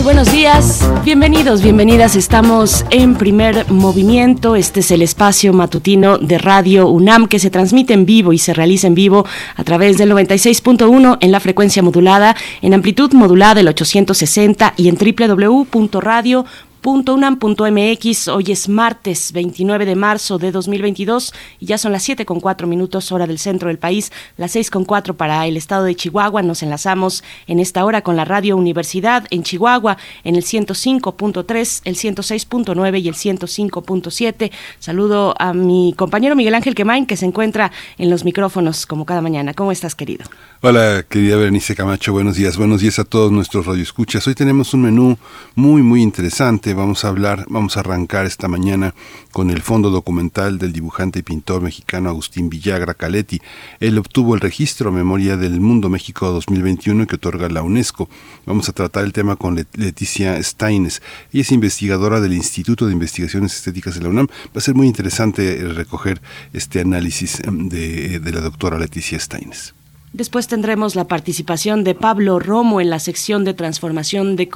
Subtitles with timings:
[0.00, 2.16] Muy buenos días, bienvenidos, bienvenidas.
[2.16, 4.56] Estamos en primer movimiento.
[4.56, 8.54] Este es el espacio matutino de Radio UNAM que se transmite en vivo y se
[8.54, 9.26] realiza en vivo
[9.56, 14.96] a través del 96.1 en la frecuencia modulada, en amplitud modulada el 860 y en
[14.96, 16.46] www.radio
[16.82, 18.28] .unam.mx.
[18.28, 22.66] Hoy es martes 29 de marzo de 2022 y ya son las 7 con 4
[22.66, 26.42] minutos hora del centro del país, las 6 con 4 para el estado de Chihuahua.
[26.42, 31.96] Nos enlazamos en esta hora con la Radio Universidad en Chihuahua en el 105.3, el
[31.96, 34.50] 106.9 y el 105.7.
[34.78, 39.20] Saludo a mi compañero Miguel Ángel Quemain que se encuentra en los micrófonos como cada
[39.20, 39.54] mañana.
[39.54, 40.24] ¿Cómo estás, querido?
[40.62, 42.12] Hola, querida Berenice Camacho.
[42.12, 42.56] Buenos días.
[42.56, 44.26] Buenos días a todos nuestros radioescuchas.
[44.26, 45.18] Hoy tenemos un menú
[45.54, 48.94] muy, muy interesante vamos a hablar, vamos a arrancar esta mañana
[49.32, 53.40] con el fondo documental del dibujante y pintor mexicano Agustín Villagra Caletti.
[53.80, 58.08] Él obtuvo el registro Memoria del Mundo México 2021 que otorga la UNESCO.
[58.46, 61.02] Vamos a tratar el tema con Leticia Steines.
[61.32, 64.28] Ella es investigadora del Instituto de Investigaciones Estéticas de la UNAM.
[64.28, 66.20] Va a ser muy interesante eh, recoger
[66.52, 69.74] este análisis em, de, de la doctora Leticia Steines.
[70.12, 74.46] Después tendremos la participación de Pablo Romo en la sección de transformación de,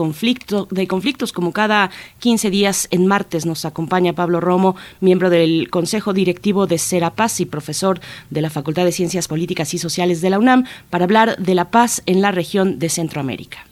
[0.70, 6.12] de conflictos, como cada 15 días en martes nos acompaña Pablo Romo, miembro del Consejo
[6.12, 10.40] Directivo de Serapaz y profesor de la Facultad de Ciencias Políticas y Sociales de la
[10.40, 13.64] UNAM, para hablar de la paz en la región de Centroamérica.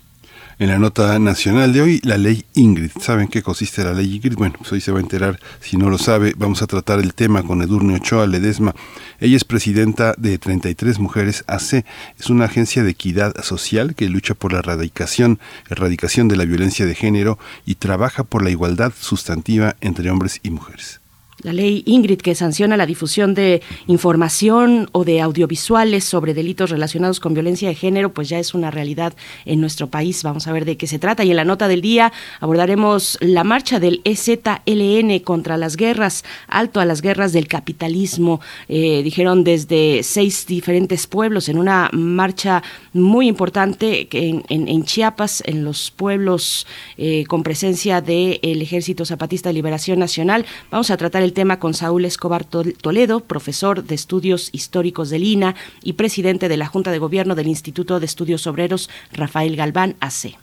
[0.59, 2.91] En la nota nacional de hoy, la ley Ingrid.
[3.01, 4.37] ¿Saben qué consiste la ley Ingrid?
[4.37, 5.41] Bueno, pues hoy se va a enterar.
[5.61, 8.75] Si no lo sabe, vamos a tratar el tema con Edurne Ochoa Ledesma.
[9.19, 11.85] Ella es presidenta de 33 Mujeres AC.
[12.19, 16.87] Es una agencia de equidad social que lucha por la erradicación, erradicación de la violencia
[16.87, 21.02] de género y trabaja por la igualdad sustantiva entre hombres y mujeres.
[21.43, 27.19] La ley Ingrid que sanciona la difusión de información o de audiovisuales sobre delitos relacionados
[27.19, 29.13] con violencia de género, pues ya es una realidad
[29.45, 30.23] en nuestro país.
[30.23, 31.25] Vamos a ver de qué se trata.
[31.25, 36.79] Y en la nota del día abordaremos la marcha del EZLN contra las guerras, alto
[36.79, 38.41] a las guerras del capitalismo.
[38.69, 45.65] Eh, dijeron desde seis diferentes pueblos en una marcha muy importante en, en, Chiapas, en
[45.65, 50.47] los pueblos eh, con presencia del Ejército Zapatista de Liberación Nacional.
[50.71, 55.55] Vamos a tratar el tema con Saúl Escobar Toledo, profesor de estudios históricos del INA
[55.83, 60.37] y presidente de la Junta de Gobierno del Instituto de Estudios Obreros, Rafael Galván AC.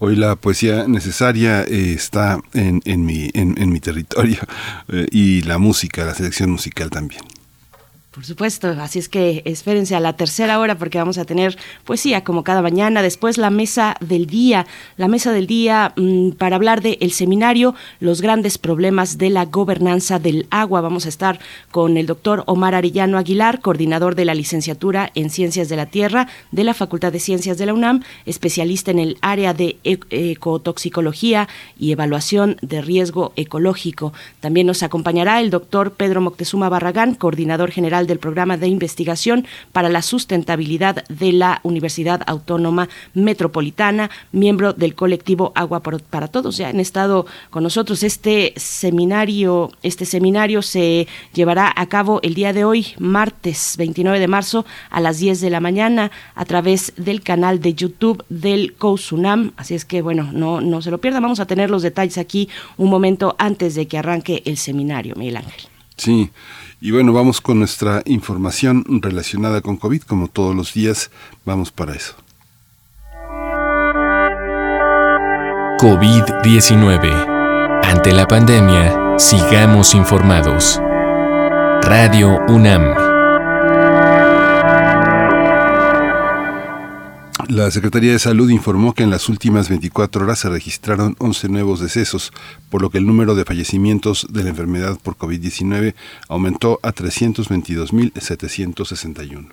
[0.00, 4.38] Hoy la poesía necesaria eh, está en, mi, en, mi territorio
[4.88, 7.22] eh, y la música, la selección musical también.
[8.10, 12.24] Por supuesto, así es que espérense a la tercera hora porque vamos a tener poesía
[12.24, 13.02] como cada mañana.
[13.02, 17.74] Después la mesa del día, la mesa del día mm, para hablar del el seminario
[18.00, 20.80] Los grandes problemas de la gobernanza del agua.
[20.80, 21.38] Vamos a estar
[21.70, 26.28] con el doctor Omar Arellano Aguilar, coordinador de la licenciatura en Ciencias de la Tierra
[26.50, 31.46] de la Facultad de Ciencias de la UNAM, especialista en el área de e-, ecotoxicología
[31.78, 34.14] y evaluación de riesgo ecológico.
[34.40, 39.88] También nos acompañará el doctor Pedro Moctezuma Barragán, coordinador general del Programa de Investigación para
[39.88, 46.56] la Sustentabilidad de la Universidad Autónoma Metropolitana, miembro del colectivo Agua para Todos.
[46.56, 49.70] Ya han estado con nosotros este seminario.
[49.82, 55.00] Este seminario se llevará a cabo el día de hoy, martes 29 de marzo, a
[55.00, 59.52] las 10 de la mañana, a través del canal de YouTube del COUSUNAM.
[59.56, 61.22] Así es que, bueno, no, no se lo pierdan.
[61.22, 65.36] Vamos a tener los detalles aquí un momento antes de que arranque el seminario, Miguel
[65.36, 65.68] Ángel.
[65.96, 66.30] Sí,
[66.80, 71.10] y bueno, vamos con nuestra información relacionada con COVID, como todos los días,
[71.44, 72.14] vamos para eso.
[75.78, 77.80] COVID-19.
[77.84, 80.80] Ante la pandemia, sigamos informados.
[81.82, 83.07] Radio UNAM.
[87.48, 91.80] La Secretaría de Salud informó que en las últimas 24 horas se registraron 11 nuevos
[91.80, 92.30] decesos,
[92.68, 95.94] por lo que el número de fallecimientos de la enfermedad por COVID-19
[96.28, 99.48] aumentó a 322.761.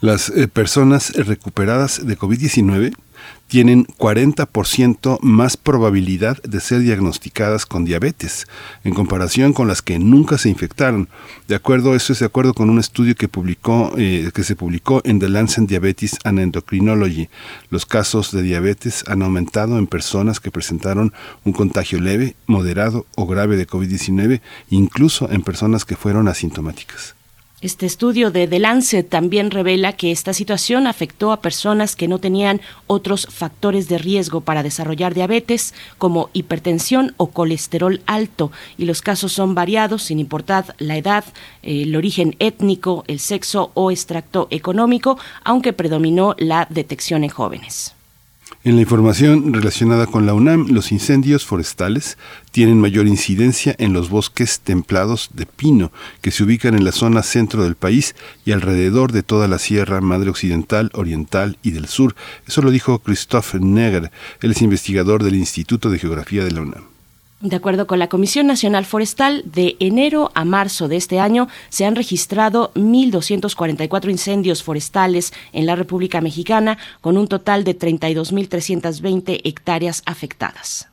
[0.01, 2.93] Las eh, personas recuperadas de COVID-19
[3.47, 8.47] tienen 40% más probabilidad de ser diagnosticadas con diabetes
[8.83, 11.07] en comparación con las que nunca se infectaron.
[11.47, 15.01] De acuerdo, eso es de acuerdo con un estudio que publicó eh, que se publicó
[15.03, 17.29] en The Lancet Diabetes and Endocrinology.
[17.69, 21.13] Los casos de diabetes han aumentado en personas que presentaron
[21.43, 27.15] un contagio leve, moderado o grave de COVID-19, incluso en personas que fueron asintomáticas.
[27.63, 32.19] Este estudio de The Lancet también revela que esta situación afectó a personas que no
[32.19, 39.01] tenían otros factores de riesgo para desarrollar diabetes, como hipertensión o colesterol alto, y los
[39.01, 41.23] casos son variados sin importar la edad,
[41.61, 47.95] el origen étnico, el sexo o extracto económico, aunque predominó la detección en jóvenes.
[48.65, 52.17] En la información relacionada con la UNAM, los incendios forestales
[52.51, 57.23] tienen mayor incidencia en los bosques templados de pino, que se ubican en la zona
[57.23, 58.15] centro del país
[58.45, 62.15] y alrededor de toda la Sierra Madre Occidental, Oriental y del Sur.
[62.47, 66.92] Eso lo dijo Christophe Neger, él es investigador del Instituto de Geografía de la UNAM.
[67.43, 71.83] De acuerdo con la Comisión Nacional Forestal, de enero a marzo de este año se
[71.83, 80.03] han registrado 1.244 incendios forestales en la República Mexicana, con un total de 32.320 hectáreas
[80.05, 80.87] afectadas.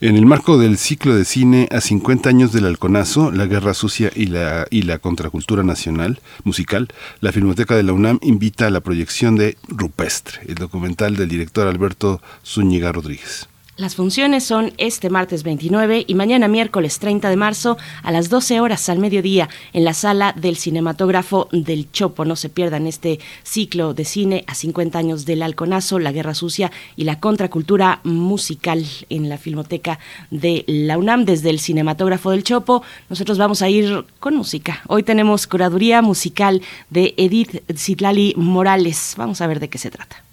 [0.00, 4.12] En el marco del ciclo de cine a 50 años del halconazo, la guerra sucia
[4.14, 6.86] y la, y la contracultura nacional musical,
[7.20, 11.66] la Filmoteca de la UNAM invita a la proyección de Rupestre, el documental del director
[11.66, 13.48] Alberto Zúñiga Rodríguez.
[13.78, 18.58] Las funciones son este martes 29 y mañana miércoles 30 de marzo a las 12
[18.58, 22.24] horas al mediodía en la sala del cinematógrafo del Chopo.
[22.24, 26.72] No se pierdan este ciclo de cine a 50 años del halconazo, la guerra sucia
[26.96, 30.00] y la contracultura musical en la filmoteca
[30.32, 32.82] de la UNAM desde el cinematógrafo del Chopo.
[33.08, 34.82] Nosotros vamos a ir con música.
[34.88, 39.14] Hoy tenemos curaduría musical de Edith Zitlali Morales.
[39.16, 40.27] Vamos a ver de qué se trata.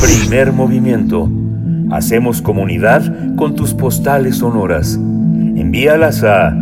[0.00, 1.28] Primer movimiento.
[1.90, 4.94] Hacemos comunidad con tus postales sonoras.
[4.94, 6.56] Envíalas a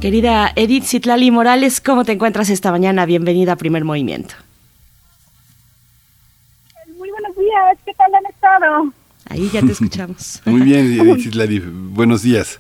[0.05, 3.07] Querida Edith Citlali Morales, ¿cómo te encuentras esta mañana?
[3.07, 4.35] Bienvenida a Primer Movimiento.
[6.99, 8.93] Muy buenos días, ¿qué tal han estado?
[9.31, 10.43] Ahí ya te escuchamos.
[10.45, 12.59] Muy bien, Edith Citlali, buenos días.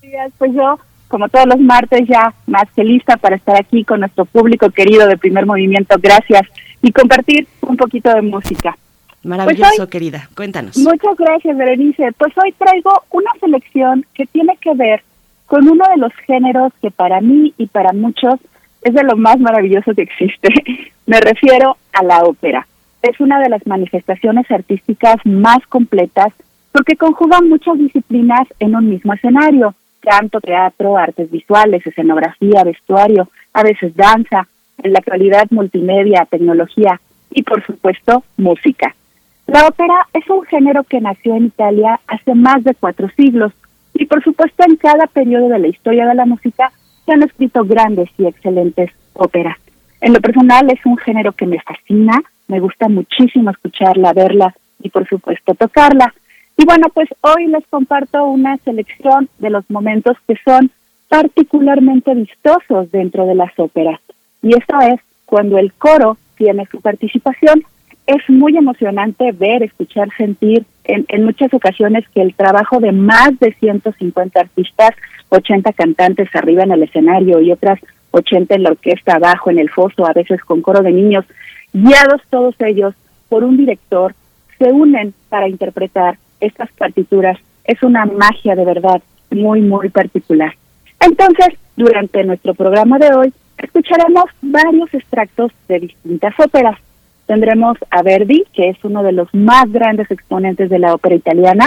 [0.00, 0.30] días.
[0.38, 0.78] Pues yo,
[1.08, 5.08] como todos los martes, ya más que lista para estar aquí con nuestro público querido
[5.08, 5.96] de Primer Movimiento.
[6.00, 6.42] Gracias.
[6.80, 8.78] Y compartir un poquito de música.
[9.24, 10.28] Maravilloso, pues querida.
[10.36, 10.78] Cuéntanos.
[10.78, 12.12] Muchas gracias, Berenice.
[12.16, 15.02] Pues hoy traigo una selección que tiene que ver
[15.46, 18.34] con uno de los géneros que para mí y para muchos
[18.82, 20.48] es de lo más maravilloso que existe.
[21.06, 22.66] Me refiero a la ópera.
[23.02, 26.32] Es una de las manifestaciones artísticas más completas
[26.72, 33.62] porque conjuga muchas disciplinas en un mismo escenario, canto, teatro, artes visuales, escenografía, vestuario, a
[33.62, 34.46] veces danza,
[34.82, 37.00] en la actualidad multimedia, tecnología
[37.30, 38.94] y por supuesto música.
[39.46, 43.52] La ópera es un género que nació en Italia hace más de cuatro siglos
[43.98, 46.72] y por supuesto en cada periodo de la historia de la música
[47.04, 49.56] se han escrito grandes y excelentes óperas.
[50.00, 54.90] En lo personal es un género que me fascina, me gusta muchísimo escucharla, verla y
[54.90, 56.12] por supuesto tocarla.
[56.56, 60.70] Y bueno, pues hoy les comparto una selección de los momentos que son
[61.08, 64.00] particularmente vistosos dentro de las óperas.
[64.42, 67.64] Y esto es cuando el coro tiene su participación
[68.06, 73.38] es muy emocionante ver, escuchar, sentir en, en, muchas ocasiones que el trabajo de más
[73.40, 74.90] de 150 artistas,
[75.30, 77.80] 80 cantantes arriba en el escenario y otras
[78.12, 81.24] 80 en la orquesta abajo, en el foso, a veces con coro de niños,
[81.72, 82.94] guiados todos ellos
[83.28, 84.14] por un director,
[84.58, 87.38] se unen para interpretar estas partituras.
[87.64, 90.54] Es una magia de verdad muy, muy particular.
[91.00, 96.78] Entonces, durante nuestro programa de hoy, escucharemos varios extractos de distintas óperas
[97.26, 101.66] tendremos a Verdi, que es uno de los más grandes exponentes de la ópera italiana,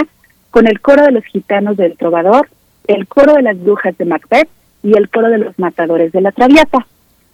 [0.50, 2.48] con el coro de los gitanos del Trovador,
[2.86, 4.48] el coro de las brujas de Macbeth
[4.82, 6.86] y el coro de los matadores de la Traviata.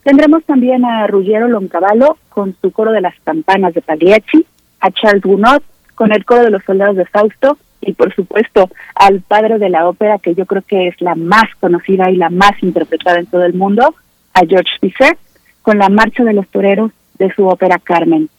[0.03, 4.45] Tendremos también a Ruggiero Loncavallo con su coro de las campanas de Pagliacci,
[4.79, 5.61] a Charles Gounod
[5.95, 9.87] con el coro de los soldados de Fausto y por supuesto al padre de la
[9.87, 13.43] ópera que yo creo que es la más conocida y la más interpretada en todo
[13.45, 13.95] el mundo,
[14.33, 15.17] a George Bizet
[15.61, 18.29] con la marcha de los toreros de su ópera Carmen.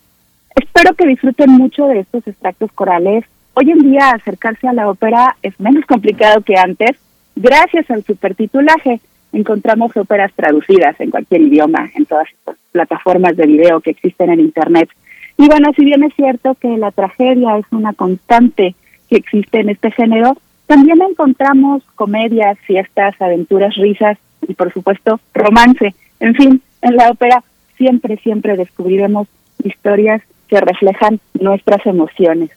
[0.55, 3.25] Espero que disfruten mucho de estos extractos corales.
[3.55, 6.97] Hoy en día acercarse a la ópera es menos complicado que antes.
[7.37, 9.01] Gracias al supertitulaje
[9.33, 14.41] encontramos óperas traducidas en cualquier idioma, en todas las plataformas de video que existen en
[14.41, 14.89] Internet.
[15.37, 18.75] Y bueno, si bien es cierto que la tragedia es una constante
[19.09, 25.95] que existe en este género, también encontramos comedias, fiestas, aventuras, risas y por supuesto romance.
[26.21, 27.43] En fin, en la ópera
[27.79, 29.29] siempre, siempre descubriremos
[29.65, 32.51] historias que reflejan nuestras emociones.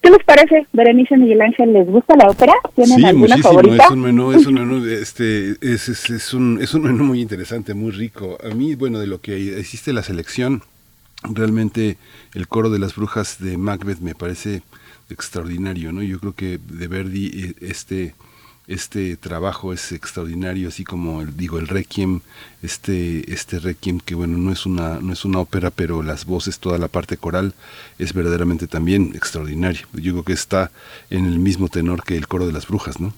[0.00, 1.72] ¿Qué les parece, Berenice Miguel Ángel?
[1.72, 2.52] ¿Les gusta la ópera?
[2.76, 3.84] ¿Tienen alguna favorita?
[3.84, 7.20] Es un menú, es un menú, este, es, es, es, un, es un menú muy
[7.20, 8.38] interesante, muy rico.
[8.44, 10.62] A mí, bueno, de lo que existe la selección,
[11.24, 11.96] realmente
[12.34, 14.62] el coro de las brujas de Macbeth me parece
[15.10, 16.02] extraordinario, ¿no?
[16.02, 18.14] Yo creo que de Verdi eh, este
[18.68, 22.20] este trabajo es extraordinario, así como el, digo el Requiem,
[22.62, 26.58] este este Requiem que bueno no es una no es una ópera, pero las voces,
[26.58, 27.52] toda la parte coral
[27.98, 29.86] es verdaderamente también extraordinario.
[29.92, 30.70] Yo creo que está
[31.10, 33.12] en el mismo tenor que el coro de las brujas, ¿no?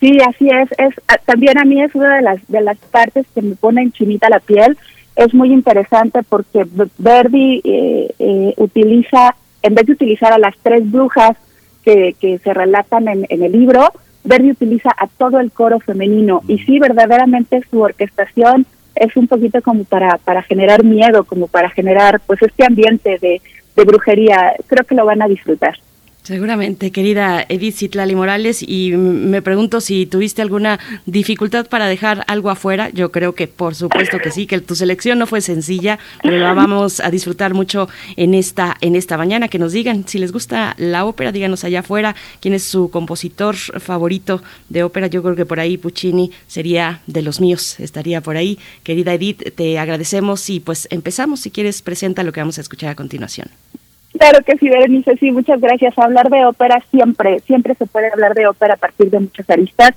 [0.00, 0.70] Sí, así es.
[0.78, 3.82] Es ah, también a mí es una de las de las partes que me pone
[3.82, 4.78] en chinita la piel.
[5.14, 10.90] Es muy interesante porque Verdi eh, eh, utiliza en vez de utilizar a las tres
[10.90, 11.36] brujas
[11.84, 13.92] que, que se relatan en, en el libro,
[14.24, 19.62] Verdi utiliza a todo el coro femenino y sí, verdaderamente su orquestación es un poquito
[19.62, 23.40] como para, para generar miedo, como para generar pues este ambiente de,
[23.76, 24.54] de brujería.
[24.66, 25.74] Creo que lo van a disfrutar.
[26.22, 32.50] Seguramente, querida Edith Citlali Morales, y me pregunto si tuviste alguna dificultad para dejar algo
[32.50, 32.90] afuera.
[32.90, 36.52] Yo creo que por supuesto que sí, que tu selección no fue sencilla, pero la
[36.52, 39.48] vamos a disfrutar mucho en esta en esta mañana.
[39.48, 43.56] Que nos digan si les gusta la ópera, díganos allá afuera quién es su compositor
[43.56, 45.06] favorito de ópera.
[45.06, 48.58] Yo creo que por ahí Puccini sería de los míos, estaría por ahí.
[48.84, 51.40] Querida Edith, te agradecemos y pues empezamos.
[51.40, 53.48] Si quieres, presenta lo que vamos a escuchar a continuación.
[54.20, 55.98] Claro que sí, Berenice, sí, muchas gracias.
[55.98, 59.92] Hablar de ópera siempre, siempre se puede hablar de ópera a partir de muchas aristas.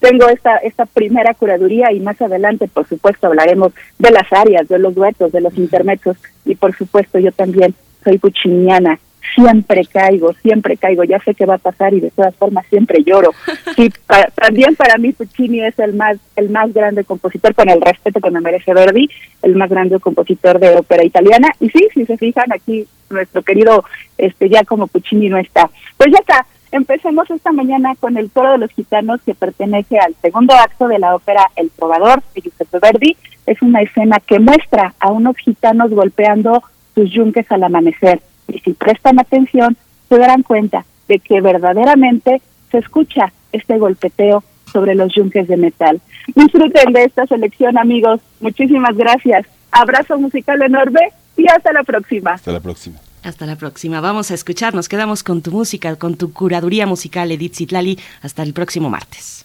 [0.00, 4.80] Tengo esta, esta primera curaduría y más adelante, por supuesto, hablaremos de las áreas, de
[4.80, 8.98] los duetos, de los intermedios y, por supuesto, yo también soy puchiniana
[9.34, 13.02] siempre caigo, siempre caigo, ya sé qué va a pasar y de todas formas siempre
[13.04, 13.30] lloro.
[13.76, 13.92] Sí,
[14.34, 18.30] también para mí Puccini es el más el más grande compositor, con el respeto que
[18.30, 19.08] me merece Verdi,
[19.42, 21.48] el más grande compositor de ópera italiana.
[21.60, 23.84] Y sí, si se fijan aquí, nuestro querido
[24.16, 25.70] este ya como Puccini no está.
[25.96, 30.16] Pues ya está, empecemos esta mañana con el coro de los gitanos que pertenece al
[30.20, 33.16] segundo acto de la ópera El Probador de Giuseppe Verdi.
[33.46, 36.62] Es una escena que muestra a unos gitanos golpeando
[36.94, 39.76] sus yunques al amanecer y si prestan atención,
[40.08, 46.00] se darán cuenta de que verdaderamente se escucha este golpeteo sobre los yunques de metal.
[46.34, 48.20] Disfruten de esta selección, amigos.
[48.40, 49.46] Muchísimas gracias.
[49.70, 51.00] Abrazo musical enorme
[51.36, 52.32] y hasta la próxima.
[52.32, 52.98] Hasta la próxima.
[53.22, 54.00] Hasta la próxima.
[54.00, 54.74] Vamos a escuchar.
[54.74, 57.98] Nos quedamos con tu música, con tu curaduría musical, Edith Zitlali.
[58.22, 59.44] Hasta el próximo martes.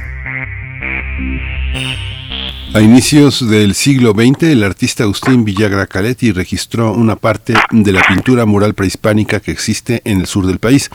[2.73, 8.01] A inicios del siglo XX, el artista Agustín Villagra Caletti registró una parte de la
[8.01, 10.89] pintura mural prehispánica que existe en el sur del país.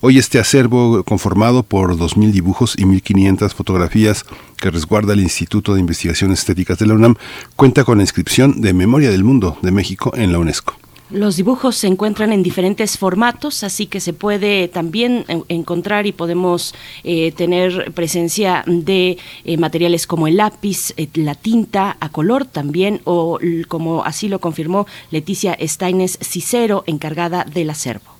[0.00, 4.24] Hoy este acervo, conformado por 2.000 dibujos y 1.500 fotografías
[4.58, 7.16] que resguarda el Instituto de Investigaciones Estéticas de la UNAM,
[7.56, 10.76] cuenta con la inscripción de Memoria del Mundo de México en la UNESCO.
[11.10, 16.74] Los dibujos se encuentran en diferentes formatos, así que se puede también encontrar y podemos
[17.02, 23.00] eh, tener presencia de eh, materiales como el lápiz, eh, la tinta a color también,
[23.04, 23.38] o
[23.68, 28.18] como así lo confirmó Leticia Steines Cicero, encargada del acervo.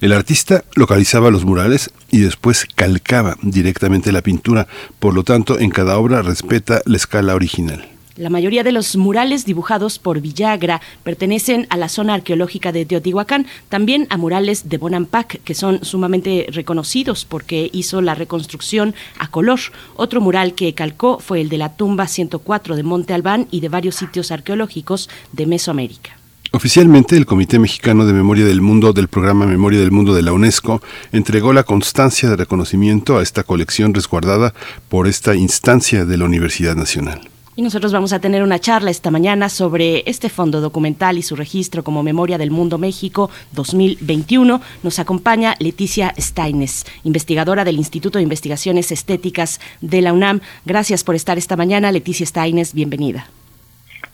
[0.00, 4.66] El artista localizaba los murales y después calcaba directamente la pintura,
[4.98, 7.95] por lo tanto en cada obra respeta la escala original.
[8.16, 13.46] La mayoría de los murales dibujados por Villagra pertenecen a la zona arqueológica de Teotihuacán,
[13.68, 19.60] también a murales de Bonampak, que son sumamente reconocidos porque hizo la reconstrucción a color.
[19.96, 23.68] Otro mural que calcó fue el de la tumba 104 de Monte Albán y de
[23.68, 26.16] varios sitios arqueológicos de Mesoamérica.
[26.52, 30.32] Oficialmente, el Comité Mexicano de Memoria del Mundo del programa Memoria del Mundo de la
[30.32, 30.80] UNESCO
[31.12, 34.54] entregó la constancia de reconocimiento a esta colección resguardada
[34.88, 37.28] por esta instancia de la Universidad Nacional.
[37.58, 41.36] Y nosotros vamos a tener una charla esta mañana sobre este fondo documental y su
[41.36, 44.60] registro como Memoria del Mundo México 2021.
[44.82, 50.42] Nos acompaña Leticia Steines, investigadora del Instituto de Investigaciones Estéticas de la UNAM.
[50.66, 51.90] Gracias por estar esta mañana.
[51.92, 53.26] Leticia Steines, bienvenida.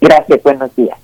[0.00, 0.96] Gracias, buenos días.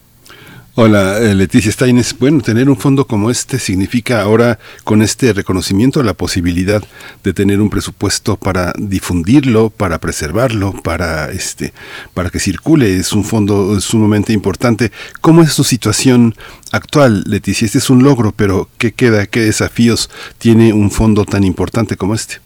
[0.80, 2.16] Hola, eh, Leticia Steines.
[2.16, 6.80] Bueno, tener un fondo como este significa ahora, con este reconocimiento, la posibilidad
[7.24, 11.72] de tener un presupuesto para difundirlo, para preservarlo, para este,
[12.14, 12.96] para que circule.
[12.96, 14.92] Es un fondo sumamente importante.
[15.20, 16.36] ¿Cómo es su situación
[16.70, 17.66] actual, Leticia?
[17.66, 19.26] Este es un logro, pero ¿qué queda?
[19.26, 22.36] ¿Qué desafíos tiene un fondo tan importante como este?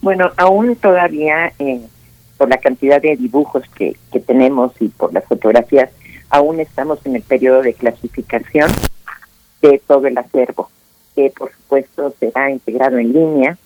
[0.00, 1.80] Bueno, aún todavía, eh,
[2.36, 5.90] por la cantidad de dibujos que, que tenemos y por las fotografías,
[6.30, 8.70] aún estamos en el periodo de clasificación
[9.62, 10.70] de todo el acervo,
[11.14, 13.58] que por supuesto será integrado en línea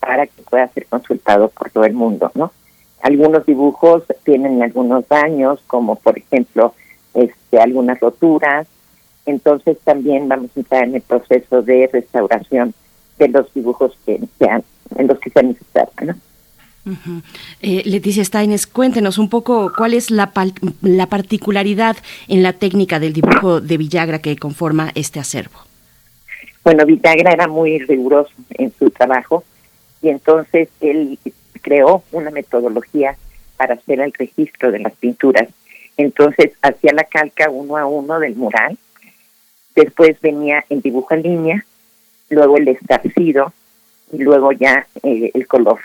[0.00, 2.52] para que pueda ser consultado por todo el mundo, ¿no?
[3.02, 6.74] Algunos dibujos tienen algunos daños, como por ejemplo
[7.14, 8.66] este, algunas roturas,
[9.26, 12.74] entonces también vamos a entrar en el proceso de restauración
[13.18, 14.62] de los dibujos que sean,
[14.96, 16.14] en los que sean necesarios, ¿no?
[17.62, 20.32] Eh, Leticia Steines, cuéntenos un poco cuál es la,
[20.82, 21.96] la particularidad
[22.28, 25.58] en la técnica del dibujo de Villagra que conforma este acervo.
[26.62, 29.42] Bueno, Villagra era muy riguroso en su trabajo
[30.00, 31.18] y entonces él
[31.60, 33.16] creó una metodología
[33.56, 35.48] para hacer el registro de las pinturas.
[35.96, 38.78] Entonces hacía la calca uno a uno del mural,
[39.74, 41.64] después venía el dibujo en línea,
[42.28, 43.52] luego el estarcido
[44.12, 45.80] y luego ya eh, el color.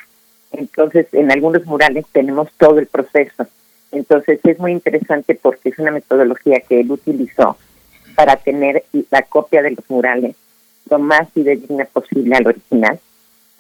[0.52, 3.48] Entonces, en algunos murales tenemos todo el proceso.
[3.92, 7.58] Entonces, es muy interesante porque es una metodología que él utilizó
[8.16, 10.36] para tener la copia de los murales
[10.90, 13.00] lo más fidedigna posible al original.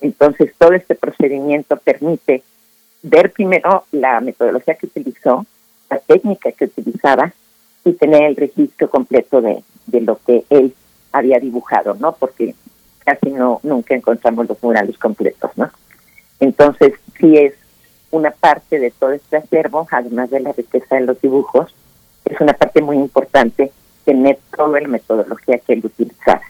[0.01, 2.43] Entonces, todo este procedimiento permite
[3.03, 5.45] ver primero la metodología que utilizó,
[5.89, 7.33] la técnica que utilizaba
[7.85, 10.73] y tener el registro completo de, de lo que él
[11.11, 12.13] había dibujado, ¿no?
[12.13, 12.55] Porque
[12.99, 15.69] casi no nunca encontramos los murales completos, ¿no?
[16.41, 17.53] Entonces, sí es
[18.11, 21.73] una parte de todo este acervo, además de la riqueza de los dibujos,
[22.25, 23.71] es una parte muy importante
[24.03, 26.41] tener toda la metodología que él utilizara.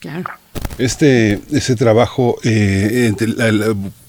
[0.00, 0.30] Claro.
[0.78, 3.12] Este, ese trabajo eh,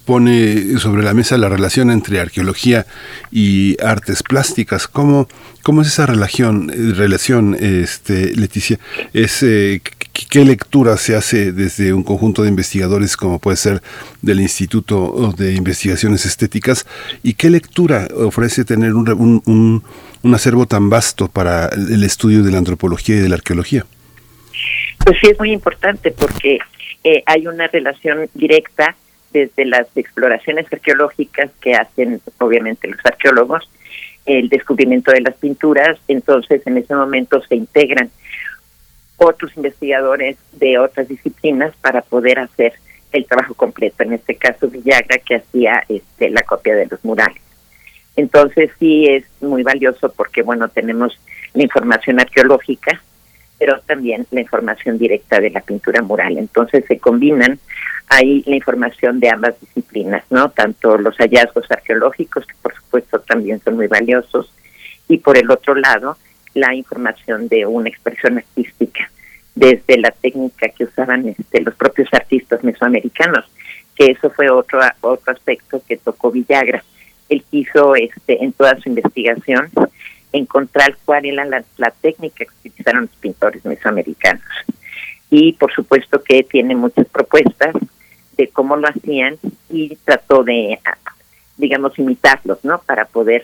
[0.07, 2.85] pone sobre la mesa la relación entre arqueología
[3.29, 4.87] y artes plásticas.
[4.87, 5.27] ¿Cómo,
[5.63, 8.79] cómo es esa relación, relación este, Leticia?
[9.13, 9.81] Es, eh,
[10.29, 13.81] ¿Qué lectura se hace desde un conjunto de investigadores como puede ser
[14.21, 16.87] del Instituto de Investigaciones Estéticas?
[17.21, 19.83] ¿Y qué lectura ofrece tener un, un,
[20.23, 23.85] un acervo tan vasto para el estudio de la antropología y de la arqueología?
[25.03, 26.59] Pues sí, es muy importante porque
[27.03, 28.95] eh, hay una relación directa
[29.31, 33.69] desde las exploraciones arqueológicas que hacen obviamente los arqueólogos,
[34.25, 38.09] el descubrimiento de las pinturas, entonces en ese momento se integran
[39.17, 42.73] otros investigadores de otras disciplinas para poder hacer
[43.11, 44.03] el trabajo completo.
[44.03, 47.41] En este caso, Villagra, que hacía este, la copia de los murales.
[48.15, 51.19] Entonces, sí es muy valioso porque, bueno, tenemos
[51.53, 53.01] la información arqueológica,
[53.59, 56.37] pero también la información directa de la pintura mural.
[56.37, 57.59] Entonces, se combinan
[58.09, 60.49] hay la información de ambas disciplinas, ¿no?
[60.49, 64.51] Tanto los hallazgos arqueológicos, que por supuesto también son muy valiosos,
[65.07, 66.17] y por el otro lado,
[66.53, 69.11] la información de una expresión artística,
[69.55, 73.45] desde la técnica que usaban este, los propios artistas mesoamericanos,
[73.95, 76.83] que eso fue otro, otro aspecto que tocó Villagra.
[77.29, 79.69] Él quiso, este, en toda su investigación,
[80.31, 84.43] encontrar cuál era la, la técnica que utilizaron los pintores mesoamericanos.
[85.29, 87.75] Y por supuesto que tiene muchas propuestas
[88.37, 89.37] de cómo lo hacían
[89.69, 90.79] y trató de,
[91.57, 92.79] digamos, imitarlos, ¿no?
[92.79, 93.43] Para poder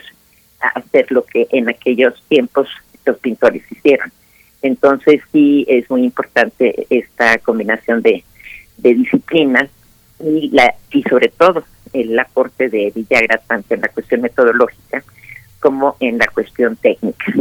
[0.74, 2.68] hacer lo que en aquellos tiempos
[3.04, 4.10] los pintores hicieron.
[4.62, 8.24] Entonces sí es muy importante esta combinación de,
[8.78, 9.68] de disciplinas
[10.20, 15.04] y, la, y sobre todo el aporte de Villagra tanto en la cuestión metodológica
[15.60, 17.32] como en la cuestión técnica.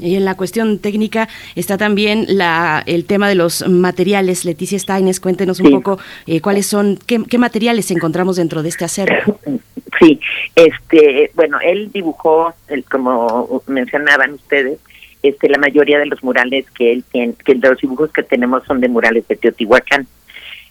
[0.00, 4.44] Y en la cuestión técnica está también la, el tema de los materiales.
[4.44, 8.84] Leticia Steines, cuéntenos un poco eh, cuáles son, qué, qué, materiales encontramos dentro de este
[8.84, 9.38] acervo.
[9.98, 10.18] Sí,
[10.54, 14.78] este, bueno, él dibujó, el, como mencionaban ustedes,
[15.22, 18.80] este, la mayoría de los murales que él tiene, que los dibujos que tenemos son
[18.80, 20.06] de murales de Teotihuacán.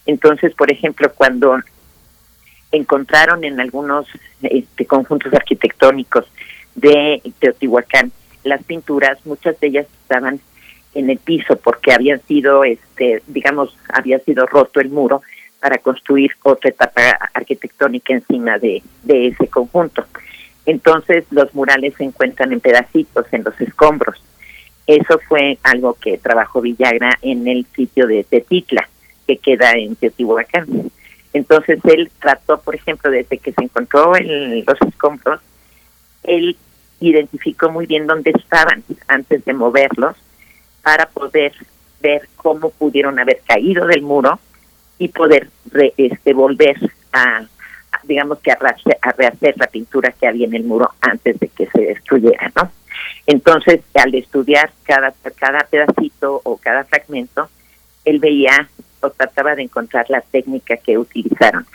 [0.07, 1.59] Entonces, por ejemplo, cuando
[2.71, 4.07] encontraron en algunos
[4.41, 6.25] este, conjuntos arquitectónicos
[6.75, 8.11] de Teotihuacán.
[8.43, 10.39] Las pinturas, muchas de ellas estaban
[10.93, 15.21] en el piso porque habían sido, este, digamos, había sido roto el muro
[15.59, 17.01] para construir otra etapa
[17.33, 20.05] arquitectónica encima de, de ese conjunto.
[20.65, 24.21] Entonces los murales se encuentran en pedacitos, en los escombros.
[24.87, 28.89] Eso fue algo que trabajó Villagra en el sitio de Tetitla,
[29.27, 30.91] que queda en Teotihuacán.
[31.33, 35.41] Entonces él trató, por ejemplo, desde que se encontró en los escombros,
[36.23, 36.57] él
[36.99, 40.15] identificó muy bien dónde estaban antes de moverlos
[40.83, 41.53] para poder
[42.01, 44.39] ver cómo pudieron haber caído del muro
[44.97, 45.49] y poder
[45.97, 46.77] este, volver
[47.13, 47.45] a,
[48.03, 48.57] digamos que a,
[49.17, 52.71] rehacer la pintura que había en el muro antes de que se destruyera, ¿no?
[53.25, 57.49] Entonces, al estudiar cada, cada pedacito o cada fragmento,
[58.03, 58.67] él veía
[59.01, 61.65] o trataba de encontrar la técnica que utilizaron,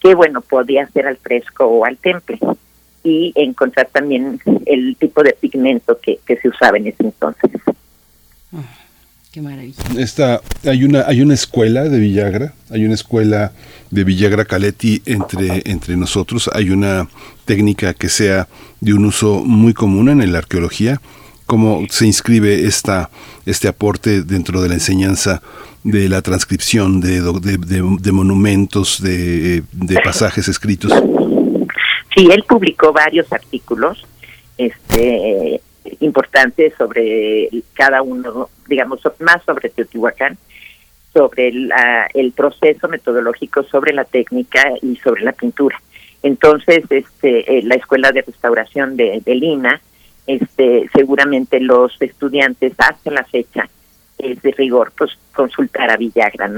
[0.00, 2.38] que bueno, podía ser al fresco o al temple
[3.04, 7.50] y encontrar también el tipo de pigmento que, se usaba en ese entonces.
[8.52, 8.62] Ah,
[9.32, 9.82] qué maravilla.
[9.98, 13.52] Esta, hay una hay una escuela de Villagra, hay una escuela
[13.90, 17.08] de Villagra Caletti entre entre nosotros, hay una
[17.44, 18.48] técnica que sea
[18.80, 21.00] de un uso muy común en la arqueología,
[21.46, 23.10] cómo se inscribe esta
[23.46, 25.42] este aporte dentro de la enseñanza
[25.84, 30.92] de la transcripción de, de monumentos, de, de pasajes escritos.
[32.14, 34.06] Sí, él publicó varios artículos
[34.58, 35.60] este,
[36.00, 40.36] importantes sobre cada uno, digamos, más sobre Teotihuacán,
[41.12, 45.80] sobre el proceso metodológico, sobre la técnica y sobre la pintura.
[46.22, 49.80] Entonces, este, eh, la Escuela de Restauración de, de Lina,
[50.26, 53.68] este, seguramente los estudiantes hasta la fecha
[54.18, 56.48] es de rigor pues consultar a Villagra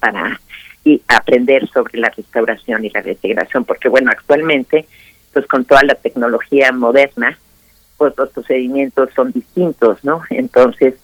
[0.00, 0.40] para
[0.86, 4.86] y aprender sobre la restauración y la reintegración, porque bueno, actualmente,
[5.32, 7.36] pues con toda la tecnología moderna,
[7.96, 10.22] pues los procedimientos son distintos, ¿no?
[10.30, 10.94] Entonces,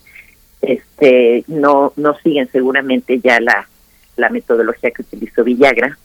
[0.60, 3.66] este, no, no siguen seguramente ya la,
[4.14, 5.98] la metodología que utilizó Villagra,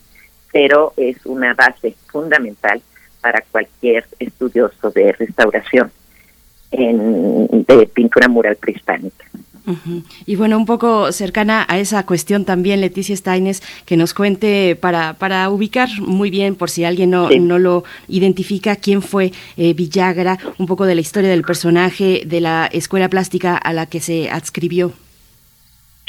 [0.51, 2.81] pero es una base fundamental
[3.21, 5.91] para cualquier estudioso de restauración
[6.71, 9.27] en, de pintura mural prehispánica.
[10.25, 15.13] Y bueno, un poco cercana a esa cuestión también, Leticia Steines, que nos cuente para,
[15.15, 20.37] para ubicar muy bien, por si alguien no, no lo identifica, quién fue eh, Villagra,
[20.57, 24.29] un poco de la historia del personaje de la escuela plástica a la que se
[24.29, 24.93] adscribió.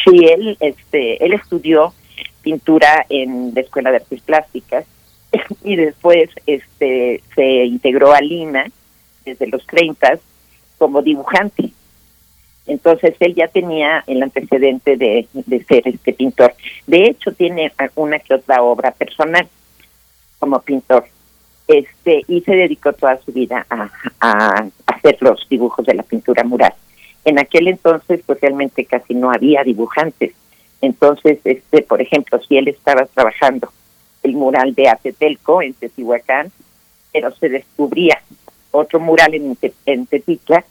[0.05, 1.93] Sí, él, este, él estudió
[2.43, 4.85] pintura en la Escuela de Artes Plásticas
[5.65, 8.71] y después este, se integró a Lina
[9.25, 10.21] desde los 30
[10.79, 11.73] como dibujante
[12.69, 15.27] entonces él ya tenía el antecedente de,
[15.67, 16.55] ser este pintor.
[16.87, 19.49] De hecho, tiene una que otra obra personal
[20.39, 21.07] como pintor.
[21.67, 26.75] Este, y se dedicó toda su vida a, hacer los dibujos de la pintura mural.
[27.25, 30.33] En aquel entonces, pues realmente casi no había dibujantes.
[30.83, 33.73] Entonces, este, por ejemplo, si él estaba trabajando
[34.23, 36.53] el mural de Atetelco en Teotihuacán,
[37.13, 38.21] pero se descubría
[38.73, 40.65] otro mural en, en Tetitla,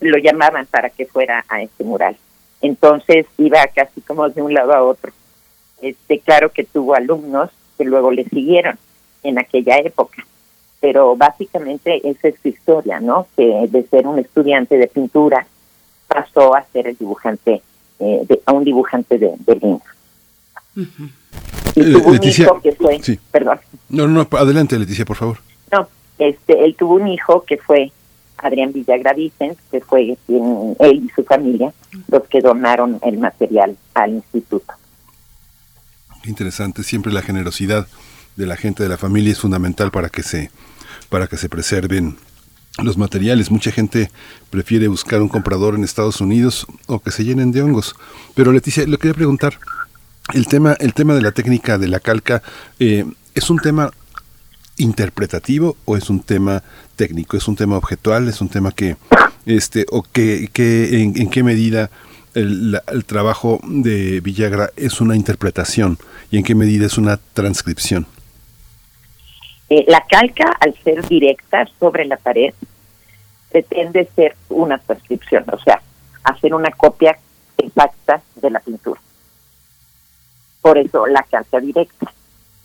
[0.00, 2.16] lo llamaban para que fuera a ese mural.
[2.62, 5.12] Entonces iba casi como de un lado a otro.
[5.80, 8.78] Este, claro que tuvo alumnos que luego le siguieron
[9.22, 10.26] en aquella época,
[10.80, 13.26] pero básicamente esa es su historia, ¿no?
[13.36, 15.46] Que de ser un estudiante de pintura
[16.06, 17.62] pasó a ser el dibujante,
[17.98, 19.78] eh, a un dibujante de, de.
[21.74, 23.60] Y tuvo un hijo que fue, perdón.
[23.88, 25.38] No, no, adelante Leticia, por favor.
[25.72, 27.92] No, este, él tuvo un hijo que fue
[28.42, 31.72] Adrián Villagra que fue quien, él y su familia
[32.08, 34.72] los que donaron el material al instituto.
[36.24, 37.86] Interesante, siempre la generosidad
[38.36, 40.50] de la gente de la familia es fundamental para que se
[41.08, 42.16] para que se preserven
[42.78, 43.50] los materiales.
[43.50, 44.10] Mucha gente
[44.48, 47.94] prefiere buscar un comprador en Estados Unidos o que se llenen de hongos.
[48.34, 49.58] Pero Leticia, le quería preguntar,
[50.32, 52.42] el tema, el tema de la técnica de la calca,
[52.78, 53.90] eh, ¿es un tema
[54.80, 56.62] interpretativo o es un tema
[56.96, 57.36] técnico?
[57.36, 58.28] ¿Es un tema objetual?
[58.28, 58.96] ¿Es un tema que,
[59.46, 61.90] este, o que, que en, qué medida
[62.34, 65.98] el, el, trabajo de Villagra es una interpretación
[66.30, 68.06] y en qué medida es una transcripción?
[69.68, 72.52] Eh, la calca, al ser directa sobre la pared,
[73.50, 75.80] pretende ser una transcripción, o sea,
[76.24, 77.18] hacer una copia
[77.56, 79.00] exacta de la pintura.
[80.60, 82.12] Por eso la calca directa.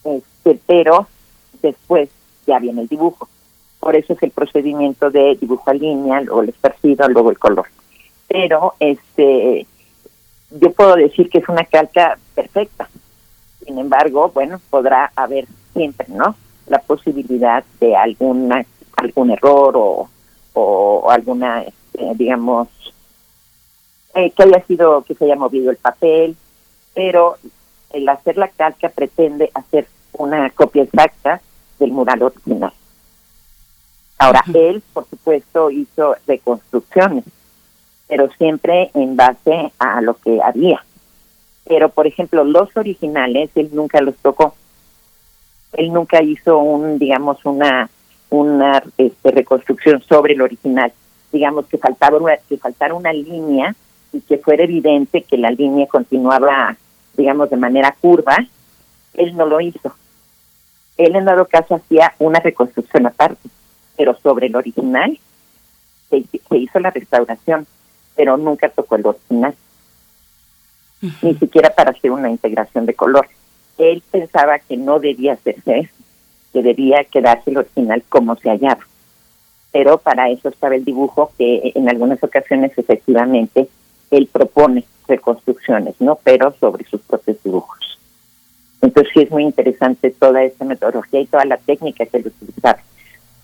[0.03, 1.07] Este, pero
[1.67, 2.09] después
[2.47, 3.27] ya viene el dibujo.
[3.79, 7.67] Por eso es el procedimiento de dibujo a línea, o el esparcido, luego el color.
[8.27, 9.67] Pero este
[10.51, 12.87] yo puedo decir que es una calca perfecta.
[13.65, 16.35] Sin embargo, bueno, podrá haber siempre, ¿no?
[16.67, 20.09] La posibilidad de alguna algún error o,
[20.53, 22.69] o alguna, este, digamos,
[24.13, 26.35] eh, que haya sido, que se haya movido el papel,
[26.93, 27.35] pero
[27.91, 31.41] el hacer la calca pretende hacer una copia exacta
[31.79, 32.73] del mural original.
[34.17, 37.25] Ahora, él, por supuesto, hizo reconstrucciones,
[38.07, 40.83] pero siempre en base a lo que había.
[41.65, 44.55] Pero, por ejemplo, los originales, él nunca los tocó.
[45.73, 47.89] Él nunca hizo un, digamos, una
[48.29, 50.91] una este, reconstrucción sobre el original.
[51.31, 53.75] Digamos que faltaba una, que faltara una línea
[54.11, 56.77] y que fuera evidente que la línea continuaba,
[57.15, 58.37] digamos, de manera curva.
[59.13, 59.95] Él no lo hizo.
[60.97, 63.49] Él en dado caso hacía una reconstrucción aparte,
[63.97, 65.17] pero sobre el original
[66.09, 67.67] se, hizo la restauración,
[68.15, 69.55] pero nunca tocó el original.
[71.21, 73.27] Ni siquiera para hacer una integración de color.
[73.77, 75.95] Él pensaba que no debía hacerse eso
[76.55, 78.79] que debía quedarse el original como se hallaba.
[79.73, 83.67] Pero para eso estaba el dibujo que en algunas ocasiones efectivamente
[84.09, 86.17] él propone reconstrucciones, ¿no?
[86.23, 87.99] Pero sobre sus propios dibujos.
[88.85, 92.77] Entonces sí es muy interesante toda esta metodología y toda la técnica que él utilizaba.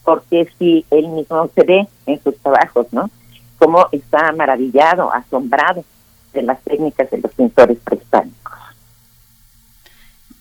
[0.03, 3.09] Porque si él mismo se ve en sus trabajos, ¿no?
[3.57, 5.83] Cómo está maravillado, asombrado
[6.33, 8.40] de las técnicas de los pintores prehispánicos.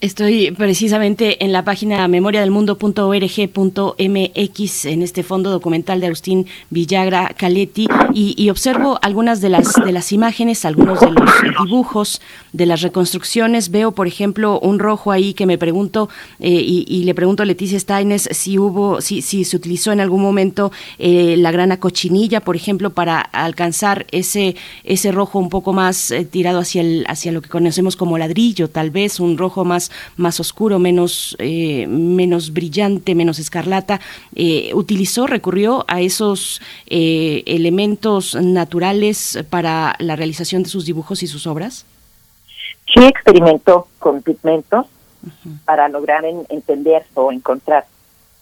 [0.01, 8.49] Estoy precisamente en la página memoriadelmundo.org.mx en este fondo documental de Agustín Villagra Caletti y,
[8.49, 11.31] observo algunas de las de las imágenes, algunos de los
[11.67, 12.23] dibujos,
[12.55, 13.71] de las reconstrucciones.
[13.71, 16.09] Veo, por ejemplo, un rojo ahí que me pregunto
[16.39, 20.23] eh, y, le pregunto a Leticia Steines si hubo, si, si se utilizó en algún
[20.23, 26.11] momento eh, la grana cochinilla, por ejemplo, para alcanzar ese ese rojo un poco más
[26.11, 29.90] eh, tirado hacia el hacia lo que conocemos como ladrillo, tal vez un rojo más
[30.17, 34.01] más, oscuro, menos, eh, menos brillante, menos escarlata,
[34.35, 41.27] eh, utilizó, recurrió a esos eh, elementos naturales para la realización de sus dibujos y
[41.27, 41.87] sus obras?
[42.93, 44.87] Sí, experimentó con pigmentos
[45.65, 47.87] para lograr entender o encontrar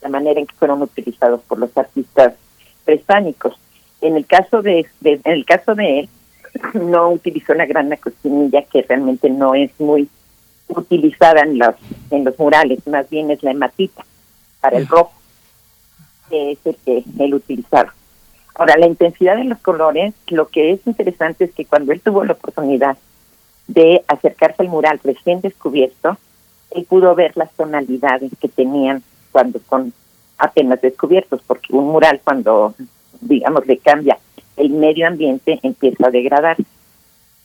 [0.00, 2.34] la manera en que fueron utilizados por los artistas
[2.84, 3.58] prehispánicos.
[4.00, 6.08] En el caso de, en el caso de él,
[6.74, 10.08] no utilizó la gran cochinilla que realmente no es muy
[10.68, 11.74] utilizada en los,
[12.11, 14.04] en los murales, más bien es la hematita
[14.61, 15.12] para el rojo,
[16.28, 17.94] que es el que él utilizaba.
[18.54, 22.24] Ahora, la intensidad de los colores, lo que es interesante es que cuando él tuvo
[22.24, 22.96] la oportunidad
[23.68, 26.18] de acercarse al mural recién descubierto,
[26.72, 29.92] él pudo ver las tonalidades que tenían cuando son
[30.38, 32.74] apenas descubiertos, porque un mural cuando,
[33.20, 34.18] digamos, le cambia
[34.59, 36.57] el medio ambiente empieza a degradar.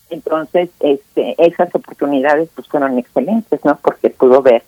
[0.10, 3.78] Entonces, este, esas oportunidades pues fueron excelentes, ¿no?
[3.78, 4.64] Porque pudo ver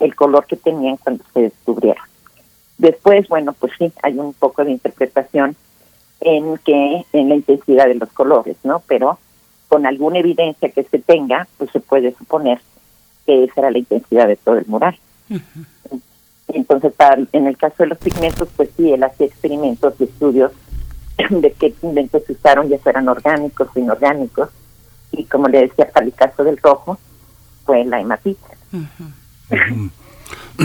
[0.00, 2.04] el color que tenían cuando se descubrieron.
[2.78, 5.56] Después, bueno, pues sí, hay un poco de interpretación
[6.20, 8.82] en que en la intensidad de los colores, ¿no?
[8.86, 9.18] Pero
[9.68, 12.60] con alguna evidencia que se tenga, pues se puede suponer
[13.24, 14.98] que esa era la intensidad de todo el mural.
[16.48, 16.92] Entonces,
[17.32, 20.52] en el caso de los pigmentos, pues sí, él hacía experimentos y estudios
[21.30, 24.50] de qué pigmentos se usaron, ya fueran orgánicos o inorgánicos,
[25.12, 26.98] y como le decía, para el caso del rojo,
[27.64, 28.48] fue la hematita.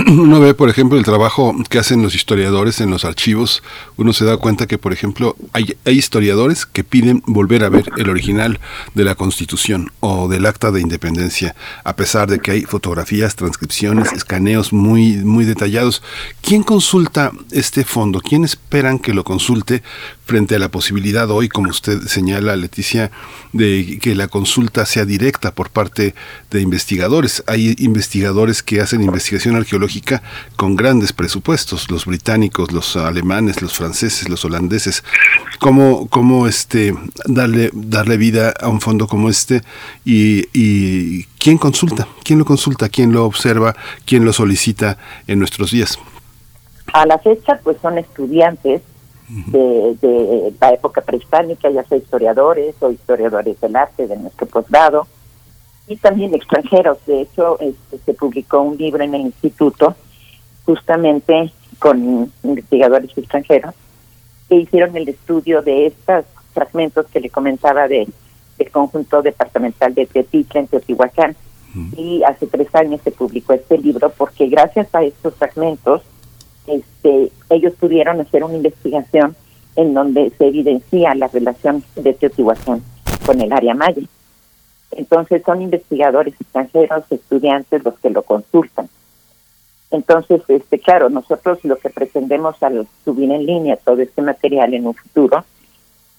[0.08, 3.64] uno ve, por ejemplo, el trabajo que hacen los historiadores en los archivos,
[3.96, 7.90] uno se da cuenta que, por ejemplo, hay, hay historiadores que piden volver a ver
[7.98, 8.60] el original
[8.94, 14.12] de la Constitución o del Acta de Independencia, a pesar de que hay fotografías, transcripciones,
[14.12, 16.04] escaneos muy, muy detallados.
[16.42, 18.20] ¿Quién consulta este fondo?
[18.20, 19.84] ¿Quién esperan que lo consulte
[20.28, 23.12] frente a la posibilidad hoy, como usted señala, Leticia,
[23.54, 26.13] de que la consulta sea directa por parte
[26.52, 27.44] de investigadores.
[27.48, 30.22] Hay investigadores que hacen investigación arqueológica
[30.58, 35.04] con grandes presupuestos, los británicos, los alemanes, los franceses, los holandeses.
[35.60, 36.94] ¿Cómo, cómo este,
[37.26, 39.62] darle, darle vida a un fondo como este?
[40.04, 42.06] Y, y quién consulta?
[42.24, 42.90] ¿Quién lo consulta?
[42.90, 43.76] ¿Quién lo observa?
[44.06, 45.98] ¿Quién lo solicita en nuestros días?
[46.92, 48.82] A la fecha, pues son estudiantes
[49.28, 55.08] de, la época prehispánica, ya sea historiadores o historiadores del arte de nuestro posgrado,
[55.88, 56.98] y también extranjeros.
[57.06, 59.96] De hecho, este, se publicó un libro en el instituto
[60.66, 63.74] justamente con investigadores extranjeros
[64.50, 68.08] que hicieron el estudio de estos fragmentos que le comentaba de
[68.58, 71.36] del conjunto departamental de Teotitla en Teotihuacán.
[71.96, 76.02] Y hace tres años se publicó este libro porque gracias a estos fragmentos
[76.67, 79.36] este, ellos pudieron hacer una investigación
[79.75, 82.82] en donde se evidencia la relación de Teotihuacán
[83.25, 84.01] con el área maya.
[84.91, 88.89] Entonces son investigadores extranjeros, estudiantes los que lo consultan.
[89.91, 94.88] Entonces, este, claro, nosotros lo que pretendemos al subir en línea todo este material en
[94.88, 95.45] un futuro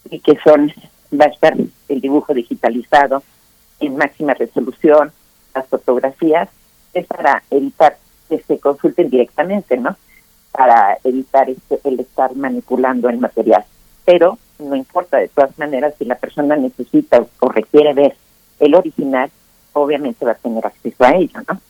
[0.09, 0.71] y que son
[1.19, 1.55] va a estar
[1.89, 3.23] el dibujo digitalizado
[3.79, 5.11] en máxima resolución,
[5.53, 6.49] las fotografías,
[6.93, 9.95] es para evitar que se consulten directamente, ¿no?
[10.51, 13.63] Para evitar este, el estar manipulando el material.
[14.05, 18.15] Pero no importa, de todas maneras, si la persona necesita o requiere ver
[18.59, 19.29] el original,
[19.73, 21.61] obviamente va a tener acceso a ello, ¿no?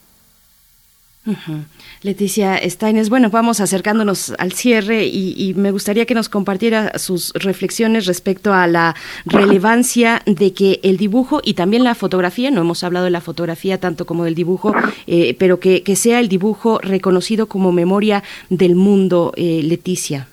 [2.02, 8.06] Leticia Steines, bueno, vamos acercándonos al cierre y, me gustaría que nos compartiera sus reflexiones
[8.06, 13.06] respecto a la relevancia de que el dibujo y también la fotografía, no hemos hablado
[13.06, 14.74] de la fotografía tanto como del dibujo,
[15.08, 20.28] eh, pero que, sea el dibujo reconocido como memoria del mundo, eh, Leticia.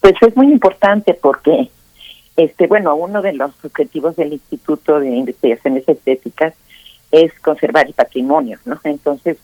[0.00, 1.68] Pues es muy importante porque,
[2.36, 6.54] este, bueno, uno de los objetivos del Instituto de Investigaciones Estéticas
[7.10, 8.78] es conservar el patrimonio, ¿no?
[8.84, 9.36] Entonces,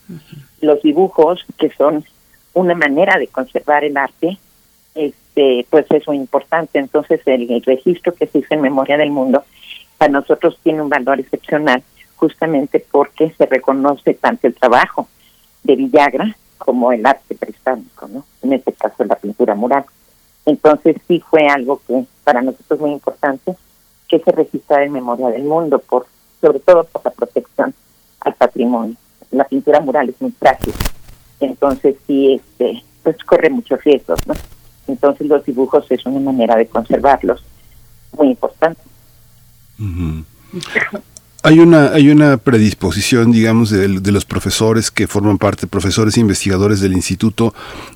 [0.61, 2.05] los dibujos, que son
[2.55, 4.39] una manera de conservar el arte,
[4.95, 6.79] este, pues es muy importante.
[6.79, 9.45] Entonces, el, registro que se hizo en Memoria del Mundo,
[9.99, 11.83] para nosotros tiene un valor excepcional,
[12.17, 15.09] justamente porque se reconoce tanto el trabajo
[15.65, 18.25] de Villagra como el arte prehispánico, ¿no?
[18.43, 19.85] En este caso, la pintura mural.
[20.47, 23.55] Entonces, sí fue algo que para nosotros es muy importante
[24.09, 26.07] que se registrara en Memoria del Mundo, por
[26.41, 27.75] sobre todo por la protección
[28.21, 28.97] al patrimonio.
[29.31, 30.75] La pintura mural es muy frágil,
[31.41, 34.21] entonces sí, este, pues corre muchos riesgos.
[34.87, 37.45] Entonces los dibujos es una manera de conservarlos,
[38.17, 38.81] muy importante.
[41.47, 46.81] Hay una, hay una predisposición, digamos, de, los profesores que forman parte, profesores e investigadores
[46.81, 47.55] del instituto,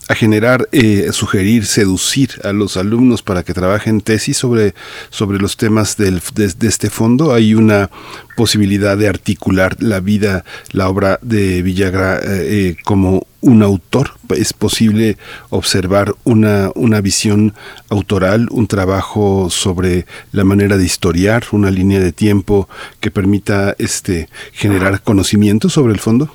[0.08, 4.72] a generar, eh, sugerir, seducir a los alumnos para que trabajen tesis sobre,
[5.08, 7.34] sobre los temas del, de, este fondo.
[7.34, 7.90] Hay una
[8.36, 14.52] posibilidad de articular la vida, la obra de Villagra eh, eh, como un autor, es
[14.52, 15.16] posible
[15.48, 17.54] observar una, una visión
[17.88, 22.68] autoral, un trabajo sobre la manera de historiar, una línea de tiempo
[23.00, 26.28] que permita este generar conocimiento sobre el fondo?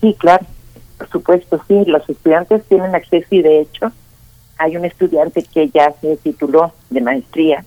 [0.00, 0.46] Sí, claro,
[0.96, 3.92] por supuesto, sí, los estudiantes tienen acceso y de hecho
[4.58, 7.64] hay un estudiante que ya se tituló de maestría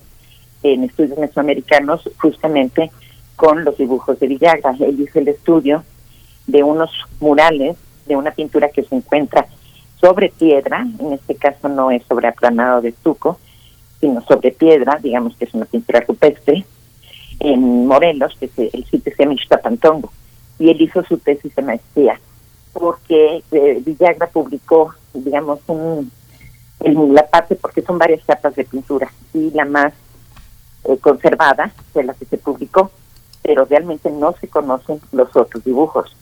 [0.63, 2.91] en estudios mesoamericanos justamente
[3.35, 4.75] con los dibujos de Villagra.
[4.79, 5.83] Él hizo el estudio
[6.47, 9.47] de unos murales de una pintura que se encuentra
[10.01, 13.39] sobre piedra, en este caso no es sobre aplanado de estuco,
[13.99, 16.65] sino sobre piedra, digamos que es una pintura rupestre,
[17.39, 20.11] en Morelos, que el sitio se llama Ixtapantongo,
[20.59, 22.19] y él hizo su tesis de maestría,
[22.73, 26.11] porque eh, Villagra publicó, digamos, un,
[27.13, 29.93] la parte, porque son varias capas de pintura, y la más
[30.85, 32.91] eh, conservada fue la que se publicó,
[33.43, 36.15] pero realmente no se conocen los otros dibujos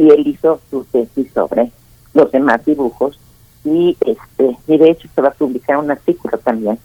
[0.00, 1.70] y él hizo su tesis sobre
[2.14, 3.20] los demás dibujos
[3.64, 6.78] y este y de hecho se va a publicar un artículo también.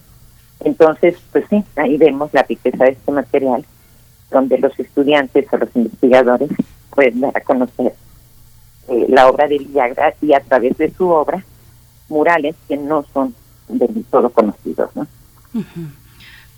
[0.60, 3.66] Entonces, pues sí, ahí vemos la riqueza de este material
[4.32, 6.50] donde los estudiantes o los investigadores
[6.94, 7.94] pueden dar a conocer
[8.90, 11.42] eh, la obra de Villagra y a través de su obra
[12.10, 13.34] murales que no son
[13.70, 15.08] del todo conocidos, ¿no?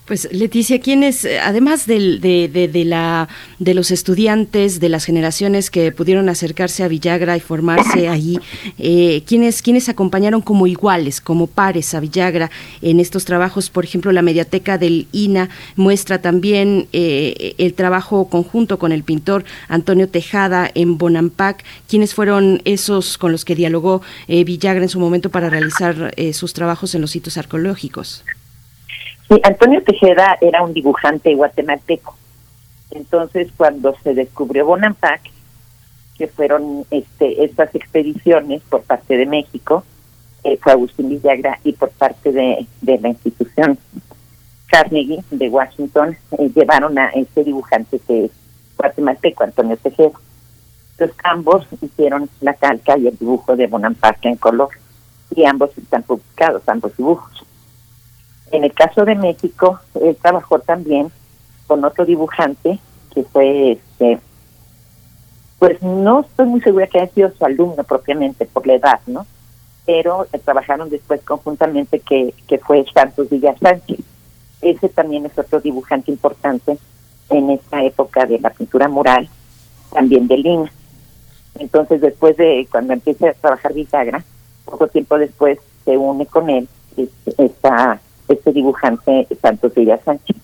[0.08, 3.28] Pues Leticia, ¿quiénes, eh, además de, de, la,
[3.58, 8.38] de los estudiantes, de las generaciones que pudieron acercarse a Villagra y formarse allí,
[8.78, 12.50] eh, ¿quiénes, acompañaron como iguales, como pares a Villagra
[12.80, 13.68] en estos trabajos?
[13.68, 19.44] Por ejemplo, la mediateca del INA muestra también eh, el trabajo conjunto con el pintor
[19.68, 21.62] Antonio Tejada en Bonampak.
[21.86, 26.94] ¿Quiénes fueron esos con los que dialogó Villagra en su momento para realizar sus trabajos
[26.94, 28.24] en los sitios arqueológicos?
[29.28, 32.16] Sí, Antonio Tejeda era un dibujante guatemalteco.
[32.90, 35.20] Entonces, cuando se descubrió Bonampak,
[36.16, 39.84] que fueron este, estas expediciones por parte de México,
[40.44, 43.78] eh, fue Agustín Villagra, y por parte de, la institución
[44.68, 48.30] Carnegie de Washington, eh, llevaron a este dibujante que es
[48.78, 50.12] guatemalteco, Antonio Tejeda.
[50.92, 54.70] Entonces, ambos hicieron la calca y el dibujo de Bonampak en color,
[55.36, 57.37] y ambos están publicados, ambos dibujos.
[58.50, 61.10] En el caso de México, él trabajó también
[61.66, 62.78] con otro dibujante
[63.14, 64.20] que fue, este,
[65.58, 69.26] pues no estoy muy segura que haya sido su alumno propiamente por la edad, ¿no?
[69.84, 74.00] Pero trabajaron después conjuntamente que, que fue Santos Villa Sánchez.
[74.60, 76.78] Ese también es otro dibujante importante
[77.30, 79.28] en esta época de la pintura mural,
[79.92, 80.72] también de Lima.
[81.58, 84.24] Entonces, después de cuando empieza a trabajar Villagra,
[84.64, 90.36] poco tiempo después se une con él este, esta este dibujante Santos Villa Sánchez.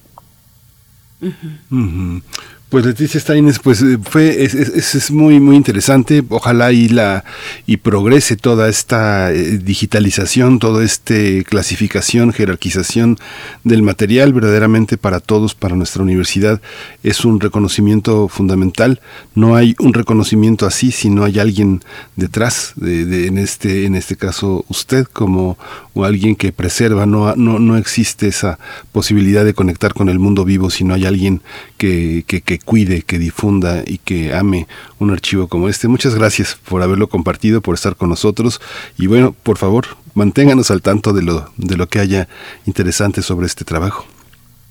[2.71, 6.25] Pues Leticia Steines, pues eh, fue es, es, muy muy interesante.
[6.29, 7.25] Ojalá y la
[7.67, 13.19] y progrese toda esta eh, digitalización, toda esta clasificación, jerarquización
[13.63, 16.61] del material verdaderamente para todos, para nuestra universidad
[17.05, 19.01] es un reconocimiento fundamental.
[19.37, 21.81] No hay un reconocimiento así si no hay alguien
[22.17, 25.59] detrás de, en este en este caso usted como
[25.93, 27.07] o alguien que preserva.
[27.07, 28.59] No no no existe esa
[28.91, 31.41] posibilidad de conectar con el mundo vivo si no hay alguien
[31.79, 34.67] que, que, que cuide, que difunda y que ame
[34.99, 35.89] un archivo como este.
[35.89, 38.61] Muchas gracias por haberlo compartido, por estar con nosotros
[38.99, 42.29] y bueno, por favor, manténganos al tanto de lo, de lo que haya
[42.67, 44.07] interesante sobre este trabajo.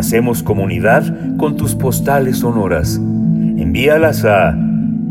[0.03, 2.97] Hacemos comunidad con tus postales sonoras.
[2.97, 4.59] Envíalas a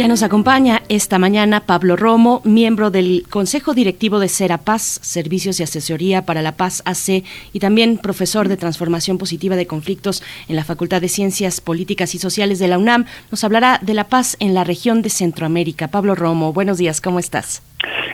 [0.01, 5.63] Ya nos acompaña esta mañana Pablo Romo, miembro del Consejo Directivo de Serapaz, Servicios y
[5.63, 7.23] Asesoría para la Paz AC,
[7.53, 12.17] y también profesor de Transformación Positiva de Conflictos en la Facultad de Ciencias Políticas y
[12.17, 13.05] Sociales de la UNAM.
[13.29, 15.89] Nos hablará de la paz en la región de Centroamérica.
[15.89, 17.61] Pablo Romo, buenos días, ¿cómo estás?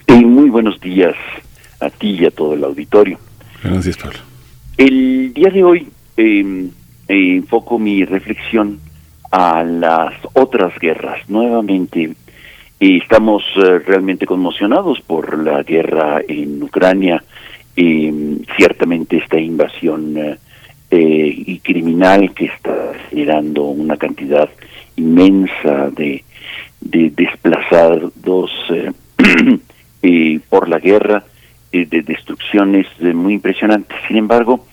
[0.10, 1.16] muy buenos días
[1.80, 3.18] a ti y a todo el auditorio.
[3.64, 4.20] Buenos días, Pablo.
[4.76, 6.68] El día de hoy em,
[7.08, 8.82] eh, enfoco mi reflexión
[9.32, 11.20] a las otras guerras.
[11.30, 12.14] Nuevamente,
[12.80, 17.24] y estamos eh, realmente conmocionados por la guerra en Ucrania,
[17.76, 20.38] y ciertamente esta invasión eh,
[20.90, 24.50] eh, y criminal que está generando una cantidad
[24.96, 26.24] inmensa de,
[26.82, 28.14] de desplazados
[30.50, 31.24] por la guerra,
[31.72, 33.98] de destrucciones muy impresionantes.
[34.08, 34.66] Sin embargo,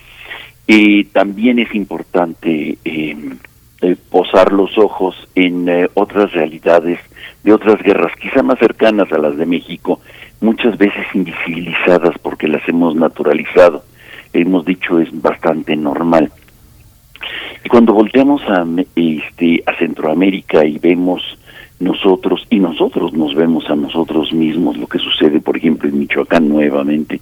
[1.12, 2.78] también es importante
[3.84, 6.98] eh, posar los ojos en eh, otras realidades
[7.42, 10.00] de otras guerras, quizá más cercanas a las de México,
[10.40, 13.84] muchas veces invisibilizadas porque las hemos naturalizado.
[14.32, 16.32] Hemos dicho es bastante normal.
[17.62, 18.64] Y cuando volteamos a,
[18.96, 21.22] este, a Centroamérica y vemos
[21.80, 26.48] nosotros y nosotros nos vemos a nosotros mismos, lo que sucede, por ejemplo, en Michoacán
[26.48, 27.20] nuevamente,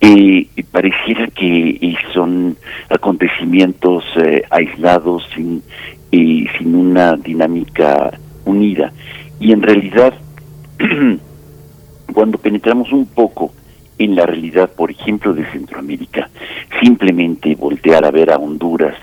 [0.00, 2.56] eh, pareciera que eh, son
[2.88, 5.62] acontecimientos eh, aislados sin,
[6.10, 8.92] sin una dinámica unida.
[9.38, 10.14] Y en realidad,
[12.12, 13.52] cuando penetramos un poco
[13.98, 16.28] en la realidad, por ejemplo, de Centroamérica,
[16.82, 18.96] simplemente voltear a ver a Honduras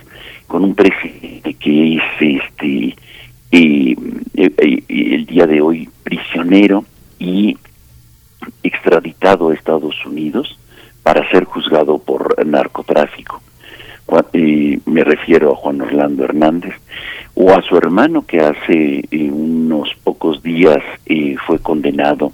[0.48, 2.96] con un presidente que es este
[3.52, 3.96] eh,
[4.36, 6.86] eh, el día de hoy prisionero
[7.20, 7.58] y
[8.64, 10.58] extraditado a Estados Unidos
[11.04, 13.42] para ser juzgado por narcotráfico.
[14.34, 16.74] Eh, me refiero a Juan Orlando Hernández
[17.34, 22.34] o a su hermano que hace eh, unos pocos días eh, fue condenado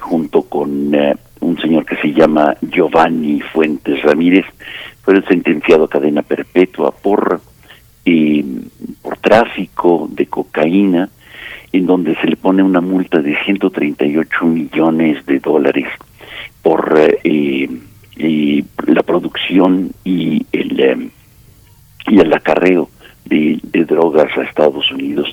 [0.00, 0.92] junto con
[1.40, 4.44] un señor que se llama Giovanni Fuentes Ramírez,
[5.02, 7.40] fue sentenciado a cadena perpetua por
[9.02, 11.08] por tráfico de cocaína,
[11.72, 15.86] en donde se le pone una multa de 138 millones de dólares
[16.62, 17.68] por eh,
[18.86, 21.10] la producción y el em,
[22.08, 22.88] y el acarreo
[23.24, 25.30] de, drogas a Estados Unidos,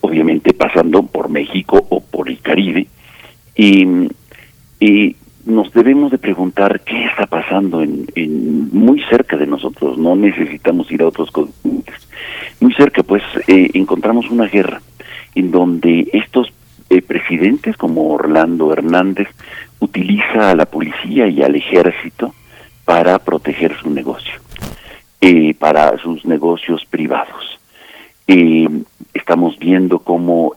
[0.00, 2.86] obviamente pasando por México o por el Caribe.
[3.54, 3.86] Y,
[4.80, 5.16] y
[5.46, 8.06] nos debemos de preguntar qué está pasando en,
[8.72, 11.94] muy cerca de nosotros, no necesitamos ir a otros continentes.
[12.60, 14.82] Muy cerca, pues, eh, encontramos una guerra
[15.34, 16.52] en donde estos
[16.90, 19.28] eh, presidentes como Orlando Hernández
[19.78, 22.34] utiliza a la policía y al ejército
[22.84, 24.40] para proteger su negocio,
[25.20, 27.58] eh, para sus negocios privados.
[29.14, 30.54] estamos viendo cómo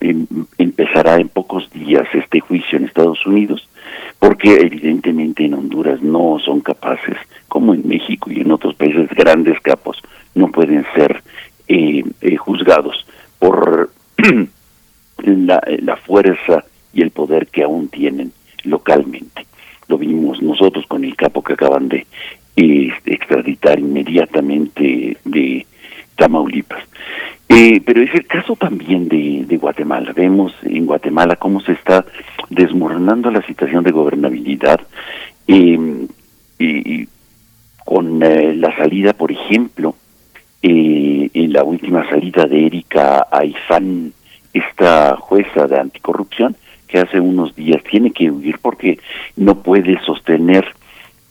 [0.00, 0.26] em,
[0.58, 3.68] empezará en pocos días este juicio en Estados Unidos
[4.18, 7.16] porque evidentemente en Honduras no son capaces,
[7.48, 10.00] como en México y en otros países grandes capos,
[10.34, 11.22] no pueden ser
[11.68, 13.06] eh, eh, juzgados
[13.38, 13.90] por
[15.24, 18.32] la, la, fuerza y el poder que aún tienen
[18.64, 19.46] localmente.
[19.88, 22.06] Lo vimos nosotros con el capo que acaban de
[22.56, 25.66] eh, extraditar inmediatamente de
[26.20, 26.84] Tamaulipas.
[27.48, 30.12] Eh, pero es el caso también de, Guatemala.
[30.12, 32.04] Vemos en Guatemala cómo se está
[32.50, 34.80] desmoronando la situación de gobernabilidad
[35.46, 36.06] em,
[36.58, 37.08] y,
[37.84, 39.94] con eh, la salida, por ejemplo,
[40.62, 44.12] eh, en la última salida de Erika Aizán,
[44.52, 46.54] esta jueza de anticorrupción,
[46.86, 48.98] que hace unos días tiene que huir porque
[49.36, 50.66] no puede sostener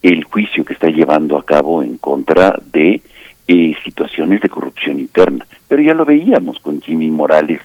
[0.02, 3.02] el juicio que está llevando a cabo en contra de
[3.52, 5.43] eh, situaciones de corrupción interna.
[5.68, 7.60] Pero ya lo veíamos con Jimmy Morales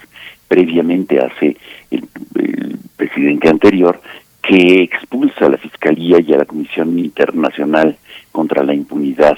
[0.48, 1.58] previamente hace
[1.90, 2.08] el,
[2.96, 4.00] presidente anterior,
[4.40, 7.98] que expulsa a la Fiscalía y a la Comisión Internacional
[8.32, 9.36] contra la Impunidad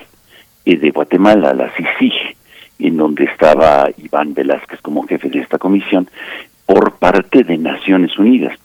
[0.65, 2.37] eh, de Guatemala, la CICIG,
[2.79, 6.09] en donde estaba Iván Velázquez como jefe de esta comisión,
[6.65, 8.57] por parte de Naciones Unidas.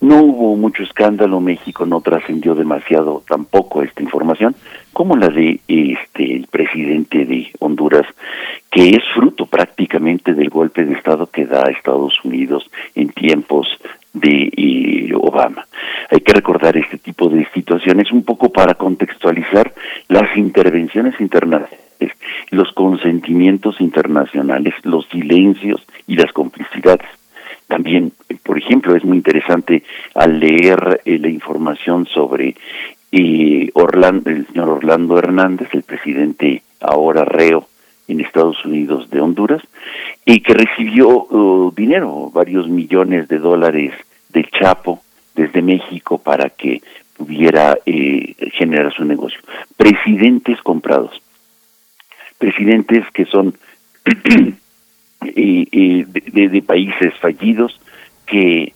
[0.00, 4.56] No hubo mucho escándalo, México no trascendió demasiado tampoco esta información,
[4.92, 8.06] como la de este el presidente de Honduras,
[8.70, 13.68] que es fruto prácticamente del golpe de Estado que da Estados Unidos en tiempos
[14.12, 15.66] de eh, Obama.
[16.10, 19.72] Hay que recordar este tipo de situaciones un poco para contextualizar
[20.08, 21.80] las intervenciones internacionales,
[22.50, 27.08] los consentimientos internacionales, los silencios y las complicidades.
[27.68, 28.12] También,
[28.42, 29.82] por ejemplo, es muy interesante
[30.14, 32.54] al leer eh, la información sobre
[33.12, 37.68] eh, Orlando, el señor Orlando Hernández, el presidente ahora reo
[38.08, 39.62] en Estados Unidos de Honduras,
[40.24, 43.92] y que recibió uh, dinero, varios millones de dólares
[44.30, 45.02] del Chapo
[45.34, 46.82] desde México para que
[47.16, 49.40] pudiera eh, generar su negocio.
[49.76, 51.22] Presidentes comprados,
[52.38, 53.54] presidentes que son
[55.20, 56.06] de,
[56.50, 57.78] de, países fallidos
[58.26, 58.72] que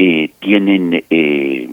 [0.00, 1.68] eh, tienen eh,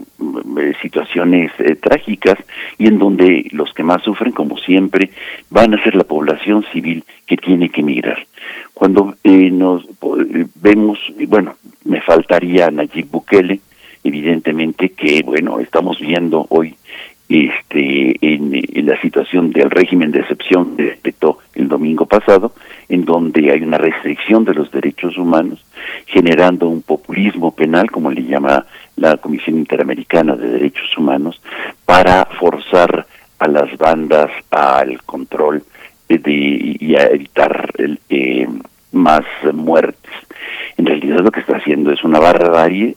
[0.82, 2.36] situaciones eh, trágicas
[2.76, 5.10] y en donde los que más sufren, como siempre,
[5.48, 8.18] van a ser la población civil que tiene que emigrar.
[8.74, 9.86] Cuando nos
[10.56, 10.98] vemos,
[11.28, 11.54] bueno,
[11.84, 13.60] me faltaría Nayib Bukele,
[14.02, 16.74] evidentemente que, bueno, estamos viendo hoy
[17.28, 22.52] este, en, la situación del régimen de excepción que respetó el domingo pasado,
[22.88, 25.64] en donde hay una restricción de los derechos humanos,
[26.06, 28.64] generando un populismo penal, como le llama
[28.96, 31.40] la Comisión Interamericana de Derechos Humanos,
[31.84, 33.06] para forzar
[33.38, 35.62] a las bandas al control
[36.08, 36.20] de,
[36.80, 37.70] y a evitar
[38.08, 38.46] eh,
[38.92, 40.12] más muertes.
[40.76, 42.96] En realidad lo que está haciendo es una barbarie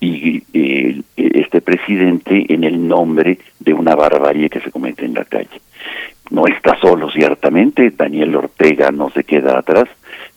[0.00, 5.24] y eh, este presidente en el nombre de una barbarie que se comete en la
[5.24, 5.60] calle.
[6.30, 9.88] No está solo, ciertamente, Daniel Ortega no se queda atrás,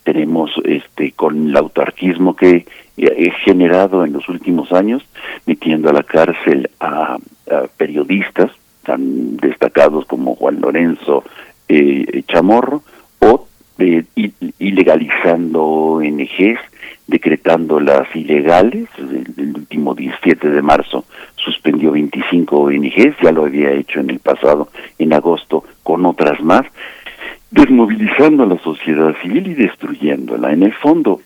[0.04, 2.66] tenemos este con el autarquismo que
[2.98, 5.04] he generado en los últimos años,
[5.46, 7.18] metiendo a la cárcel a,
[7.78, 8.52] periodistas
[8.84, 11.24] tan destacados como Juan Lorenzo
[11.68, 12.84] eh, Chamorro,
[13.20, 13.48] o
[13.80, 14.04] eh,
[14.60, 16.60] ilegalizando ONGs,
[17.08, 18.88] decretándolas ilegales.
[18.98, 21.06] El, último 17 de marzo
[21.36, 24.70] suspendió 25 ONGs, ya lo había hecho en el pasado,
[25.00, 26.64] en agosto, con otras más,
[27.50, 30.54] desmovilizando a la sociedad civil y destruyéndola.
[30.54, 31.22] En el fondo,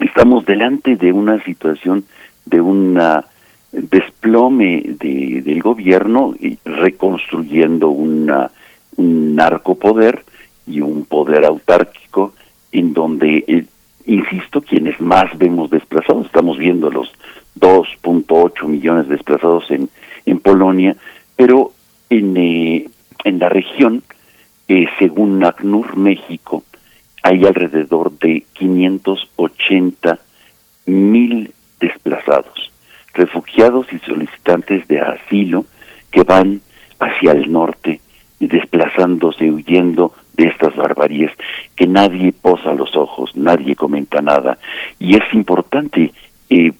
[0.00, 2.04] estamos delante de una situación
[2.44, 3.24] de una
[3.72, 8.50] desplome de, del gobierno y reconstruyendo una,
[8.96, 10.24] un narcopoder
[10.66, 12.34] y un poder autárquico
[12.72, 13.64] en donde eh,
[14.06, 17.12] insisto, quienes más vemos desplazados, estamos viendo los
[17.58, 19.88] 2.8 millones desplazados en,
[20.26, 20.96] en Polonia,
[21.36, 21.72] pero
[22.10, 22.88] en, eh,
[23.24, 24.02] en la región,
[24.68, 26.64] eh, según ACNUR México,
[27.22, 30.18] hay alrededor de 580
[30.86, 32.70] mil desplazados,
[33.14, 35.64] refugiados y solicitantes de asilo
[36.10, 36.60] que van
[36.98, 38.00] hacia el norte,
[38.38, 41.30] desplazándose, huyendo de estas barbaries
[41.76, 44.58] que nadie posa los ojos, nadie comenta nada.
[44.98, 46.12] Y es importante
[46.50, 46.72] eh,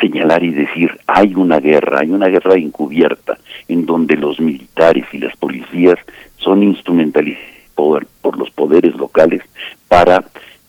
[0.00, 3.38] señalar y decir, hay una guerra, hay una guerra encubierta
[3.68, 5.98] en donde los militares y las policías
[6.36, 9.42] son instrumentalizados por, por los poderes locales
[9.88, 10.24] para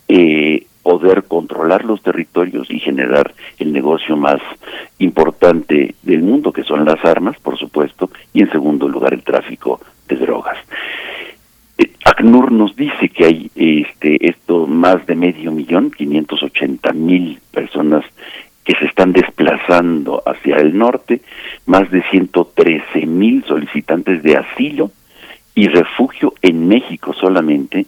[0.08, 4.40] eh, poder controlar los territorios y generar el negocio más
[4.98, 9.80] importante del mundo, que son las armas, por supuesto, y en segundo lugar el tráfico
[10.08, 10.56] de drogas.
[12.04, 18.04] ACNUR nos dice que hay este esto más de medio millón, 580 mil personas
[18.64, 21.20] que se están desplazando hacia el norte,
[21.66, 24.90] más de 113 mil solicitantes de asilo
[25.54, 27.86] y refugio en México solamente,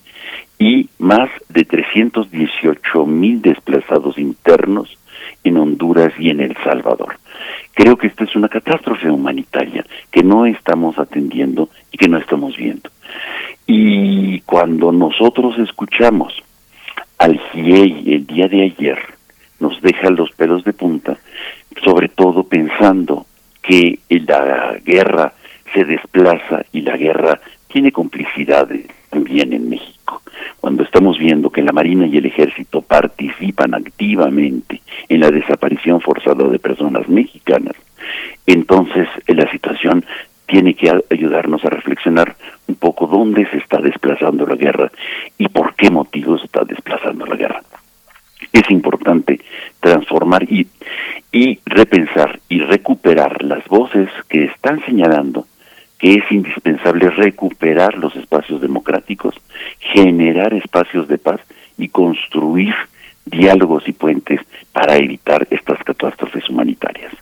[0.58, 4.96] y más de 318 mil desplazados internos
[5.42, 7.16] en Honduras y en El Salvador.
[7.74, 12.56] Creo que esta es una catástrofe humanitaria que no estamos atendiendo y que no estamos
[12.56, 12.90] viendo.
[13.66, 16.32] Y cuando nosotros escuchamos
[17.18, 18.98] al GIEI el día de ayer,
[19.58, 21.16] nos deja los pelos de punta,
[21.82, 23.26] sobre todo pensando
[23.62, 25.32] que la guerra
[25.72, 29.93] se desplaza y la guerra tiene complicidades también en México.
[30.60, 36.48] Cuando estamos viendo que la Marina y el Ejército participan activamente en la desaparición forzada
[36.48, 37.74] de personas mexicanas,
[38.46, 40.04] entonces la situación
[40.46, 42.36] tiene que ayudarnos a reflexionar
[42.68, 44.90] un poco dónde se está desplazando la guerra
[45.38, 47.62] y por qué motivos se está desplazando la guerra.
[48.52, 49.40] Es importante
[49.80, 50.66] transformar y,
[51.32, 55.46] y repensar y recuperar las voces que están señalando
[55.98, 59.34] que es indispensable recuperar los espacios democráticos,
[59.78, 61.40] generar espacios de paz
[61.78, 62.74] y construir
[63.24, 64.40] diálogos y puentes
[64.72, 67.12] para evitar estas catástrofes humanitarias.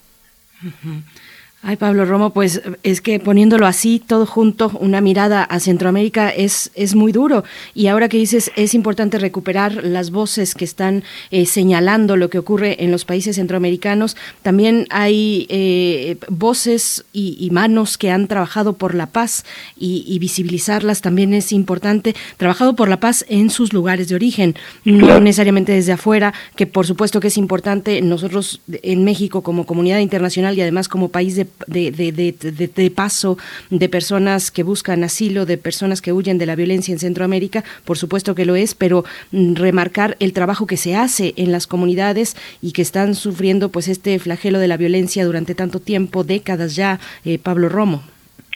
[1.64, 6.72] Ay, Pablo Romo, pues es que poniéndolo así, todo junto, una mirada a Centroamérica es,
[6.74, 7.44] es muy duro.
[7.72, 12.40] Y ahora que dices, es importante recuperar las voces que están eh, señalando lo que
[12.40, 14.16] ocurre en los países centroamericanos.
[14.42, 19.44] También hay eh, voces y, manos que han trabajado por la paz
[19.78, 22.16] y, visibilizarlas también es importante.
[22.38, 26.88] Trabajado por la paz en sus lugares de origen, no necesariamente desde afuera, que por
[26.88, 31.51] supuesto que es importante nosotros en México como comunidad internacional y además como país de
[31.66, 33.38] de, de, de, paso
[33.70, 37.98] de personas que buscan asilo, de personas que huyen de la violencia en Centroamérica, por
[37.98, 42.36] supuesto que lo es, pero mm, remarcar el trabajo que se hace en las comunidades
[42.60, 46.98] y que están sufriendo pues este flagelo de la violencia durante tanto tiempo, décadas ya,
[47.24, 48.02] eh, Pablo Romo.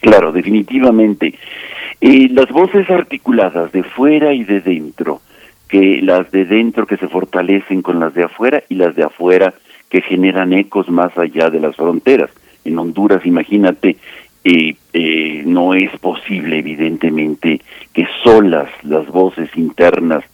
[0.01, 1.35] Claro, definitivamente.
[2.01, 5.21] Eh, las voces articuladas de fuera y de dentro,
[5.69, 9.55] que las de dentro que se fortalecen con las de afuera y las de afuera
[9.89, 12.31] que generan ecos más allá de las fronteras
[12.67, 13.97] en Honduras, imagínate,
[14.45, 17.61] eh, no es posible, evidentemente,
[17.93, 20.25] que solas las voces internas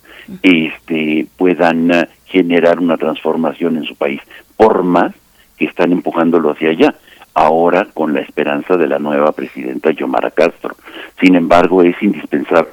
[0.43, 4.20] este, puedan eh, generar una transformación en su país,
[4.57, 5.12] por más
[5.57, 6.95] que están empujándolo hacia allá,
[7.35, 10.76] ahora con la esperanza de la nueva presidenta Yomara Castro.
[11.20, 12.70] Sin embargo, es indispensable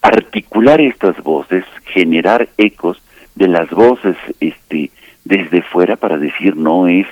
[0.00, 3.02] articular estas voces, generar ecos
[3.34, 4.90] de las voces este,
[5.24, 7.06] desde fuera para decir no es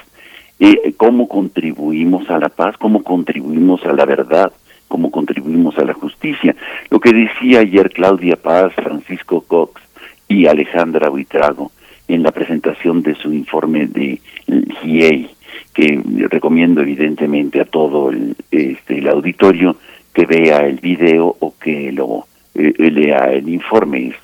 [0.59, 4.53] eh, cómo contribuimos a la paz, cómo contribuimos a la verdad,
[4.89, 6.55] cómo contribuimos a la justicia.
[6.91, 9.83] Lo que decía ayer Claudia Paz, Francisco Cox
[10.29, 11.73] y Alejandra Buitrago
[12.09, 14.21] en la presentación de su informe de
[14.81, 15.29] GIEI,
[15.75, 16.01] que
[16.31, 19.77] recomiendo evidentemente a todo el, este, el auditorio
[20.13, 24.15] que vea el video o que lo eh, lea el informe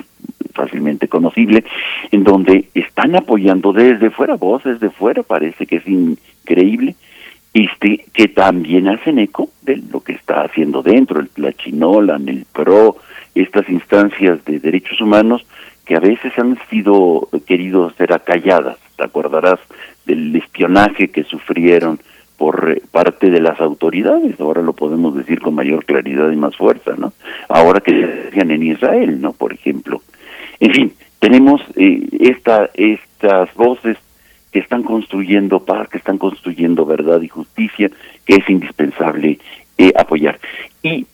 [0.52, 1.64] fácilmente conocible,
[2.10, 6.94] en donde están apoyando desde fuera, voces de fuera, parece que es increíble,
[7.54, 12.46] este, que también hacen eco de lo que está haciendo dentro, el, la Chinolan, el
[12.50, 12.96] PRO,
[13.34, 15.44] estas instancias de derechos humanos
[15.84, 18.78] que a veces han sido queridos ser acalladas.
[18.96, 19.58] Te acordarás
[20.06, 21.98] del espionaje que sufrieron
[22.36, 26.56] por eh, parte de las autoridades, ahora lo podemos decir con mayor claridad y más
[26.56, 27.12] fuerza, ¿no?
[27.48, 29.32] Ahora que se en Israel, ¿no?
[29.32, 30.02] Por ejemplo,
[30.62, 33.98] en fin, tenemos eh, esta, estas voces
[34.52, 37.90] que están construyendo paz, que están construyendo verdad y justicia,
[38.24, 39.40] que es indispensable
[39.76, 40.38] eh, apoyar.
[40.80, 41.04] Y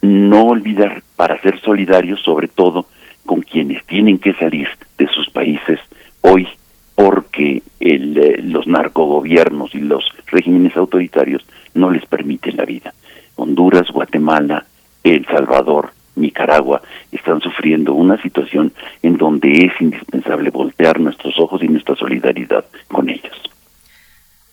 [0.00, 2.86] no olvidar, para ser solidarios, sobre todo
[3.26, 5.80] con quienes tienen que salir de sus países
[6.20, 6.46] hoy,
[6.94, 12.94] porque el, eh, los narcogobiernos y los regímenes autoritarios no les permiten la vida.
[13.34, 14.66] Honduras, Guatemala,
[15.02, 21.68] El Salvador, Nicaragua están sufriendo una situación en donde es indispensable voltear nuestros ojos y
[21.68, 23.53] nuestra solidaridad con ellos.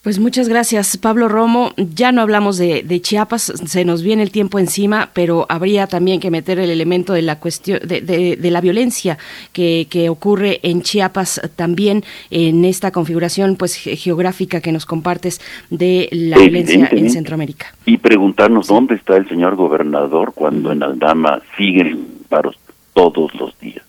[0.04, 1.74] Pues muchas gracias, Pablo Romo.
[1.78, 6.32] Ya no hablamos de, Chiapas, se nos viene el tiempo encima, pero habría también que
[6.32, 9.20] meter el elemento de la cuestión de, la violencia
[9.54, 15.40] que, que, ocurre en Chiapas también en esta configuración pues geográfica que nos compartes
[15.70, 17.68] de la violencia en Centroamérica.
[17.86, 22.58] Y preguntarnos dónde está el señor gobernador cuando en Aldama siguen paros
[22.94, 23.86] todos los días,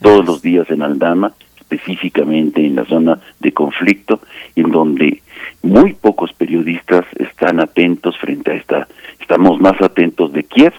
[0.00, 1.34] todos los días en Aldama
[1.70, 4.20] específicamente en la zona de conflicto,
[4.56, 5.22] en donde
[5.62, 8.88] muy pocos periodistas están atentos frente a esta,
[9.20, 10.72] estamos más atentos de Kiev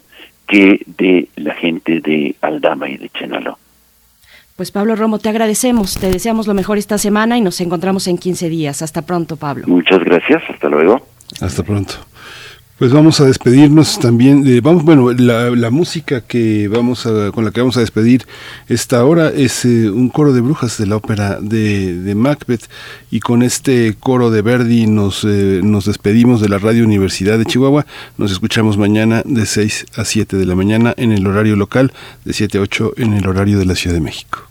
[0.48, 3.58] que de la gente de Aldama y de Chenaló.
[4.56, 8.18] Pues Pablo Romo, te agradecemos, te deseamos lo mejor esta semana y nos encontramos en
[8.18, 8.82] 15 días.
[8.82, 9.66] Hasta pronto, Pablo.
[9.68, 11.02] Muchas gracias, hasta luego.
[11.40, 11.94] Hasta pronto.
[12.82, 14.44] Pues vamos a despedirnos también.
[14.44, 18.26] De, vamos, bueno, la, música que vamos a, con la que vamos a despedir
[18.70, 22.68] esta hora es eh, un coro de brujas de la ópera de, Macbeth
[23.12, 27.46] y con este coro de Verdi nos, eh, nos despedimos de la Radio Universidad de
[27.46, 27.86] Chihuahua.
[28.18, 31.94] Nos escuchamos mañana de 6 a 7 de la mañana en el horario local,
[32.26, 34.51] de 7 a 8 en el horario de la Ciudad de México.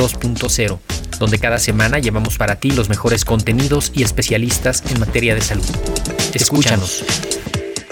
[0.00, 0.78] 2.0,
[1.18, 5.64] donde cada semana llevamos para ti los mejores contenidos y especialistas en materia de salud.
[6.32, 7.04] Escúchanos.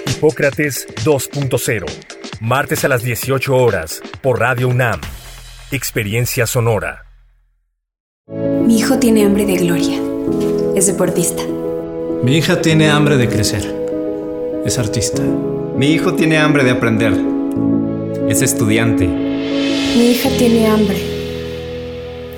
[0.07, 1.85] Hipócrates 2.0,
[2.41, 5.01] martes a las 18 horas, por Radio UNAM.
[5.71, 7.05] Experiencia sonora.
[8.27, 10.01] Mi hijo tiene hambre de gloria.
[10.75, 11.43] Es deportista.
[12.23, 13.63] Mi hija tiene hambre de crecer.
[14.65, 15.23] Es artista.
[15.77, 17.13] Mi hijo tiene hambre de aprender.
[18.29, 19.07] Es estudiante.
[19.07, 21.18] Mi hija tiene hambre.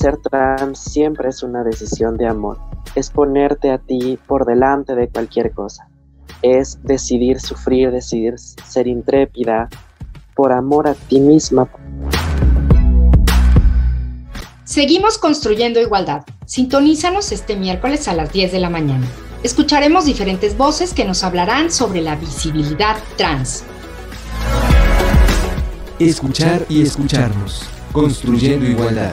[0.00, 2.58] ser trans siempre es una decisión de amor.
[2.94, 5.90] Es ponerte a ti por delante de cualquier cosa.
[6.40, 9.68] Es decidir sufrir, decidir ser intrépida
[10.34, 11.68] por amor a ti misma.
[14.64, 16.22] Seguimos construyendo igualdad.
[16.46, 19.06] Sintonízanos este miércoles a las 10 de la mañana.
[19.42, 23.64] Escucharemos diferentes voces que nos hablarán sobre la visibilidad trans.
[25.98, 27.64] Escuchar y escucharnos.
[27.92, 29.12] Construyendo igualdad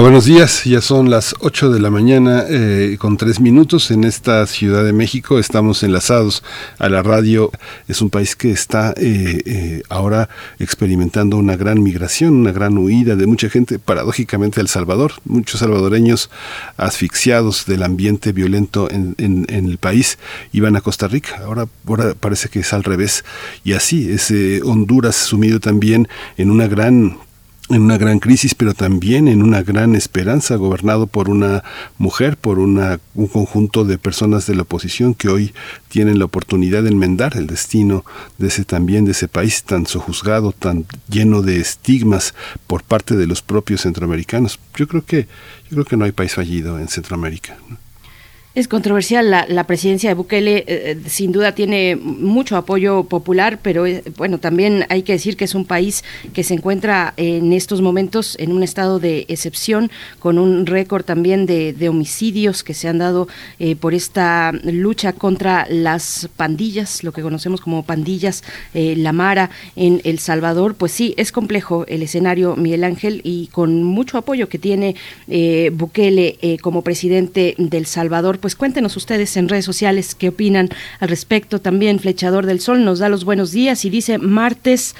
[0.00, 0.64] Buenos días.
[0.64, 4.92] Ya son las 8 de la mañana eh, con tres minutos en esta Ciudad de
[4.92, 5.38] México.
[5.38, 6.42] Estamos enlazados
[6.78, 7.52] a la radio.
[7.86, 10.28] Es un país que está eh, eh, ahora
[10.58, 15.12] experimentando una gran migración, una gran huida de mucha gente, paradójicamente El Salvador.
[15.24, 16.28] Muchos salvadoreños
[16.76, 20.18] asfixiados del ambiente violento en, en, el país
[20.52, 21.40] iban a Costa Rica.
[21.44, 23.24] Ahora, ahora parece que es al revés.
[23.62, 24.32] Y así es
[24.64, 27.16] Honduras sumido también en una gran
[27.70, 31.64] en una gran crisis, pero también en una gran esperanza, gobernado por una
[31.96, 35.54] mujer, por una, un conjunto de personas de la oposición que hoy
[35.88, 38.04] tienen la oportunidad de enmendar el destino
[38.36, 42.34] de ese también de ese país tan sojuzgado, tan lleno de estigmas
[42.66, 44.58] por parte de los propios centroamericanos.
[44.76, 45.26] Yo creo que
[45.70, 47.56] yo creo que no hay país fallido en Centroamérica.
[48.54, 53.84] Es controversial la, presidencia de Bukele, eh, eh, sin duda tiene mucho apoyo popular, pero
[53.84, 57.80] eh, bueno, también hay que decir que es un país que se encuentra en estos
[57.80, 59.90] momentos en un estado de excepción,
[60.20, 63.28] con un récord también de, homicidios que se han dado
[63.80, 68.42] por esta lucha contra las pandillas, lo que conocemos como pandillas,
[68.72, 70.76] la Mara en El Salvador.
[70.76, 74.96] Pues sí, es complejo el escenario, Miguel Ángel, y con mucho apoyo que tiene
[75.72, 80.68] Bukele como presidente del Salvador pues cuéntenos ustedes en redes sociales qué opinan
[81.00, 81.62] al respecto.
[81.62, 84.94] También Flechador del Sol nos da los buenos días y dice martes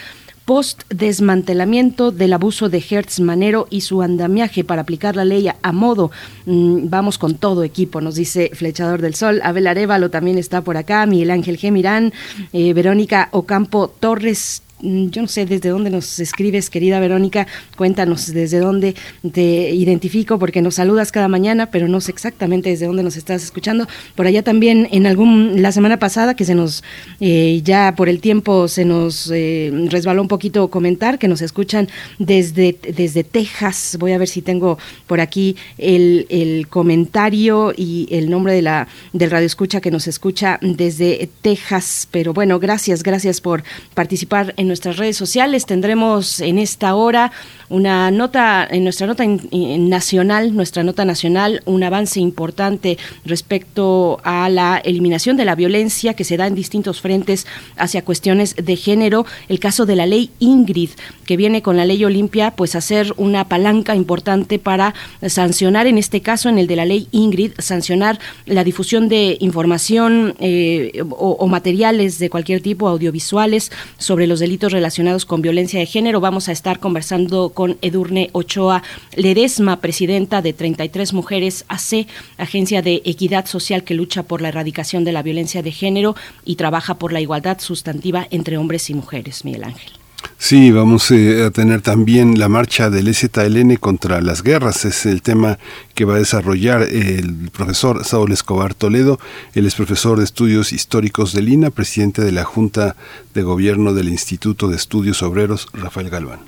[0.47, 5.72] post desmantelamiento del abuso de Hertz Manero y su andamiaje para aplicar la ley a
[5.72, 6.11] modo.
[6.47, 9.42] Mm, vamos con todo equipo, nos dice Flechador del Sol.
[9.45, 12.14] Abel Arevalo también está por acá, Miguel Ángel Gemirán,
[12.55, 17.46] eh, Verónica Ocampo Torres yo no sé desde dónde nos escribes, querida Verónica,
[17.76, 18.94] cuéntanos desde dónde
[19.32, 23.42] te identifico, porque nos saludas cada mañana, pero no sé exactamente desde dónde nos estás
[23.42, 23.86] escuchando.
[24.14, 26.82] Por allá también, en algún, la semana pasada, que se nos,
[27.20, 31.88] eh, ya por el tiempo se nos eh, resbaló un poquito comentar, que nos escuchan
[32.18, 33.96] desde, desde Texas.
[33.98, 38.88] Voy a ver si tengo por aquí el, el comentario y el nombre de la,
[39.12, 42.08] del radio escucha que nos escucha desde Texas.
[42.10, 43.62] Pero bueno, gracias, gracias por
[43.94, 45.66] participar en en nuestras redes sociales.
[45.66, 47.30] Tendremos en esta hora
[47.68, 54.78] una nota, en nuestra nota nacional, nuestra nota nacional, un avance importante respecto a la
[54.78, 57.46] eliminación de la violencia que se da en distintos frentes
[57.76, 59.26] hacia cuestiones de género.
[59.48, 60.90] El caso de la ley Ingrid,
[61.26, 64.94] que viene con la ley Olimpia, pues a ser una palanca importante para
[65.26, 70.34] sancionar, en este caso, en el de la ley Ingrid, sancionar la difusión de información
[70.38, 75.86] eh, o, o materiales de cualquier tipo, audiovisuales, sobre los delitos relacionados con violencia de
[75.86, 76.20] género.
[76.20, 78.82] Vamos a estar conversando con Edurne Ochoa
[79.16, 82.07] Ledesma, presidenta de 33 Mujeres AC,
[82.38, 86.57] agencia de equidad social que lucha por la erradicación de la violencia de género y
[86.57, 89.44] trabaja por la igualdad sustantiva entre hombres y mujeres.
[89.44, 90.03] Miguel Ángel.
[90.47, 94.84] Sí, vamos eh, a tener también la marcha del ZLN contra las guerras.
[94.84, 95.59] Es el tema
[95.95, 99.18] que va a desarrollar el profesor Saúl Escobar Toledo.
[99.55, 102.95] Él es profesor de estudios históricos de Lina, presidente de la Junta
[103.32, 106.40] de Gobierno del Instituto de Estudios Obreros, Rafael Galván.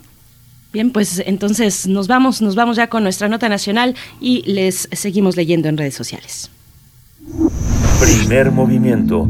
[0.75, 5.37] Bien, pues entonces nos vamos, nos vamos ya con nuestra nota nacional y les seguimos
[5.37, 6.51] leyendo en redes sociales.
[7.99, 9.27] Primer movimiento.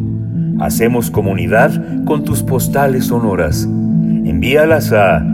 [0.58, 3.68] Hacemos comunidad con tus postales sonoras.
[4.46, 5.26] Envíalas a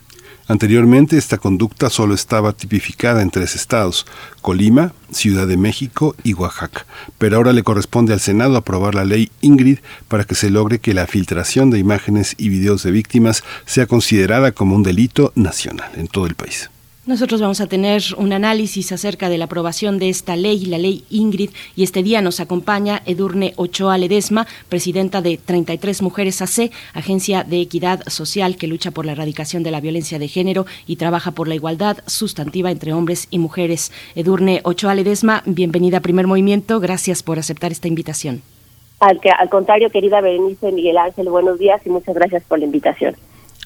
[0.50, 4.08] Anteriormente esta conducta solo estaba tipificada en tres estados,
[4.41, 6.88] Colima, Ciudad de México y Oaxaca,
[7.20, 9.78] pero ahora le corresponde al Senado aprobar la ley Ingrid
[10.08, 14.52] para que se logre que la filtración de imágenes y videos de víctimas sea considerada
[14.52, 16.72] como un delito nacional en todo el país.
[17.10, 21.05] Nosotros vamos a tener un análisis acerca de la aprobación de esta ley, la ley
[21.10, 27.43] Ingrid, y este día nos acompaña Edurne Ochoa Ledesma, presidenta de 33 Mujeres AC, agencia
[27.43, 31.32] de equidad social que lucha por la erradicación de la violencia de género y trabaja
[31.32, 33.91] por la igualdad sustantiva entre hombres y mujeres.
[34.14, 38.43] Edurne Ochoa Ledesma, bienvenida a Primer Movimiento, gracias por aceptar esta invitación.
[38.99, 42.66] Al, que, al contrario, querida Berenice Miguel Ángel, buenos días y muchas gracias por la
[42.66, 43.16] invitación.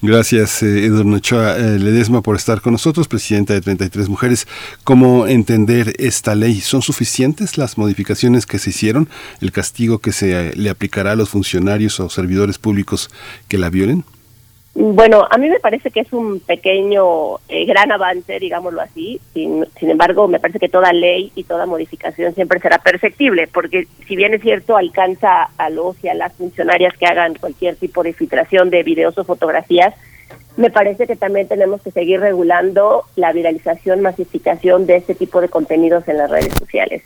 [0.06, 4.46] Gracias, eh, Eduardo Ochoa eh, Ledesma, por estar con nosotros, presidenta de 33 Mujeres.
[4.84, 6.60] ¿Cómo entender esta ley?
[6.60, 9.08] ¿Son suficientes las modificaciones que se hicieron?
[9.40, 13.08] ¿El castigo que se eh, le aplicará a los funcionarios o servidores públicos
[13.48, 14.04] que la violen?
[14.76, 19.20] Bueno, a mí me parece que es un pequeño, eh, gran avance, digámoslo así.
[19.32, 23.86] Sin, sin embargo, me parece que toda ley y toda modificación siempre será perfectible, porque
[24.08, 28.02] si bien es cierto, alcanza a los y a las funcionarias que hagan cualquier tipo
[28.02, 29.94] de filtración de videos o fotografías,
[30.56, 35.48] me parece que también tenemos que seguir regulando la viralización, masificación de este tipo de
[35.48, 37.02] contenidos en las redes sociales.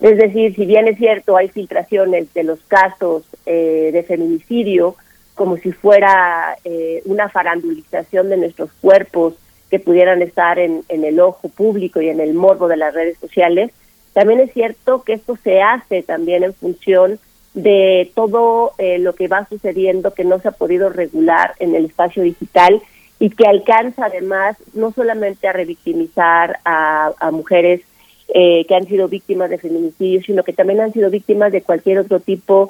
[0.00, 4.96] Es decir, si bien es cierto, hay filtraciones de los casos eh, de feminicidio,
[5.36, 9.34] como si fuera eh, una farandulización de nuestros cuerpos
[9.70, 13.70] que pudieran estar en, el ojo público y en el morbo de las redes sociales.
[14.12, 17.20] También es cierto que esto se hace también en función
[17.54, 21.86] de todo eh, lo que va sucediendo que no se ha podido regular en el
[21.86, 22.82] espacio digital
[23.18, 27.82] y que alcanza además no solamente a revictimizar a, a mujeres
[28.28, 32.00] eh, que han sido víctimas de feminicidio, sino que también han sido víctimas de cualquier
[32.00, 32.68] otro tipo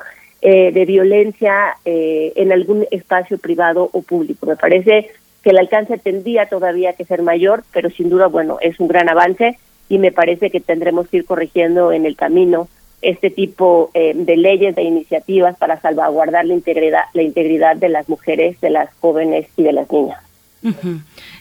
[0.49, 4.47] eh, de violencia eh, en algún espacio privado o público.
[4.47, 5.11] Me parece
[5.43, 9.09] que el alcance tendría todavía que ser mayor, pero sin duda, bueno, es un gran
[9.09, 12.69] avance y me parece que tendremos que ir corrigiendo en el camino
[13.03, 18.09] este tipo eh, de leyes, de iniciativas para salvaguardar la integridad, la integridad de las
[18.09, 20.23] mujeres, de las jóvenes y de las niñas.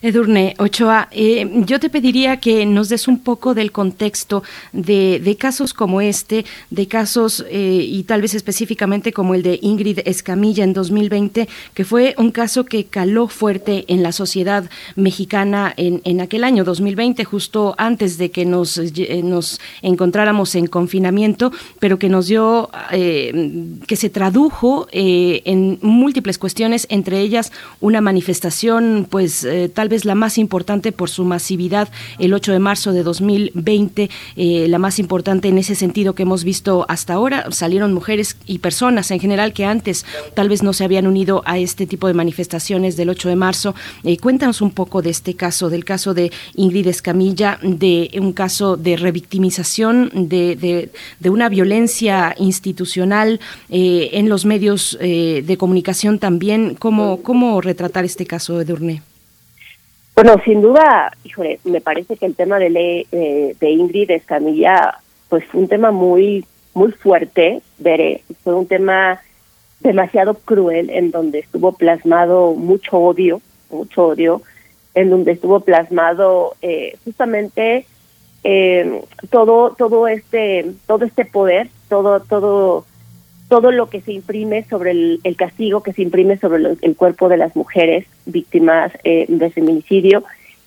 [0.01, 5.73] Edurne Ochoa, eh, yo te pediría que nos des un poco del contexto de, casos
[5.73, 10.73] como este, de casos eh, y tal vez específicamente como el de Ingrid Escamilla en
[10.73, 16.63] 2020, que fue un caso que caló fuerte en la sociedad mexicana en, aquel año
[16.63, 22.69] 2020, justo antes de que nos, eh, nos encontráramos en confinamiento, pero que nos dio,
[22.91, 30.15] que se tradujo en múltiples cuestiones, entre ellas una manifestación pues eh, tal vez la
[30.15, 31.89] más importante por su masividad
[32.19, 36.43] el 8 de marzo de 2020, eh, la más importante en ese sentido que hemos
[36.43, 37.45] visto hasta ahora.
[37.51, 41.57] Salieron mujeres y personas en general que antes tal vez no se habían unido a
[41.57, 43.75] este tipo de manifestaciones del 8 de marzo.
[44.03, 48.77] Eh, cuéntanos un poco de este caso, del caso de Ingrid Escamilla, de un caso
[48.77, 50.55] de revictimización, de,
[51.19, 53.39] de, una violencia institucional
[53.69, 56.75] en los medios de comunicación también.
[56.75, 58.94] ¿Cómo, ¿Cómo retratar este caso, Edurne?
[60.15, 64.99] Bueno, sin duda, híjole, me parece que el tema de, ley, eh, de Ingrid Escamilla,
[65.27, 69.19] pues fue un tema muy, muy fuerte, veré, fue un tema
[69.81, 74.41] demasiado cruel en donde estuvo plasmado mucho odio, mucho odio,
[74.93, 77.85] en donde estuvo plasmado eh, justamente
[78.45, 82.85] eh, todo, todo este, todo este poder, todo, todo
[83.47, 87.37] todo lo que se imprime sobre el, castigo que se imprime sobre el cuerpo de
[87.37, 90.23] las mujeres víctimas eh, de feminicidio.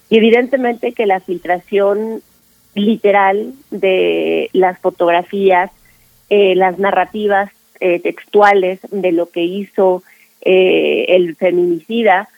[0.09, 2.23] Y evidentemente que la filtración
[2.75, 5.71] literal de las fotografías,
[6.31, 7.51] eh, las narrativas
[7.81, 10.03] eh, textuales de lo que hizo
[10.41, 12.29] el feminicida,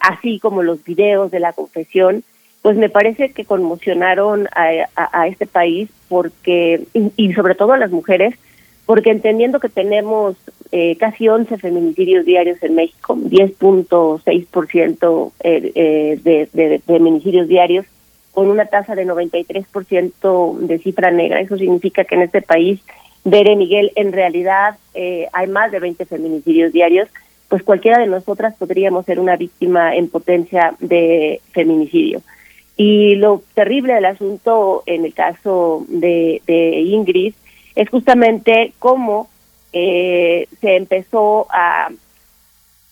[0.00, 2.22] así como los videos de la confesión,
[2.60, 6.84] pues me parece que conmocionaron a, este país porque,
[7.16, 8.34] y sobre todo a las mujeres,
[8.86, 10.36] porque entendiendo que tenemos
[10.72, 17.86] eh, casi 11 feminicidios diarios en México, 10.6% eh, eh, de, de, feminicidios diarios,
[18.32, 21.40] con una tasa de 93% de cifra negra.
[21.40, 22.80] Eso significa que en este país,
[23.22, 27.08] Bere Miguel, en realidad eh, hay más de 20 feminicidios diarios,
[27.48, 32.22] pues cualquiera de nosotras podríamos ser una víctima en potencia de feminicidio.
[32.76, 37.34] Y lo terrible del asunto en el caso de, de Ingrid
[37.74, 39.28] es justamente cómo
[39.72, 41.90] eh, se empezó a,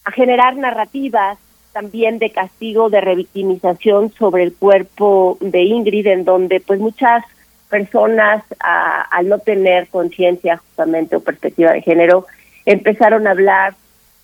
[0.04, 1.38] a generar narrativas
[1.72, 7.24] también de castigo, de revictimización sobre el cuerpo de Ingrid, en donde pues muchas
[7.70, 12.26] personas al no tener conciencia justamente o perspectiva de género
[12.66, 13.74] empezaron a hablar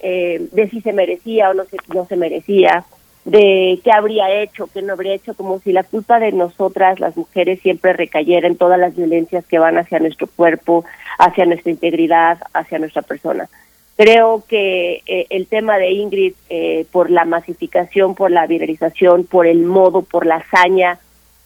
[0.01, 2.85] eh, de si se merecía o no se, no se merecía,
[3.29, 7.15] de qué habría hecho, qué no habría hecho, como si la culpa de nosotras, las
[7.15, 10.87] mujeres, siempre recayera en todas las violencias que van hacia nuestro cuerpo,
[11.19, 13.47] hacia nuestra integridad, hacia nuestra persona.
[13.97, 19.47] Creo que eh, el tema de Ingrid, eh, por la masificación, por la viralización, por
[19.47, 20.99] el modo, por la hazaña,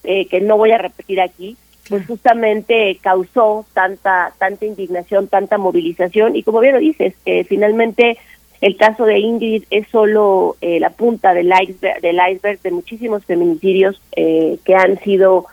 [0.05, 1.57] eh, que no voy a repetir aquí,
[1.89, 7.15] pues justamente causó tanta tanta indignación, tanta movilización y como bien lo dices,
[7.49, 8.19] finalmente
[8.63, 13.25] el caso de Ingrid es solo eh, la punta del iceberg, del iceberg de muchísimos
[13.25, 15.47] feminicidios eh, que han sido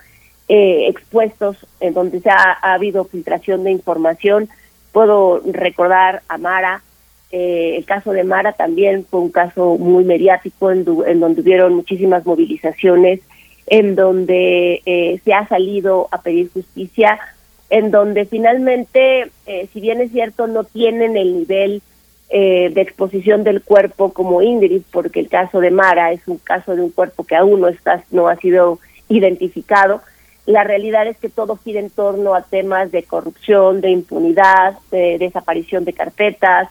[0.48, 4.48] eh, expuestos, en donde se ha, habido filtración de información.
[4.92, 6.82] Puedo recordar a Mara,
[7.32, 13.20] el caso de Mara también fue un caso muy mediático, en, donde hubieron muchísimas movilizaciones,
[13.66, 17.18] en donde se ha salido a pedir justicia,
[17.70, 19.30] en donde finalmente,
[19.72, 21.82] si bien es cierto, no tienen el nivel
[22.32, 26.76] eh, de exposición del cuerpo como Ingrid, porque el caso de Mara es un caso
[26.76, 28.78] de un cuerpo que aún no, está, no ha sido
[29.08, 30.00] identificado.
[30.46, 35.18] La realidad es que todo gira en torno a temas de corrupción, de impunidad, de
[35.18, 36.68] desaparición de carpetas,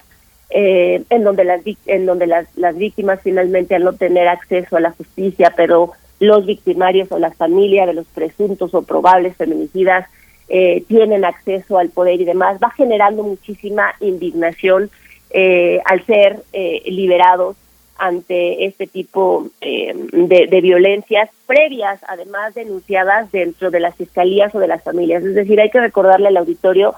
[0.49, 4.79] eh, en donde las en donde las, las víctimas finalmente al no tener acceso a
[4.79, 10.07] la justicia, pero los victimarios o las familias de los presuntos o probables feminicidas
[10.47, 14.89] eh, tienen acceso al poder y demás, va generando muchísima indignación
[15.31, 17.55] eh, al ser eh, liberados
[17.97, 24.67] ante este tipo eh, de, violencias previas, además denunciadas dentro de las fiscalías o de
[24.67, 25.23] las familias.
[25.23, 26.95] Es decir, hay que recordarle al auditorio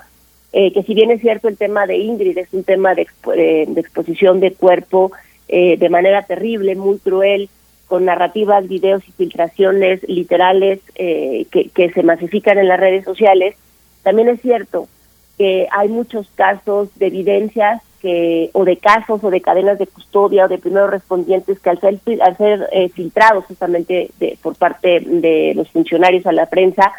[0.53, 3.08] que si bien es cierto el tema de Ingrid es un tema de,
[3.78, 5.14] exposición de cuerpo
[5.48, 7.49] de manera terrible, muy cruel,
[7.88, 13.56] con narrativas, videos y filtraciones literales que, que se masifican en las redes sociales,
[14.03, 14.90] también es cierto
[15.38, 20.45] que hay muchos casos de evidencias que o de casos o de cadenas de custodia
[20.45, 24.99] o de primeros respondientes que al ser, al ser eh, filtrados justamente de, por parte
[24.99, 26.91] de los funcionarios a la prensa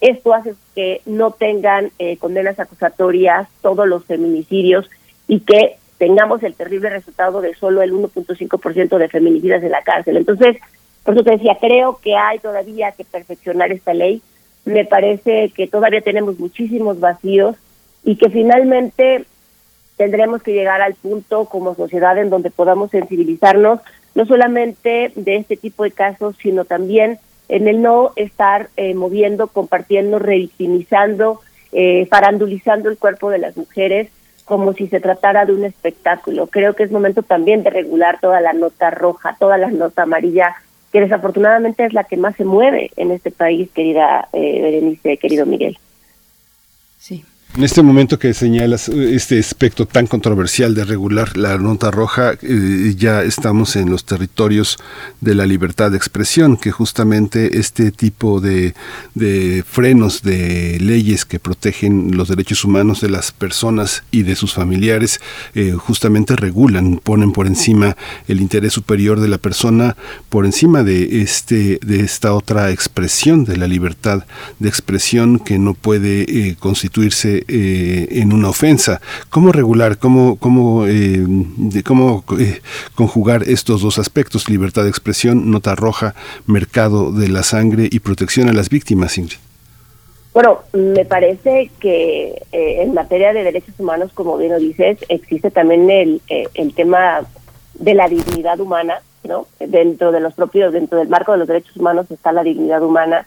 [0.00, 4.88] Esto hace que no tengan eh, condenas acusatorias todos los feminicidios
[5.28, 10.16] y que tengamos el terrible resultado de solo el 1.5% de feminicidas en la cárcel.
[10.16, 10.56] Entonces,
[11.02, 14.22] por eso te decía, creo que hay todavía que perfeccionar esta ley.
[14.64, 17.56] Me parece que todavía tenemos muchísimos vacíos
[18.04, 19.24] y que finalmente
[19.96, 23.80] tendremos que llegar al punto como sociedad en donde podamos sensibilizarnos
[24.14, 27.18] no solamente de este tipo de casos, sino también
[27.48, 31.40] en el no estar eh, moviendo, compartiendo, revictimizando,
[31.72, 34.08] eh, farandulizando el cuerpo de las mujeres
[34.46, 36.46] como si se tratara de un espectáculo.
[36.46, 40.54] Creo que es momento también de regular toda la nota roja, toda la nota amarilla,
[40.92, 45.46] que desafortunadamente es la que más se mueve en este país, querida eh, Berenice, querido
[45.46, 45.78] Miguel.
[46.98, 47.24] Sí.
[47.56, 52.34] En este momento que señalas eh, este aspecto tan controversial de regular la nota roja,
[52.42, 54.76] eh, ya estamos en los territorios
[55.22, 58.74] de la libertad de expresión, que justamente este tipo de,
[59.66, 65.22] frenos de leyes que protegen los derechos humanos de las personas y de sus familiares,
[65.54, 67.96] eh, justamente regulan, ponen por encima
[68.28, 69.96] el interés superior de la persona,
[70.28, 74.26] por encima de este de esta otra expresión de la libertad
[74.58, 79.00] de expresión que no puede constituirse eh, en una ofensa.
[79.30, 81.24] ¿Cómo regular, cómo, cómo, eh,
[81.84, 82.60] cómo eh,
[82.94, 86.14] conjugar estos dos aspectos, libertad de expresión, nota roja,
[86.46, 89.38] mercado de la sangre y protección a las víctimas, Ingrid?
[90.34, 95.88] Bueno, me parece que en materia de derechos humanos, como bien lo dices, existe también
[95.88, 96.20] el,
[96.52, 97.26] el tema
[97.78, 99.46] de la dignidad humana, ¿no?
[99.58, 103.26] Dentro de los propios, dentro del marco de los derechos humanos está la dignidad humana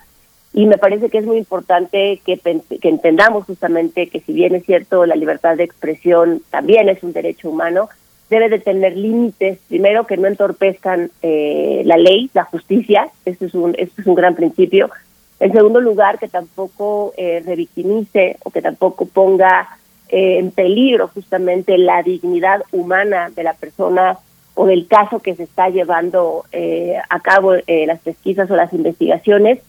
[0.52, 2.40] y me parece que es muy importante que,
[2.82, 7.50] entendamos justamente que si bien es cierto la libertad de expresión también es un derecho
[7.50, 7.88] humano,
[8.28, 13.54] debe de tener límites, primero que no entorpezcan eh, la ley, la justicia, esto es
[13.54, 14.90] un, esto es un gran principio.
[15.38, 19.68] En segundo lugar, que tampoco eh, revictimice o que tampoco ponga
[20.08, 24.18] eh, en peligro justamente la dignidad humana de la persona
[24.54, 29.60] o del caso que se está llevando eh, a cabo las pesquisas o las investigaciones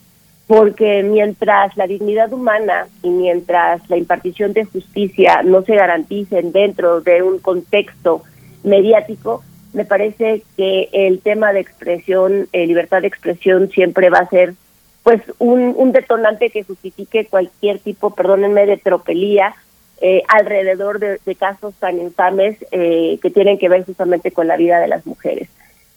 [0.52, 7.00] porque mientras la dignidad humana y mientras la impartición de justicia no se garanticen dentro
[7.00, 8.24] de un contexto
[8.62, 14.30] mediático, me parece que el tema de expresión, eh, libertad de expresión siempre va a
[14.30, 14.56] ser
[15.04, 19.56] pues un, detonante que justifique cualquier tipo, perdónenme, de tropelía
[20.02, 24.82] eh, alrededor de, casos tan infames eh, que tienen que ver justamente con la vida
[24.82, 25.48] de las mujeres.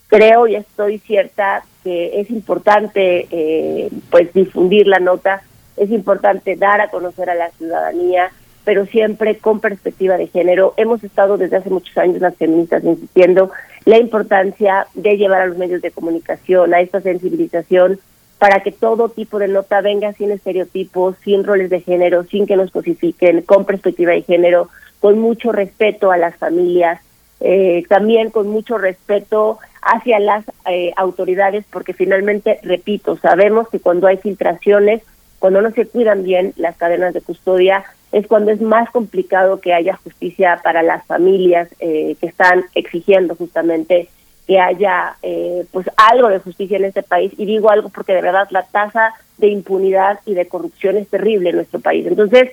[0.06, 5.42] Creo y estoy cierta que es importante eh, pues difundir la nota,
[5.76, 8.30] es importante dar a conocer a la ciudadanía,
[8.64, 10.74] pero siempre con perspectiva de género.
[10.76, 13.50] Hemos estado desde hace muchos años las feministas insistiendo
[13.84, 18.00] la importancia de llevar a los medios de comunicación a esta sensibilización
[18.38, 22.56] para que todo tipo de nota venga sin estereotipos, sin roles de género, sin que
[22.56, 24.68] nos cosifiquen, con perspectiva de género,
[25.00, 27.00] con mucho respeto a las familias,
[27.40, 34.06] eh, también con mucho respeto hacia las eh, autoridades, porque finalmente, repito, sabemos que cuando
[34.06, 35.02] hay filtraciones,
[35.38, 39.74] cuando no se cuidan bien las cadenas de custodia, es cuando es más complicado que
[39.74, 44.08] haya justicia para las familias eh, que están exigiendo justamente
[44.46, 47.32] que haya eh, pues algo de justicia en este país.
[47.36, 51.50] Y digo algo porque de verdad la tasa de impunidad y de corrupción es terrible
[51.50, 52.06] en nuestro país.
[52.06, 52.52] Entonces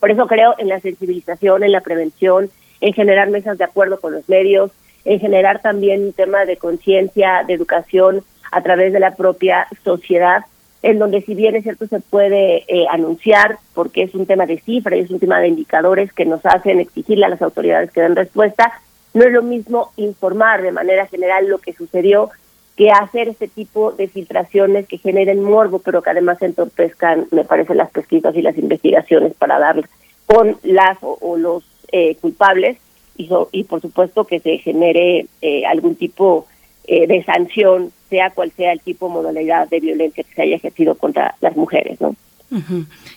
[0.00, 2.50] por eso creo en la sensibilización en la prevención
[2.84, 4.70] en generar mesas de acuerdo con los medios
[5.04, 10.44] en generar también un tema de conciencia, de educación a través de la propia sociedad,
[10.82, 14.60] en donde si bien es cierto se puede eh, anunciar, porque es un tema de
[14.60, 18.16] cifras, es un tema de indicadores que nos hacen exigirle a las autoridades que den
[18.16, 18.72] respuesta,
[19.12, 22.30] no es lo mismo informar de manera general lo que sucedió
[22.76, 27.74] que hacer este tipo de filtraciones que generen morbo, pero que además entorpezcan, me parece,
[27.74, 29.88] las pesquisas y las investigaciones para dar
[30.26, 31.64] con las o, los
[31.96, 32.76] eh, culpables
[33.16, 36.46] y, y por supuesto que se genere eh, algún tipo
[36.88, 40.96] eh, de sanción, sea cual sea el tipo modalidad de violencia que se haya ejercido
[40.96, 42.16] contra las mujeres, ¿no?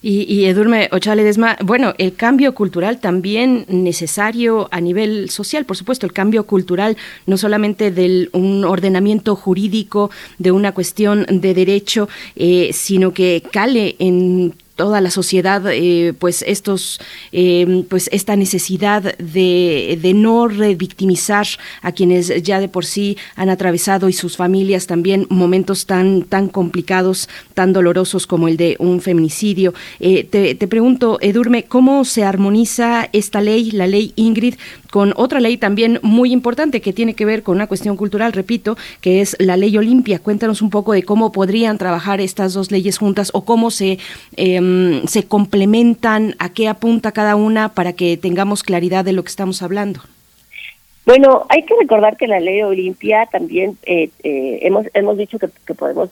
[0.04, 6.06] Y, y Edurme Ochaledesma, bueno, el cambio cultural también necesario a nivel social, por supuesto,
[6.06, 12.70] el cambio cultural no solamente de un ordenamiento jurídico, de una cuestión de derecho, eh,
[12.74, 17.02] sino que cale en toda la sociedad eh, pues estos
[17.34, 21.48] eh, pues esta necesidad de, no revictimizar
[21.82, 26.48] a quienes ya de por sí han atravesado y sus familias también momentos tan tan
[26.48, 32.24] complicados tan dolorosos como el de un feminicidio eh, te, te pregunto Edurme cómo se
[32.24, 34.56] armoniza esta ley la ley Ingrid
[34.92, 38.78] con otra ley también muy importante que tiene que ver con una cuestión cultural, repito,
[39.02, 40.20] que es la ley Olimpia.
[40.20, 44.00] Cuéntanos un poco de cómo podrían trabajar estas dos leyes juntas o cómo se,
[44.68, 49.30] em, se complementan, a qué apunta cada una para que tengamos claridad de lo que
[49.30, 50.02] estamos hablando.
[51.08, 55.48] Bueno, hay que recordar que la ley Olimpia también eh, eh, hemos hemos dicho que,
[55.74, 56.10] podemos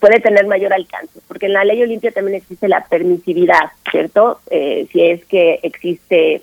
[0.00, 4.40] puede tener mayor alcance, porque en la ley Olimpia también existe la permisividad, ¿cierto?
[4.50, 6.40] Eh, si es que existe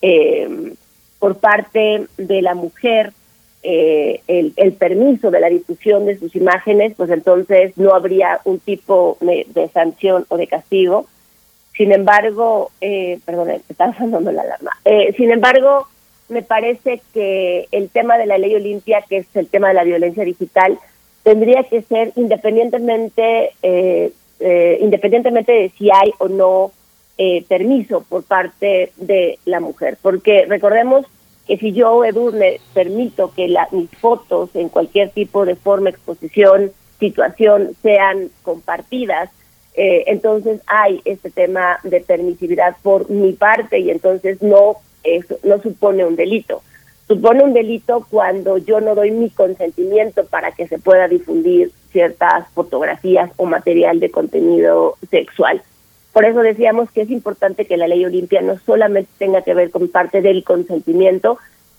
[0.00, 0.72] eh,
[1.18, 3.12] por parte de la mujer
[3.64, 9.16] eh, el, permiso de la difusión de sus imágenes, pues entonces no habría un tipo
[9.20, 11.06] de, sanción o de castigo.
[11.76, 14.70] Sin embargo, eh, perdón, está sonando la alarma.
[14.84, 15.88] Eh, sin embargo,
[16.28, 19.84] me parece que el tema de la ley Olimpia, que es el tema de la
[19.84, 20.78] violencia digital,
[21.22, 24.12] tendría que ser independientemente, eh,
[24.80, 26.72] independientemente de si hay o no
[27.16, 29.96] eh, permiso por parte de la mujer.
[30.02, 31.06] Porque recordemos
[31.46, 35.90] que si yo, Edu, me permito que la, mis fotos en cualquier tipo de forma,
[35.90, 39.30] exposición, situación sean compartidas,
[39.74, 44.76] eh, entonces hay este tema de permisividad por mi parte y entonces no,
[45.42, 46.62] no supone un delito.
[47.08, 52.48] Supone un delito cuando yo no doy mi consentimiento para que se pueda difundir ciertas
[52.54, 55.62] fotografías o material de contenido sexual.
[56.14, 59.72] Por eso decíamos que es importante que la ley Olimpia no solamente tenga que ver
[59.72, 61.38] con parte del consentimiento,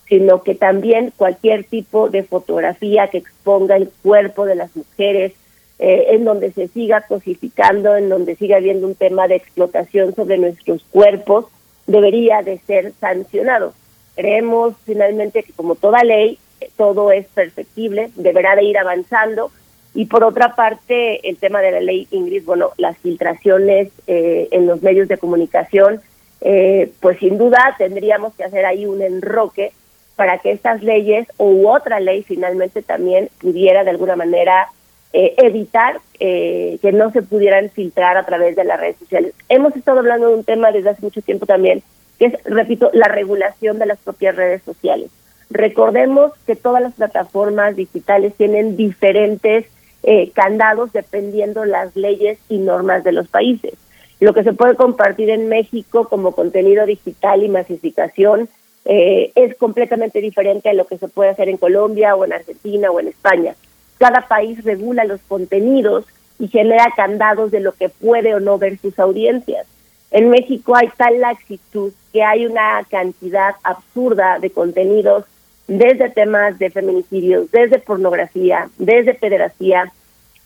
[0.10, 5.32] sino que también cualquier tipo de fotografía que exponga el cuerpo de las mujeres,
[5.80, 10.38] eh, en donde se siga cosificando, en donde siga habiendo un tema de explotación sobre
[10.38, 11.46] nuestros cuerpos,
[11.88, 13.74] debería de ser sancionado.
[14.18, 16.40] Creemos finalmente que como toda ley,
[16.76, 19.50] todo es perfectible, deberá de ir avanzando,
[19.96, 24.68] y por otra parte, el tema de la ley Ingrid, bueno, las filtraciones eh, en
[24.68, 26.02] los medios de comunicación,
[26.42, 29.72] eh, pues sin duda tendríamos que hacer ahí un enroque
[30.18, 34.68] para que estas leyes u otra ley finalmente también pudiera de alguna manera
[35.14, 39.34] eh, evitar que no se pudieran filtrar a través de las redes sociales.
[39.48, 41.84] Hemos estado hablando de un tema desde hace mucho tiempo también,
[42.20, 45.10] que es, repito, la regulación de las propias redes sociales.
[45.50, 49.68] Recordemos que todas las plataformas digitales tienen diferentes
[50.08, 53.74] eh, candados dependiendo las leyes y normas de los países.
[54.20, 58.48] Lo que se puede compartir en México como contenido digital y masificación
[58.86, 62.92] eh, es completamente diferente a lo que se puede hacer en Colombia o en Argentina
[62.92, 63.56] o en España.
[63.98, 66.06] Cada país regula los contenidos
[66.38, 69.66] y genera candados de lo que puede o no ver sus audiencias.
[70.12, 75.26] En México hay tal laxitud que hay una cantidad absurda de contenidos
[75.68, 79.92] desde temas de feminicidios, desde pornografía, desde pederastía,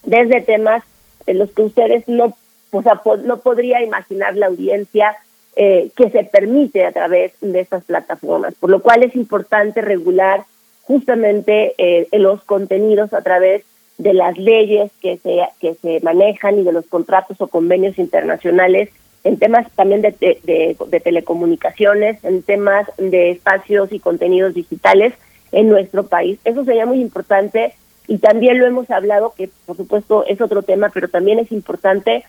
[0.04, 0.84] desde temas
[1.28, 2.36] en los que ustedes no,
[2.72, 5.16] o sea, no podría imaginar la audiencia
[5.56, 10.46] eh, que se permite a través de estas plataformas, por lo cual es importante regular
[10.84, 13.64] justamente eh, los contenidos a través
[13.98, 18.90] de las leyes que se, que se manejan y de los contratos o convenios internacionales
[19.24, 25.14] en temas también de, de, telecomunicaciones, en temas de espacios y contenidos digitales
[25.52, 26.40] en nuestro país.
[26.46, 27.74] Eso sería muy importante
[28.08, 32.24] y también lo hemos hablado, que por supuesto es otro tema, pero también es importante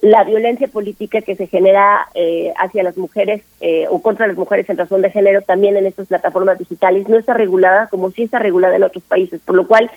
[0.00, 4.68] la violencia política que se genera eh, hacia las mujeres eh, o contra las mujeres
[4.68, 8.38] en razón de género también en estas plataformas digitales no está regulada como sí está
[8.38, 9.90] regulada en otros países, por lo cual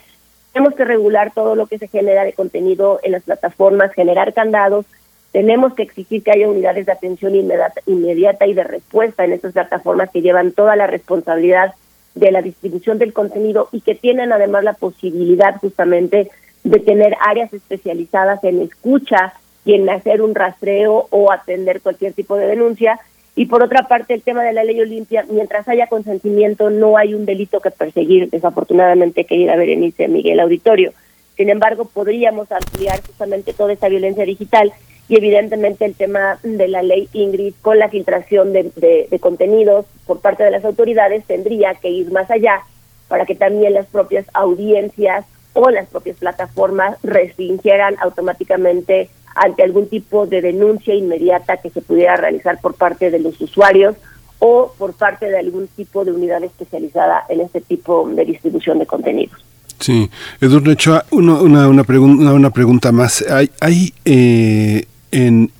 [0.53, 4.85] tenemos que regular todo lo que se genera de contenido en las plataformas, generar candados,
[5.31, 10.09] tenemos que exigir que haya unidades de atención inmediata, y de respuesta en estas plataformas
[10.09, 11.73] que llevan toda la responsabilidad
[12.15, 16.31] de la distribución del contenido y que tienen además la posibilidad justamente
[16.63, 19.33] de tener áreas especializadas en escucha
[19.65, 22.99] y en hacer un rastreo o atender cualquier tipo de denuncia.
[23.35, 27.13] Y por otra parte, el tema de la ley Olimpia, mientras haya consentimiento, no hay
[27.13, 30.91] un delito que perseguir, desafortunadamente, querida Berenice Miguel Auditorio.
[31.37, 34.73] Sin embargo, podríamos ampliar justamente toda esta violencia digital
[35.09, 40.43] y evidentemente el tema de la ley Ingrid con la filtración de, contenidos por parte
[40.43, 42.61] de las autoridades tendría que ir más allá
[43.07, 50.27] para que también las propias audiencias o las propias plataformas restringieran automáticamente ante algún tipo
[50.27, 53.95] de denuncia inmediata que se pudiera realizar por parte de los usuarios
[54.37, 58.85] o por parte de algún tipo de unidad especializada en este tipo de distribución de
[58.85, 59.43] contenidos.
[59.79, 60.09] Sí,
[60.39, 63.25] Eduardo Ochoa, una, una, una, pregunta más.
[63.29, 65.51] ¿Hay, hay eh, en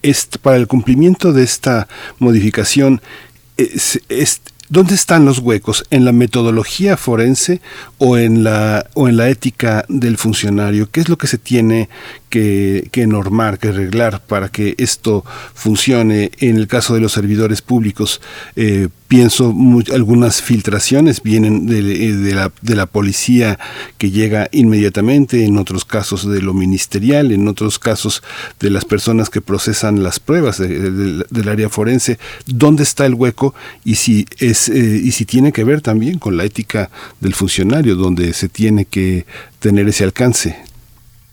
[0.42, 1.88] para el cumplimiento de esta
[2.20, 3.02] modificación,
[3.58, 4.02] es,
[4.72, 5.84] ¿Dónde están los huecos?
[5.90, 7.60] ¿En la metodología forense
[7.98, 10.88] o en la, o en la ética del funcionario?
[10.92, 11.90] ¿Qué es lo que se tiene
[12.30, 17.62] que, que normar, que arreglar para que esto funcione en el caso de los servidores
[17.62, 18.22] públicos?
[18.56, 19.56] Eh, pienso
[19.92, 23.60] algunas filtraciones vienen de, eh, de, la, de la policía
[23.98, 28.22] que llega inmediatamente, en otros casos de lo ministerial, en otros casos
[28.60, 32.20] de las personas que procesan las pruebas del área forense.
[32.46, 36.38] ¿Dónde está el hueco y si es eh, y si tiene que ver también con
[36.38, 39.26] la ética del funcionario, donde se tiene que
[39.60, 40.69] tener ese alcance?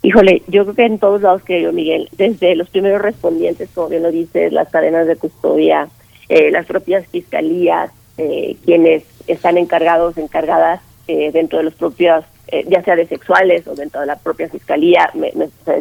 [0.07, 4.05] Híjole, yo creo que en todos lados, creo Miguel, desde los primeros respondientes, como bien
[4.05, 5.89] lo dices, las cadenas de custodia,
[6.29, 12.25] eh, las propias fiscalías, eh, quienes están encargados, encargadas eh, dentro de los propios,
[12.69, 15.33] ya sea de sexuales o dentro de la propia fiscalía, me,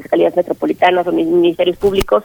[0.02, 2.24] fiscalías metropolitanas o ministerios públicos.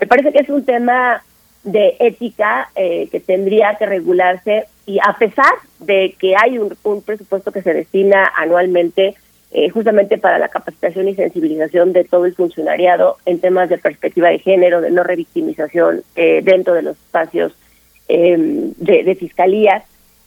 [0.00, 1.22] Me parece que es un tema
[1.64, 7.52] de ética que tendría que regularse y a pesar de que hay un, un presupuesto
[7.52, 9.16] que se destina anualmente
[9.58, 14.28] eh, justamente para la capacitación y sensibilización de todo el funcionariado en temas de perspectiva
[14.28, 17.54] de género, de no revictimización eh, dentro de los espacios
[18.06, 19.82] em, de, de, fiscalías.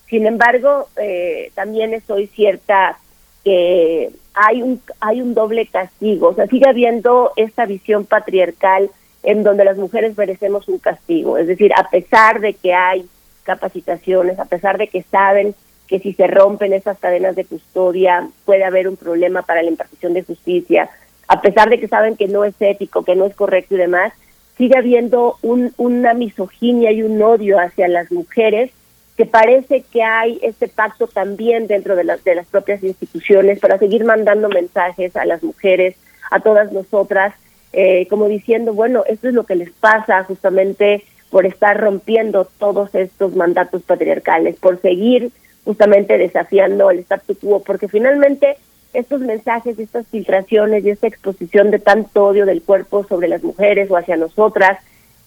[0.08, 2.98] Sin embargo, eh, también estoy cierta
[3.44, 8.90] que hay un, hay un doble castigo, o sea, sigue habiendo esta visión patriarcal
[9.22, 13.06] en donde las mujeres merecemos un castigo, es decir, a pesar de que hay
[13.44, 15.54] capacitaciones, a pesar de que saben
[15.90, 20.14] que si se rompen esas cadenas de custodia puede haber un problema para la impartición
[20.14, 20.90] de justicia,
[21.28, 24.14] a pesar de que saben que no es ético, que no es correcto y demás,
[24.58, 28.72] sigue habiendo un, una misoginia y un odio hacia las mujeres
[29.18, 33.78] que parece que hay este pacto también dentro de las, de las propias instituciones para
[33.78, 35.96] seguir mandando mensajes a las mujeres,
[36.32, 37.34] a todas nosotras,
[37.74, 42.96] eh, como diciendo, bueno, esto es lo que les pasa justamente por estar rompiendo todos
[42.96, 45.32] estos mandatos patriarcales, por seguir
[45.70, 48.58] justamente desafiando el statu quo, porque finalmente
[48.92, 53.92] estos mensajes, estas filtraciones y esta exposición de tanto odio del cuerpo sobre las mujeres
[53.92, 54.80] o hacia nosotras,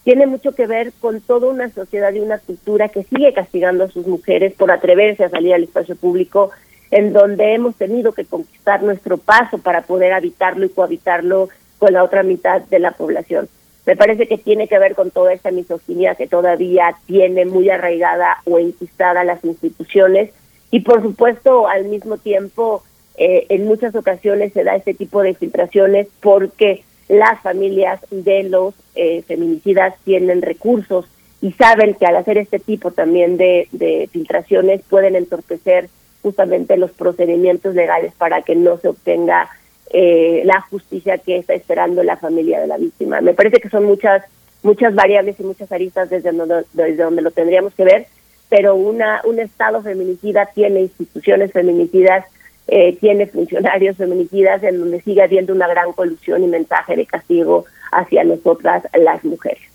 [0.02, 3.88] tiene mucho que ver con toda una sociedad y una cultura que sigue castigando a
[3.88, 6.50] sus mujeres por atreverse a salir al espacio público,
[6.90, 12.02] en donde hemos tenido que conquistar nuestro paso para poder habitarlo y cohabitarlo con la
[12.02, 13.48] otra mitad de la población.
[13.84, 18.38] Me parece que tiene que ver con toda esta misoginia que todavía tiene muy arraigada
[18.44, 20.30] o enquistada las instituciones.
[20.70, 22.82] Y por supuesto al mismo tiempo
[23.16, 28.74] eh, en muchas ocasiones se da este tipo de filtraciones porque las familias de los
[28.94, 31.06] eh, feminicidas tienen recursos
[31.42, 35.90] y saben que al hacer este tipo también de, de filtraciones pueden entorpecer
[36.22, 39.50] justamente los procedimientos legales para que no se obtenga
[39.92, 43.20] eh, la justicia que está esperando la familia de la víctima.
[43.20, 44.22] Me parece que son muchas
[44.62, 48.06] muchas variables y muchas aristas desde donde, desde donde lo tendríamos que ver,
[48.48, 52.24] pero una un Estado feminicida tiene instituciones feminicidas,
[52.68, 57.64] eh, tiene funcionarios feminicidas en donde sigue habiendo una gran colusión y mensaje de castigo
[57.90, 59.71] hacia nosotras las mujeres.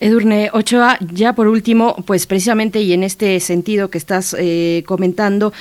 [0.00, 5.52] Edurne Ochoa, ya por último, pues precisamente y en este sentido que estás eh, comentando,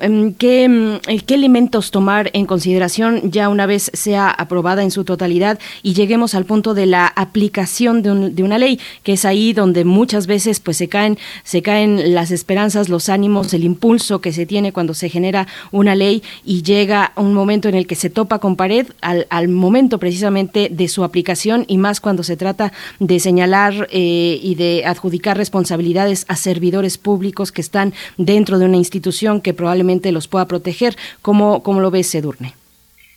[0.00, 5.04] em, ¿qué, em, ¿qué, elementos tomar en consideración ya una vez sea aprobada en su
[5.04, 9.52] totalidad y lleguemos al punto de la aplicación de, de, una ley, que es ahí
[9.52, 14.32] donde muchas veces pues se caen, se caen las esperanzas, los ánimos, el impulso que
[14.32, 18.10] se tiene cuando se genera una ley y llega un momento en el que se
[18.10, 22.72] topa con pared al, al momento precisamente de su aplicación y más cuando se trata
[22.98, 28.76] de señalar eh, y de adjudicar responsabilidades a servidores públicos que están dentro de una
[28.76, 30.96] institución que probablemente los pueda proteger.
[31.22, 32.54] ¿Cómo, cómo lo ves, Edurne?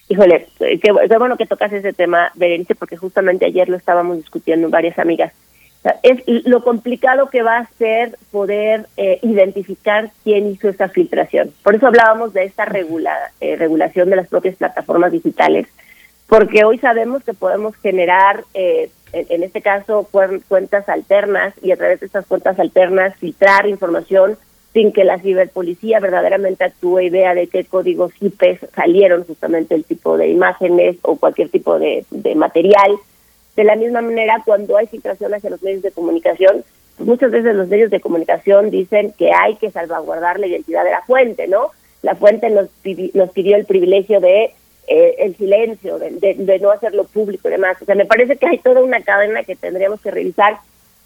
[0.10, 4.70] Híjole, eh, qué, bueno que tocas ese tema, Berenice, porque justamente ayer lo estábamos discutiendo
[4.70, 5.34] varias amigas.
[6.04, 11.52] Es lo complicado que va a ser poder eh, identificar quién hizo esta filtración.
[11.64, 15.68] Por eso hablábamos de esta regula, regulación de las propias plataformas digitales,
[16.28, 21.99] porque hoy sabemos que podemos generar eh, en, este caso, cuentas alternas y a través
[21.99, 24.38] de estas cuentas alternas filtrar información
[24.74, 29.86] sin que la ciberpolicía verdaderamente actúe y vea de qué códigos IP salieron justamente el
[29.86, 32.06] tipo de imágenes o cualquier tipo de,
[32.36, 32.98] material.
[33.56, 36.64] De la misma manera, cuando hay filtración hacia los medios de comunicación,
[36.99, 41.02] muchas veces los medios de comunicación dicen que hay que salvaguardar la identidad de la
[41.02, 41.72] fuente, ¿no?
[42.04, 42.68] La fuente nos,
[43.14, 44.54] nos pidió el privilegio de
[44.88, 47.78] eh, el silencio, de, no hacerlo público y demás.
[47.82, 50.60] O sea, me parece que hay toda una cadena que tendríamos que revisar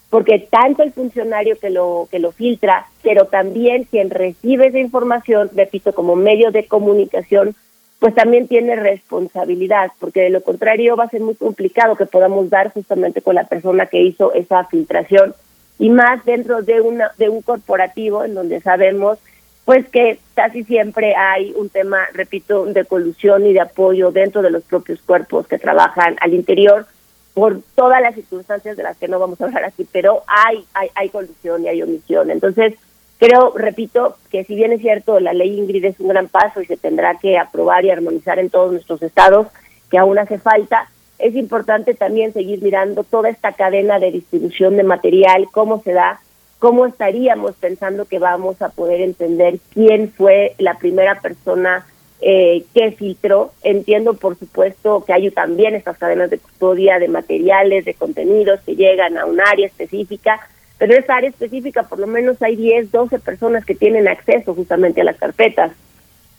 [0.08, 5.50] porque tanto el funcionario que lo que lo filtra, pero también quien recibe esa información,
[5.54, 7.54] repito, como medio de comunicación,
[7.98, 12.50] pues también tiene responsabilidad, porque de lo contrario va a ser muy complicado que podamos
[12.50, 15.34] dar justamente con la persona que hizo esa filtración
[15.78, 19.18] y más dentro de una de un corporativo en donde sabemos
[19.64, 24.50] pues que casi siempre hay un tema, repito, de colusión y de apoyo dentro de
[24.50, 26.86] los propios cuerpos que trabajan al interior
[27.34, 30.90] por todas las circunstancias de las que no vamos a hablar aquí, pero hay hay,
[30.94, 32.30] hay colusión y hay omisión.
[32.30, 32.74] Entonces,
[33.22, 36.66] Creo, repito, que si bien es cierto, la ley Ingrid es un gran paso y
[36.66, 39.46] se tendrá que aprobar y armonizar en todos nuestros estados,
[39.92, 40.90] que aún hace falta,
[41.20, 46.20] es importante también seguir mirando toda esta cadena de distribución de material, cómo se da,
[46.62, 51.84] cómo estaríamos pensando que vamos a poder entender quién fue la primera persona
[52.20, 53.50] eh, que filtró.
[53.64, 58.76] Entiendo, por supuesto, que hay también estas cadenas de custodia de materiales, de contenidos que
[58.76, 60.38] llegan a un área específica,
[60.78, 65.00] pero esa área específica por lo menos hay 10, 12 personas que tienen acceso justamente
[65.00, 65.72] a las carpetas.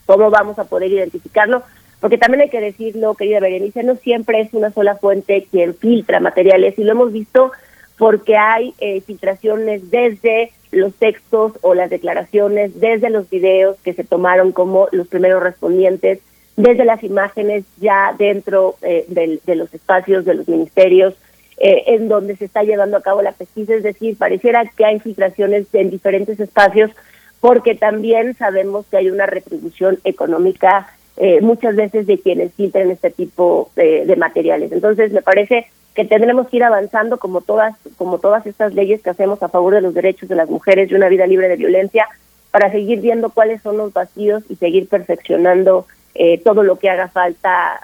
[0.05, 1.63] ¿Cómo vamos a poder identificarlo?
[1.99, 6.21] Porque también hay que decirlo, querida Berenice, no siempre es una sola fuente quien filtra
[6.21, 7.51] materiales y lo hemos visto
[8.03, 14.03] porque hay eh, filtraciones desde los textos o las declaraciones, desde los videos que se
[14.03, 16.19] tomaron como los primeros respondientes,
[16.57, 21.13] desde las imágenes ya dentro eh, de los espacios de los ministerios,
[21.57, 24.99] eh, en donde se está llevando a cabo la pesquisa, es decir, pareciera que hay
[24.99, 26.91] filtraciones en diferentes espacios
[27.39, 33.11] porque también sabemos que hay una retribución económica eh, muchas veces de quienes filtran este
[33.11, 34.73] tipo de, materiales.
[34.73, 39.09] Entonces, me parece que tendremos que ir avanzando como todas como todas estas leyes que
[39.09, 42.07] hacemos a favor de los derechos de las mujeres y una vida libre de violencia
[42.51, 47.07] para seguir viendo cuáles son los vacíos y seguir perfeccionando eh, todo lo que haga
[47.07, 47.81] falta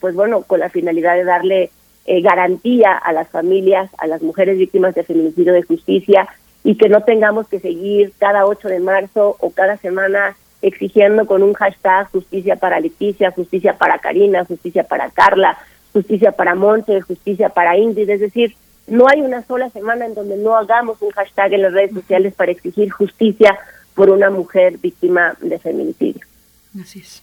[0.00, 1.70] pues bueno con la finalidad de darle
[2.06, 6.26] eh, garantía a las familias, a las mujeres víctimas de feminicidio de justicia
[6.64, 11.42] y que no tengamos que seguir cada 8 de marzo o cada semana exigiendo con
[11.42, 15.58] un hashtag justicia para Leticia, justicia para Karina, justicia para Carla,
[15.92, 18.08] justicia para Monte, justicia para Ingrid.
[18.08, 18.54] Es decir,
[18.86, 22.34] no hay una sola semana en donde no hagamos un hashtag en las redes sociales
[22.34, 23.58] para exigir justicia
[23.94, 26.26] por una mujer víctima de feminicidio.
[26.80, 27.22] Así es.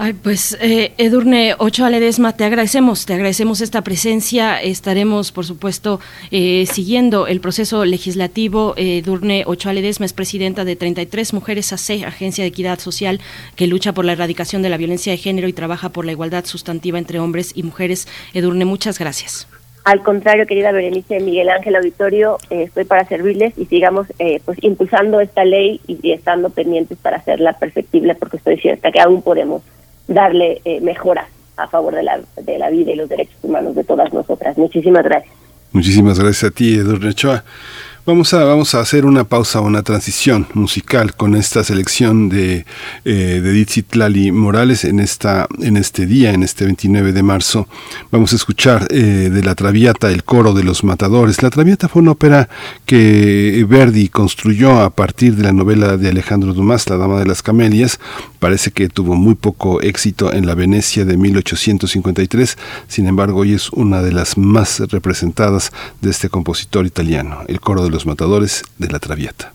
[0.00, 4.62] Ay, pues eh, Edurne Ochoa Ledesma, te agradecemos, te agradecemos esta presencia.
[4.62, 5.98] Estaremos, por supuesto,
[6.30, 8.74] eh, siguiendo el proceso legislativo.
[8.76, 13.20] Edurne Ochoa Ledesma es presidenta de 33 Mujeres AC, Agencia de Equidad Social,
[13.56, 16.44] que lucha por la erradicación de la violencia de género y trabaja por la igualdad
[16.44, 18.06] sustantiva entre hombres y mujeres.
[18.34, 19.48] Edurne, muchas gracias.
[19.82, 24.58] Al contrario, querida Berenice Miguel Ángel Auditorio, eh, estoy para servirles y sigamos eh, pues
[24.62, 29.62] impulsando esta ley y estando pendientes para hacerla perfectible, porque estoy cierta que aún podemos
[30.08, 31.26] darle eh, mejoras
[31.56, 34.56] a favor de la, de la vida y los derechos humanos de todas nosotras.
[34.56, 35.34] Muchísimas gracias.
[35.72, 37.44] Muchísimas gracias a ti, Edurne Ochoa.
[38.08, 42.64] Vamos a, vamos a hacer una pausa, una transición musical con esta selección de,
[43.04, 47.68] eh, de Dizitlali Morales en, esta, en este día, en este 29 de marzo.
[48.10, 51.42] Vamos a escuchar eh, de La Traviata, el coro de los matadores.
[51.42, 52.48] La Traviata fue una ópera
[52.86, 57.42] que Verdi construyó a partir de la novela de Alejandro Dumas, La Dama de las
[57.42, 58.00] Camelias.
[58.38, 62.56] Parece que tuvo muy poco éxito en la Venecia de 1853,
[62.86, 67.84] sin embargo hoy es una de las más representadas de este compositor italiano, el coro
[67.84, 69.52] de los matadores de la Traviata.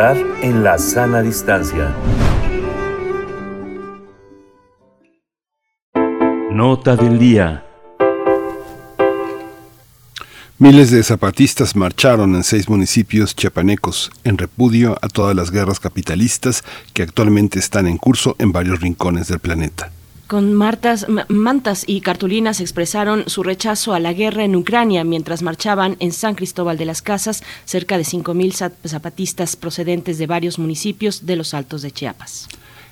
[0.00, 1.92] En la sana distancia.
[6.52, 7.64] Nota del día.
[10.58, 16.62] Miles de zapatistas marcharon en seis municipios chiapanecos en repudio a todas las guerras capitalistas
[16.92, 19.77] que actualmente están en curso en varios rincones del planeta.
[20.28, 25.96] Con martas, mantas y cartulinas expresaron su rechazo a la guerra en Ucrania mientras marchaban
[26.00, 31.36] en San Cristóbal de las Casas cerca de 5.000 zapatistas procedentes de varios municipios de
[31.36, 32.46] los Altos de Chiapas.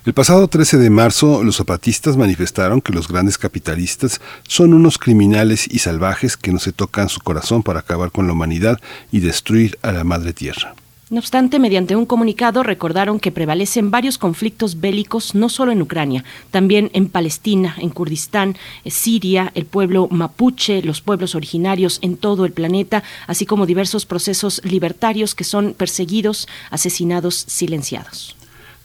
[0.07, 5.69] El pasado 13 de marzo, los zapatistas manifestaron que los grandes capitalistas son unos criminales
[5.71, 8.81] y salvajes que no se tocan su corazón para acabar con la humanidad
[9.13, 10.75] y destruir a la madre tierra.
[11.09, 16.25] No obstante, mediante un comunicado recordaron que prevalecen varios conflictos bélicos no solo en Ucrania,
[16.51, 22.45] también en Palestina, en Kurdistán, en Siria, el pueblo mapuche, los pueblos originarios en todo
[22.45, 28.35] el planeta, así como diversos procesos libertarios que son perseguidos, asesinados, silenciados.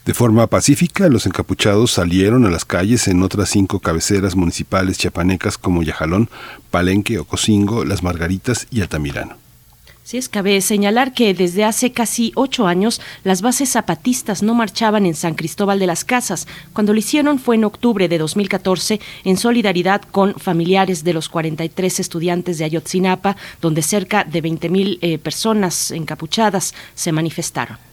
[0.04, 5.58] De forma pacífica, los encapuchados salieron a las calles en otras cinco cabeceras municipales chiapanecas
[5.58, 6.30] como Yajalón,
[6.70, 9.41] Palenque, Ocosingo, Las Margaritas y Altamirano.
[10.04, 15.06] Sí, es cabe señalar que desde hace casi ocho años las bases zapatistas no marchaban
[15.06, 16.48] en San Cristóbal de las Casas.
[16.72, 22.00] Cuando lo hicieron fue en octubre de 2014 en solidaridad con familiares de los 43
[22.00, 27.91] estudiantes de Ayotzinapa, donde cerca de 20.000 eh, personas encapuchadas se manifestaron.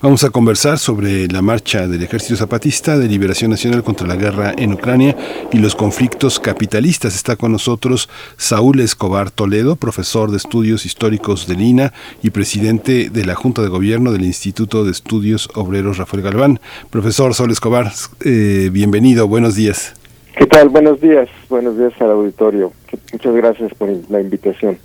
[0.00, 4.52] Vamos a conversar sobre la marcha del Ejército Zapatista de Liberación Nacional contra la guerra
[4.56, 5.16] en Ucrania
[5.52, 7.16] y los conflictos capitalistas.
[7.16, 11.92] Está con nosotros Saúl Escobar Toledo, profesor de estudios históricos de Lina
[12.22, 16.60] y presidente de la Junta de Gobierno del Instituto de Estudios Obreros Rafael Galván.
[16.90, 17.90] Profesor Saúl Escobar,
[18.24, 19.94] eh, bienvenido, buenos días.
[20.36, 20.68] ¿Qué tal?
[20.68, 22.72] Buenos días, buenos días al auditorio.
[23.12, 24.78] Muchas gracias por la invitación.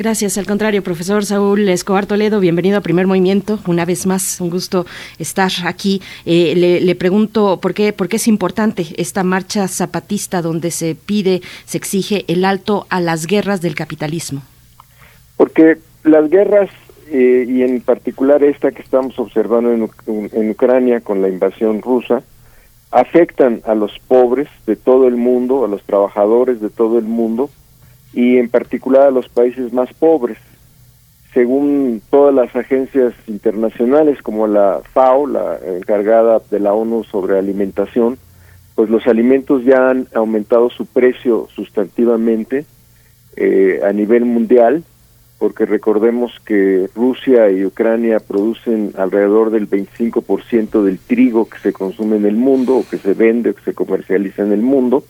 [0.00, 3.58] Gracias, al contrario, profesor Saúl Escobar Toledo, bienvenido a Primer Movimiento.
[3.66, 4.86] Una vez más, un gusto
[5.18, 6.00] estar aquí.
[6.24, 11.42] Eh, le, pregunto por qué, por qué es importante esta marcha zapatista donde se pide,
[11.66, 14.40] se exige el alto a las guerras del capitalismo.
[15.36, 16.70] Porque las guerras,
[17.10, 19.90] eh, y en particular esta que estamos observando en,
[20.32, 22.22] en Ucrania con la invasión rusa,
[22.90, 27.50] afectan a los pobres de todo el mundo, a los trabajadores de todo el mundo,
[28.12, 30.38] y en particular a los países más pobres.
[31.32, 38.18] Según todas las agencias internacionales como la FAO, la encargada de la ONU sobre alimentación,
[38.74, 42.64] pues los alimentos ya han aumentado su precio sustantivamente
[43.36, 44.82] eh, a nivel mundial,
[45.38, 52.16] porque recordemos que Rusia y Ucrania producen alrededor del 25% del trigo que se consume
[52.16, 55.04] en el mundo, o que se vende, o que se comercializa en el mundo,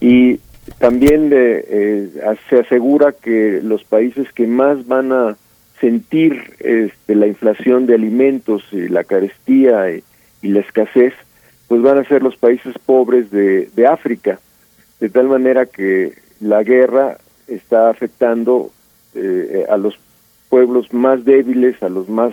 [0.00, 0.40] y
[0.78, 2.10] también eh,
[2.48, 5.36] se asegura que los países que más van a
[5.80, 10.02] sentir este, la inflación de alimentos y la carestía y,
[10.42, 11.12] la escasez,
[11.68, 14.40] pues van a ser los países pobres de, África,
[15.00, 18.70] de tal manera que la guerra está afectando
[19.14, 19.98] eh, a los
[20.48, 22.32] pueblos más débiles, a los más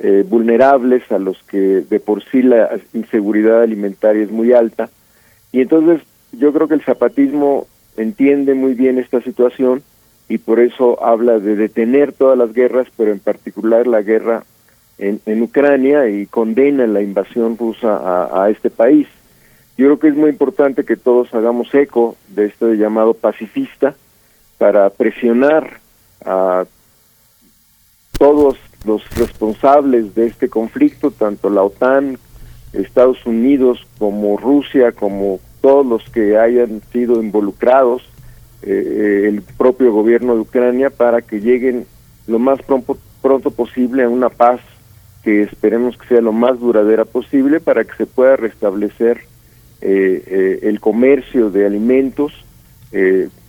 [0.00, 4.90] eh, vulnerables, a los que de por sí la inseguridad alimentaria es muy alta.
[5.50, 6.02] Y entonces
[6.32, 9.82] yo creo que el zapatismo entiende muy bien esta situación
[10.28, 14.44] y por eso habla de detener todas las guerras, pero en particular la guerra
[14.98, 19.06] en, en Ucrania y condena la invasión rusa a, a, este país.
[19.76, 23.94] Yo creo que es muy importante que todos hagamos eco de este llamado pacifista
[24.58, 25.80] para presionar
[26.24, 26.66] a
[28.18, 32.18] todos los responsables de este conflicto, tanto la OTAN,
[32.72, 38.02] Estados Unidos como Rusia, como todos los que hayan sido involucrados,
[38.62, 41.86] eh, el propio gobierno de Ucrania, para que lleguen
[42.26, 44.60] lo más pronto, posible a una paz
[45.22, 49.22] que esperemos que sea lo más duradera posible para que se pueda restablecer
[49.80, 52.32] eh, eh, el comercio de alimentos,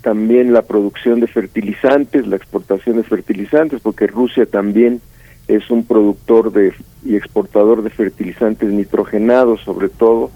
[0.02, 4.99] también la producción de fertilizantes, la exportación de fertilizantes, porque Rusia también
[5.48, 6.73] es un productor de
[7.03, 10.30] y exportador de fertilizantes nitrogenados sobre todo,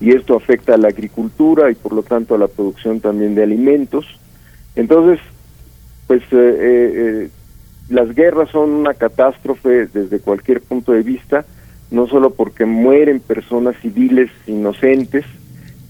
[0.00, 3.42] y esto afecta a la agricultura y por lo tanto a la producción también de
[3.42, 4.06] alimentos.
[4.74, 5.20] Entonces,
[6.06, 7.28] pues eh, eh, eh,
[7.90, 11.44] las guerras son una catástrofe desde cualquier punto de vista,
[11.90, 15.24] no solo porque mueren personas civiles inocentes,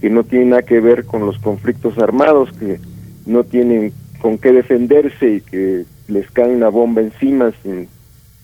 [0.01, 2.81] que no tienen nada que ver con los conflictos armados, que
[3.27, 7.87] no tienen con qué defenderse y que les cae una bomba encima sin,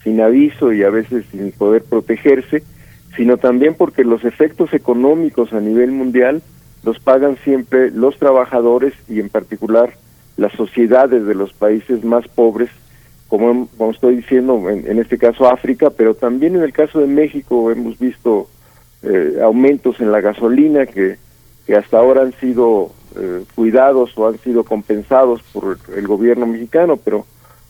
[0.04, 2.62] sin aviso y a veces sin poder protegerse,
[3.16, 6.42] sino también porque los efectos económicos a nivel mundial
[6.84, 9.94] los pagan siempre los trabajadores y en particular
[10.36, 12.70] las sociedades de los países más pobres
[13.28, 17.72] como, como estoy diciendo, en, este caso África, pero también en el caso de México
[17.72, 18.48] hemos visto
[19.02, 21.16] eh, aumentos en la gasolina que,
[21.66, 26.96] que hasta ahora han sido eh, cuidados o han sido compensados por el gobierno mexicano,
[26.96, 27.26] pero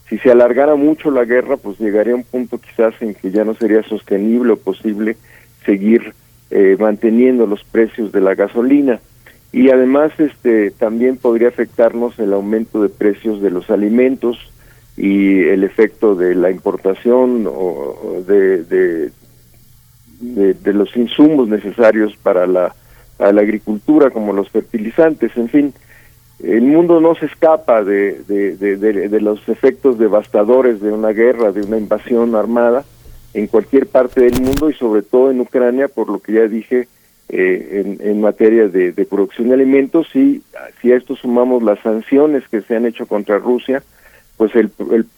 [0.08, 3.44] si se alargara mucho la guerra, pues llegaría a un punto quizás en que ya
[3.44, 5.16] no sería sostenible o posible
[5.66, 6.14] seguir
[6.50, 9.00] eh, manteniendo los precios de la gasolina.
[9.52, 14.38] Y además este también podría afectarnos el aumento de precios de los alimentos
[14.96, 19.10] y el efecto de la importación o, de,
[20.20, 22.74] de, los insumos necesarios para la,
[23.16, 25.36] para la agricultura como los fertilizantes.
[25.36, 25.74] En fin
[26.42, 31.78] el mundo no se escapa de, de, los efectos devastadores de una guerra, de una
[31.78, 32.84] invasión armada
[33.36, 36.88] en cualquier parte del mundo y sobre todo en Ucrania, por lo que ya dije,
[37.28, 40.06] eh, en, materia de, producción de alimentos.
[40.16, 40.42] Y
[40.80, 43.82] si a esto sumamos las sanciones que se han hecho contra Rusia,
[44.38, 44.70] pues el,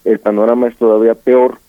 [0.03, 1.59] el, panorama es todavía peor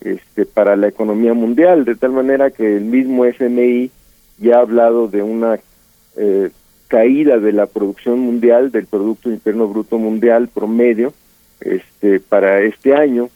[0.00, 3.92] este, para la economía mundial, de tal manera que el mismo FMI
[4.38, 5.60] ya ha hablado de una
[6.16, 6.50] eh,
[6.88, 11.12] caída de la producción mundial, del Producto Interno Bruto Mundial promedio,
[11.60, 13.28] este, para este año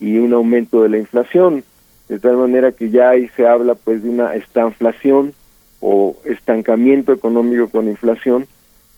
[0.00, 1.62] y un aumento de la inflación,
[2.12, 5.32] de tal manera que ya ahí se habla pues de una estanflación
[5.80, 8.46] o estancamiento económico con inflación.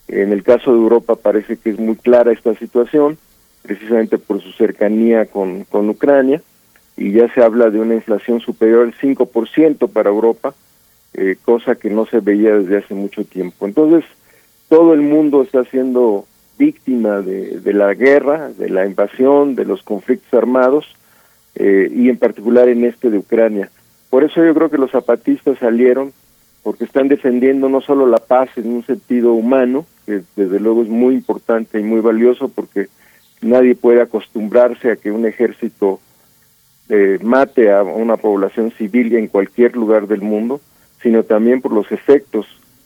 [0.09, 3.17] En el caso de Europa parece que es muy clara esta situación,
[3.61, 6.41] precisamente por su cercanía con, con Ucrania,
[6.97, 10.53] y ya se habla de una inflación superior al 5% para Europa,
[11.13, 13.65] eh, cosa que no se veía desde hace mucho tiempo.
[13.65, 14.03] Entonces,
[14.67, 16.25] todo el mundo está siendo
[16.57, 20.85] víctima de, de la guerra, de la invasión, de los conflictos armados,
[21.55, 23.69] eh, y en particular en este de Ucrania.
[24.09, 26.13] Por eso yo creo que los zapatistas salieron,
[26.63, 30.89] porque están defendiendo no solo la paz en un sentido humano, que desde luego es
[30.89, 32.87] muy importante y muy valioso, porque
[33.41, 35.99] nadie puede acostumbrarse a que un ejército
[36.89, 40.61] eh, mate a una población civil en cualquier lugar del mundo,
[41.01, 42.45] sino también por los efectos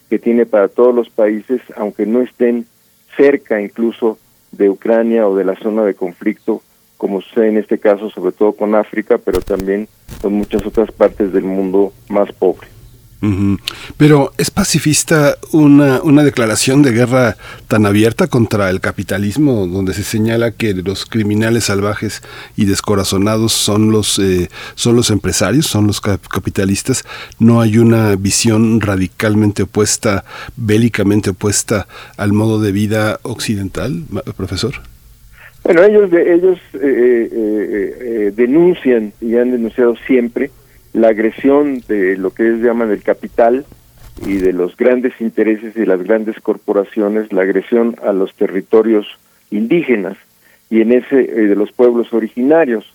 [0.10, 2.66] que tiene para todos los países, aunque no estén
[3.16, 4.18] cerca incluso
[4.52, 6.62] de Ucrania o de la zona de conflicto,
[7.00, 9.88] como sucede en este caso, sobre todo con África, pero también
[10.22, 12.68] con muchas otras partes del mundo más pobre.
[13.98, 20.04] Pero ¿es pacifista una, una declaración de guerra tan abierta contra el capitalismo, donde se
[20.04, 22.22] señala que los criminales salvajes
[22.58, 27.06] y descorazonados son los, eh, son los empresarios, son los capitalistas?
[27.40, 30.26] ¿No hay una visión radicalmente opuesta,
[30.58, 34.04] bélicamente opuesta al modo de vida occidental,
[34.36, 34.82] profesor?
[35.64, 40.52] Bueno, ellos, ellos eh, eh, denuncian y han denunciado siempre
[40.94, 43.66] la agresión de lo que ellos llaman el capital
[44.26, 49.08] y de los grandes intereses y las grandes corporaciones, la agresión a los territorios
[49.52, 50.18] indígenas
[50.70, 52.92] y en ese eh, de los pueblos originarios.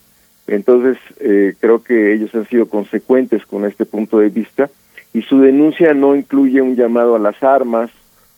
[0.47, 4.70] Entonces, eh, creo que ellos han sido consecuentes con este punto de vista
[5.12, 7.91] y su denuncia no incluye un llamado a las armas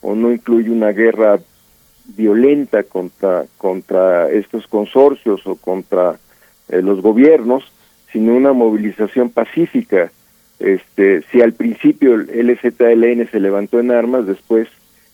[0.03, 1.41] o no incluye una guerra
[2.09, 6.19] violenta contra contra estos consorcios o contra
[6.69, 7.65] eh, los gobiernos,
[8.13, 10.11] sino una movilización pacífica.
[10.59, 14.69] Este, si al principio el LZLN se levantó en armas, después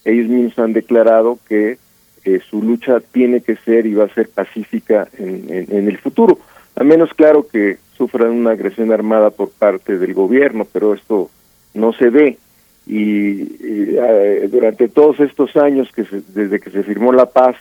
[0.04, 1.78] ellos mismos han declarado que
[2.24, 6.38] eh, su lucha tiene que ser y va a ser pacífica en, en, el futuro,
[6.76, 11.30] a menos claro que sufran una agresión armada por parte del gobierno, pero esto
[11.74, 12.38] no se ve.
[12.86, 16.04] Y, eh, durante todos estos años, que
[16.34, 17.56] desde que se firmó la paz,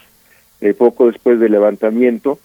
[0.61, 2.37] eh, poco después del levantamiento,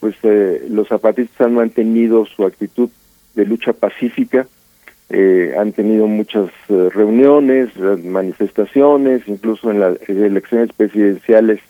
[0.00, 2.90] pues eh, los zapatistas han mantenido su actitud
[3.36, 4.48] de lucha pacífica,
[5.08, 7.68] eh, han tenido muchas reuniones,
[8.04, 11.60] manifestaciones, incluso en las elecciones presidenciales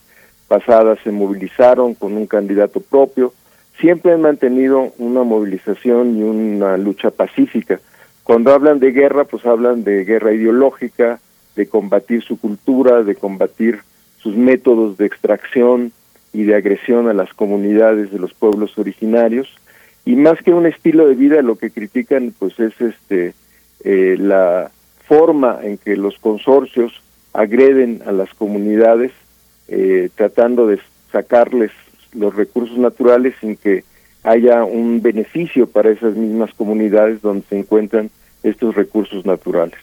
[0.48, 3.34] pasadas se movilizaron con un candidato propio,
[3.78, 7.78] siempre han mantenido una movilización y una lucha pacífica.
[8.30, 11.18] Cuando hablan de guerra, pues hablan de guerra ideológica,
[11.56, 13.80] de combatir su cultura, de combatir
[14.18, 15.90] sus métodos de extracción,
[16.32, 19.48] y de agresión a las comunidades de los pueblos originarios.
[20.04, 23.34] Y más que un estilo de vida lo que critican pues es este
[23.82, 24.70] eh, la
[25.08, 27.02] forma en que los consorcios
[27.32, 29.10] agreden a las comunidades
[29.66, 30.78] eh, tratando de
[31.10, 31.72] sacarles
[32.12, 33.82] los recursos naturales sin que
[34.22, 38.08] haya un beneficio para esas mismas comunidades donde se encuentran
[38.42, 39.78] estos recursos naturales.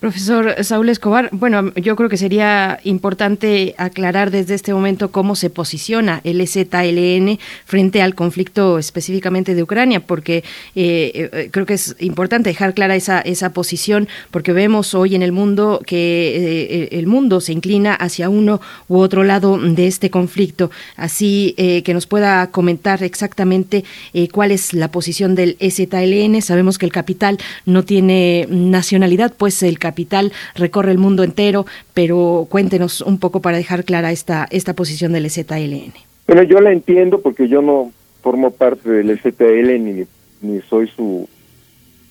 [0.00, 5.48] Profesor Saúl Escobar, bueno, yo creo que sería importante aclarar desde este momento cómo se
[5.48, 10.38] posiciona el ZLN frente al conflicto específicamente de Ucrania, porque
[10.74, 15.22] eh, eh, creo que es importante dejar clara esa, esa posición, porque vemos hoy en
[15.22, 20.10] el mundo que eh, el mundo se inclina hacia uno u otro lado de este
[20.10, 20.72] conflicto.
[20.96, 23.84] Así que nos pueda comentar exactamente
[24.32, 26.42] cuál es la posición del ZLN.
[26.42, 32.46] Sabemos que el capital no tiene nacionalidad pues el capital recorre el mundo entero, pero
[32.48, 35.92] cuéntenos un poco para dejar clara esta, esta posición del ZLN.
[36.26, 40.04] Bueno, yo la entiendo porque yo no formo parte del ZLN ni,
[40.40, 41.28] ni soy su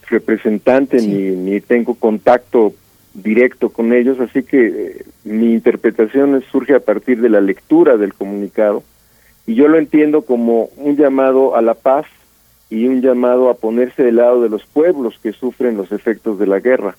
[0.08, 2.74] representante ni, ni tengo contacto
[3.14, 8.14] directo con ellos, así que eh, mi interpretación surge a partir de la lectura del
[8.14, 8.84] comunicado
[9.46, 12.06] y yo lo entiendo como un llamado a la paz
[12.72, 16.48] y un llamado a ponerse del lado de los pueblos que sufren los efectos de
[16.48, 16.96] la guerra.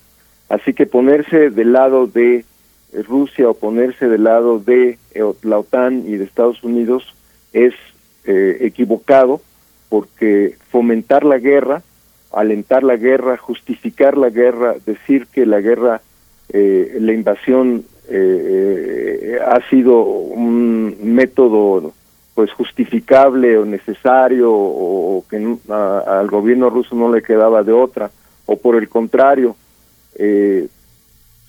[0.47, 2.45] Así que ponerse del lado de
[2.93, 7.15] eh, Rusia o ponerse del lado de eh, la OTAN y de Estados Unidos
[7.53, 7.73] es
[8.25, 9.41] eh, equivocado
[9.89, 11.81] porque fomentar la guerra,
[12.31, 16.01] alentar la guerra, justificar la guerra, decir que la guerra,
[16.51, 17.85] la invasión
[19.45, 21.93] ha sido un método
[22.33, 25.37] pues justificable o necesario o, que
[25.69, 28.09] al gobierno ruso no le quedaba de otra.
[28.45, 29.55] O por el contrario
[30.15, 30.67] eh,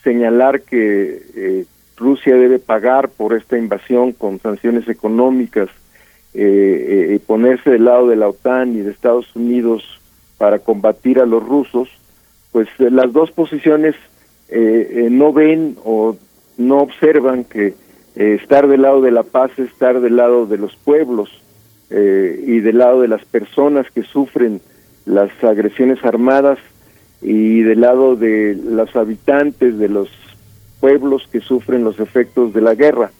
[0.02, 1.64] señalar que eh,
[1.96, 5.68] Rusia debe pagar por esta invasión con sanciones económicas
[6.34, 10.00] eh, y ponerse del lado de la OTAN y de Estados Unidos
[10.36, 11.88] para combatir a los rusos
[12.52, 13.96] pues las dos posiciones
[15.10, 16.16] no ven o
[16.56, 17.74] no observan que
[18.16, 21.30] eh, estar del lado de la paz es estar del lado de los pueblos
[21.90, 24.60] eh, y del lado de las personas que sufren
[25.04, 26.58] las agresiones armadas
[27.20, 30.08] y del lado de los habitantes de los
[30.80, 33.10] pueblos que sufren los efectos de la guerra.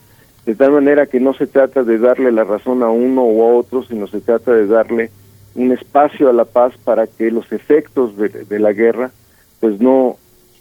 [0.46, 3.54] De tal manera que no se trata de darle la razón a uno o a
[3.54, 5.10] otro, sino se trata de darle
[5.54, 9.10] un espacio a la paz para que los efectos de, la guerra
[9.60, 10.18] pues no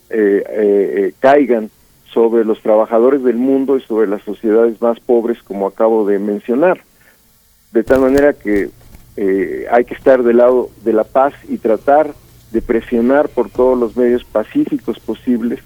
[0.10, 1.70] eh, caigan
[2.14, 6.82] sobre los trabajadores del mundo y sobre las sociedades más pobres, como acabo de mencionar.
[7.72, 8.70] De tal manera que
[9.18, 12.14] eh, hay que estar del lado de la paz y tratar
[12.52, 15.60] de presionar por todos los medios pacíficos posibles.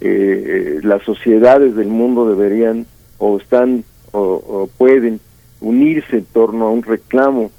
[0.00, 2.86] Eh, las sociedades del mundo deberían
[3.18, 5.20] o están o, pueden
[5.60, 7.50] unirse en torno a un reclamo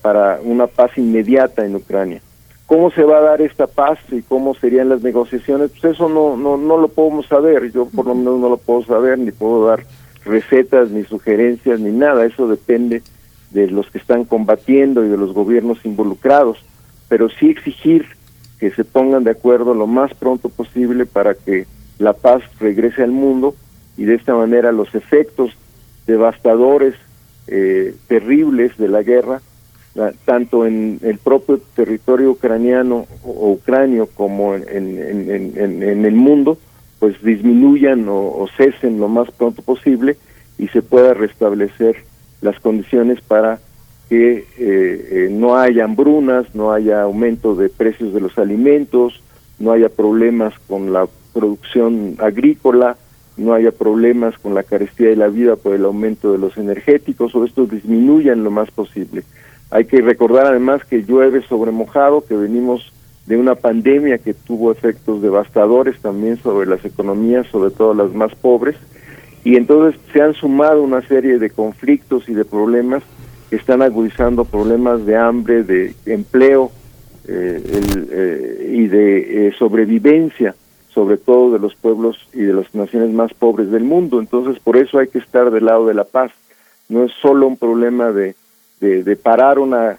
[0.00, 2.22] para una paz inmediata en Ucrania.
[2.68, 5.70] ¿Cómo se va a dar esta paz y cómo serían las negociaciones?
[5.70, 8.84] Pues eso no, no, no lo podemos saber, yo por lo menos no lo puedo
[8.84, 9.86] saber, ni puedo dar
[10.26, 13.02] recetas, ni sugerencias, ni nada, eso depende
[13.52, 16.58] de los que están combatiendo y de los gobiernos involucrados,
[17.08, 18.04] pero sí exigir
[18.60, 21.66] que se pongan de acuerdo lo más pronto posible para que
[21.98, 23.54] la paz regrese al mundo
[23.96, 25.52] y de esta manera los efectos
[26.06, 26.94] devastadores,
[27.46, 29.40] eh, terribles de la guerra
[30.24, 36.58] tanto en el propio territorio ucraniano o ucranio como en, en, el mundo,
[36.98, 40.16] pues disminuyan o, cesen lo más pronto posible
[40.58, 41.96] y se pueda restablecer
[42.40, 43.58] las condiciones para
[44.08, 49.22] que eh, eh, no haya hambrunas, no haya aumento de precios de los alimentos,
[49.58, 52.96] no haya problemas con la producción agrícola,
[53.36, 57.34] no haya problemas con la carestía de la vida por el aumento de los energéticos,
[57.34, 59.24] o estos disminuyan lo más posible.
[59.70, 62.92] Hay que recordar además que llueve sobre mojado, que venimos
[63.26, 68.34] de una pandemia que tuvo efectos devastadores también sobre las economías, sobre todo las más
[68.34, 68.76] pobres,
[69.44, 73.02] y entonces se han sumado una serie de conflictos y de problemas
[73.50, 76.70] que están agudizando problemas de hambre, de empleo
[77.26, 77.62] eh,
[78.10, 80.54] eh, y de eh, sobrevivencia,
[80.88, 84.20] sobre todo de los pueblos y de las naciones más pobres del mundo.
[84.20, 86.32] Entonces, por eso hay que estar del lado de la paz.
[86.88, 88.34] No es solo un problema de
[88.80, 89.98] de, parar una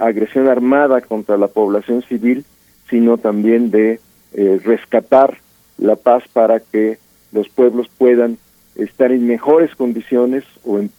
[0.00, 2.44] agresión armada contra la población civil,
[2.88, 4.00] sino también de
[4.34, 5.38] eh, rescatar
[5.78, 6.98] la paz para que
[7.32, 8.38] los pueblos puedan
[8.76, 10.90] estar en mejores condiciones o en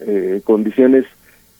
[0.00, 1.06] eh, condiciones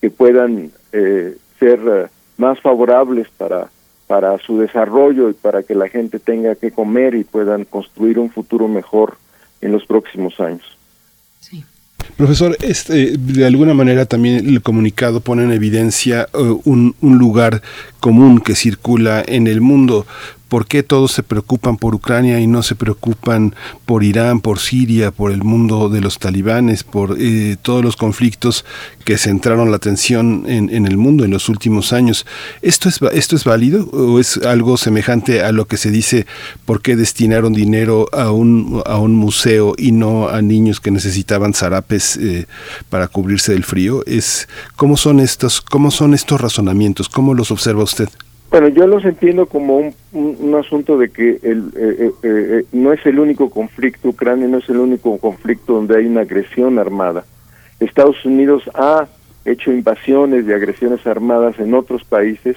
[0.00, 3.70] que puedan eh, ser más favorables para
[4.06, 8.30] para su desarrollo y para que la gente tenga que comer y puedan construir un
[8.30, 9.16] futuro mejor
[9.60, 10.76] en los próximos años.
[12.16, 17.62] Profesor, este, de alguna manera también el comunicado pone en evidencia uh, un, lugar
[18.00, 20.06] común que circula en el mundo,
[20.48, 23.54] ¿Por qué todos se preocupan por Ucrania y no se preocupan
[23.86, 28.64] por Irán, por Siria, por el mundo de los talibanes, por eh, todos los conflictos
[29.04, 32.26] que centraron la atención en, el mundo en los últimos años?
[32.62, 36.26] ¿Esto es, ¿Esto es válido o es algo semejante a lo que se dice
[36.66, 41.54] por qué destinaron dinero a un, a un museo y no a niños que necesitaban
[41.54, 42.46] zarapes eh,
[42.90, 44.04] para cubrirse del frío?
[44.06, 47.08] Es, ¿cómo, son estos, ¿Cómo son estos razonamientos?
[47.08, 48.08] ¿Cómo los observa usted?
[48.54, 52.92] Bueno, yo los entiendo como un, un, asunto de que el, eh, eh, eh, no
[52.92, 57.24] es el único conflicto, Ucrania no es el único conflicto donde hay una agresión armada.
[57.80, 59.08] Estados Unidos ha
[59.44, 62.56] hecho invasiones y agresiones armadas en otros países.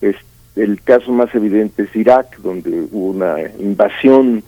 [0.00, 0.14] Es,
[0.54, 4.44] el caso más evidente es Irak, donde hubo una invasión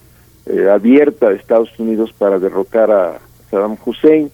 [0.72, 3.18] abierta de Estados Unidos para derrocar a
[3.50, 4.30] Saddam Hussein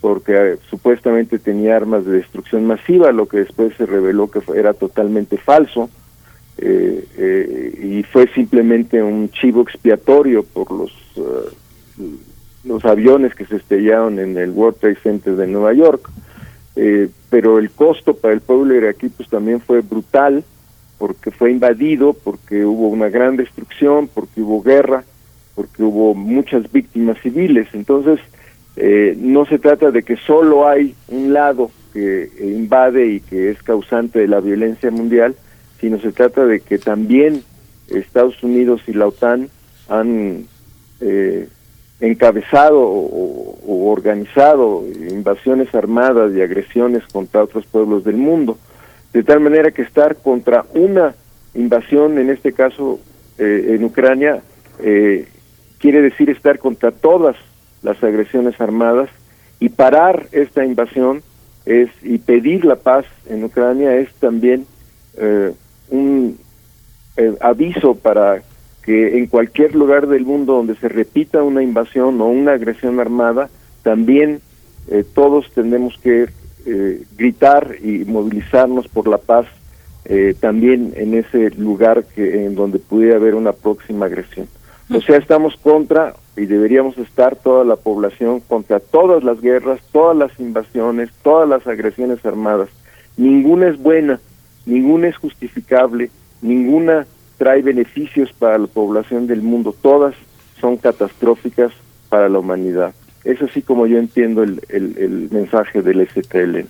[0.00, 5.38] porque supuestamente tenía armas de destrucción masiva, lo que después se reveló que era totalmente
[5.38, 5.90] falso.
[6.60, 10.92] Eh, eh, y fue simplemente un chivo expiatorio por los
[12.64, 16.10] los aviones que se estrellaron en el World Trade Center de Nueva York
[16.76, 20.44] eh, pero el costo para el pueblo iraquí pues también fue brutal
[20.98, 25.04] porque fue invadido porque hubo una gran destrucción porque hubo guerra
[25.54, 28.20] porque hubo muchas víctimas civiles entonces
[29.16, 34.20] no se trata de que solo hay un lado que invade y que es causante
[34.20, 35.34] de la violencia mundial
[35.80, 37.42] sino se trata de que también
[37.88, 39.48] Estados Unidos y la OTAN
[39.88, 40.46] han
[41.00, 41.48] eh,
[42.00, 48.58] encabezado o, o, organizado invasiones armadas y agresiones contra otros pueblos del mundo,
[49.12, 51.14] de tal manera que estar contra una
[51.54, 53.00] invasión, en este caso
[53.38, 54.42] eh, en Ucrania,
[54.80, 55.26] eh,
[55.78, 57.36] quiere decir estar contra todas
[57.82, 59.10] las agresiones armadas
[59.60, 61.22] y parar esta invasión
[61.66, 64.66] es y pedir la paz en Ucrania es también
[65.16, 65.52] eh,
[65.90, 66.38] un
[67.16, 68.42] eh, aviso para
[68.82, 73.50] que en cualquier lugar del mundo donde se repita una invasión o una agresión armada,
[73.82, 74.40] también
[74.88, 76.26] eh, todos tenemos que
[77.16, 79.46] gritar y movilizarnos por la paz
[80.40, 84.48] también en ese lugar que en donde pudiera haber una próxima agresión.
[84.90, 90.16] O sea, estamos contra y deberíamos estar toda la población contra todas las guerras, todas
[90.16, 92.68] las invasiones, todas las agresiones armadas.
[93.16, 94.20] Ninguna es buena,
[94.64, 96.10] ninguna es justificable,
[96.40, 97.06] ninguna
[97.36, 100.14] trae beneficios para la población del mundo, todas
[100.60, 101.72] son catastróficas
[102.08, 102.94] para la humanidad.
[103.24, 106.66] Es así como yo entiendo el, el, el mensaje del STL.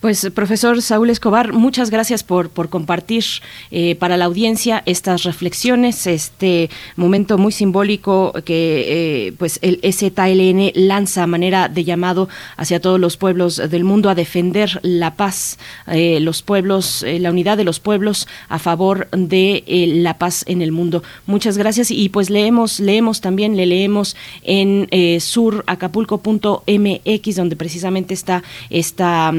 [0.00, 3.24] Pues profesor Saúl Escobar, muchas gracias por, por compartir
[3.72, 10.70] eh, para la audiencia estas reflexiones, este momento muy simbólico que eh, pues el STLN
[10.86, 15.58] lanza a manera de llamado hacia todos los pueblos del mundo a defender la paz,
[15.88, 19.64] eh, los pueblos, la unidad de los pueblos a favor de
[19.96, 21.02] la paz en el mundo.
[21.26, 24.14] Muchas gracias y pues leemos, leemos también, le leemos
[24.44, 24.86] en
[25.20, 29.32] suracapulco.mx donde precisamente está esta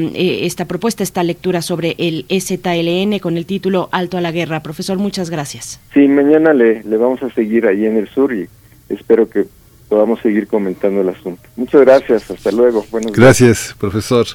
[0.50, 4.62] esta propuesta, esta lectura sobre el STLN con el título Alto a la Guerra.
[4.62, 5.80] Profesor, muchas gracias.
[5.94, 8.48] Sí, mañana le, le vamos a seguir ahí en el sur y
[8.90, 9.46] espero que
[9.90, 11.42] podamos seguir comentando el asunto.
[11.56, 12.86] Muchas gracias, hasta luego.
[12.92, 14.26] Buenos gracias, profesor.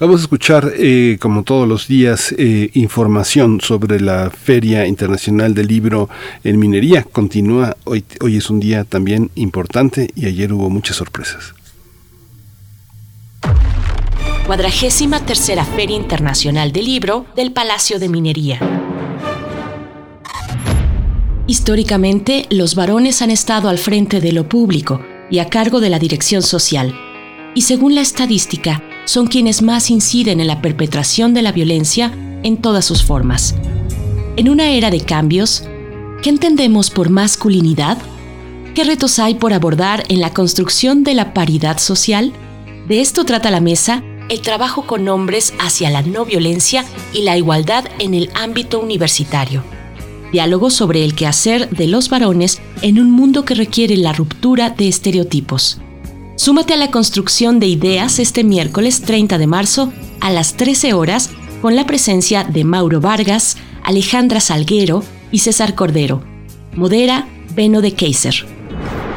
[0.00, 5.68] Vamos a escuchar, eh, como todos los días, eh, información sobre la Feria Internacional del
[5.68, 6.08] Libro
[6.42, 7.04] en Minería.
[7.04, 11.54] Continúa, hoy, hoy es un día también importante y ayer hubo muchas sorpresas.
[14.48, 18.58] Cuadragésima tercera Feria Internacional del Libro del Palacio de Minería.
[21.46, 25.98] Históricamente, los varones han estado al frente de lo público y a cargo de la
[25.98, 26.98] dirección social,
[27.54, 32.10] y según la estadística, son quienes más inciden en la perpetración de la violencia
[32.42, 33.54] en todas sus formas.
[34.38, 35.64] En una era de cambios,
[36.22, 37.98] ¿qué entendemos por masculinidad?
[38.74, 42.32] ¿Qué retos hay por abordar en la construcción de la paridad social?
[42.88, 47.36] De esto trata la mesa el trabajo con hombres hacia la no violencia y la
[47.36, 49.62] igualdad en el ámbito universitario.
[50.32, 54.88] Diálogo sobre el quehacer de los varones en un mundo que requiere la ruptura de
[54.88, 55.80] estereotipos.
[56.36, 61.30] Súmate a la construcción de ideas este miércoles 30 de marzo a las 13 horas
[61.62, 65.02] con la presencia de Mauro Vargas, Alejandra Salguero
[65.32, 66.22] y César Cordero.
[66.74, 68.46] Modera Beno de Kaiser.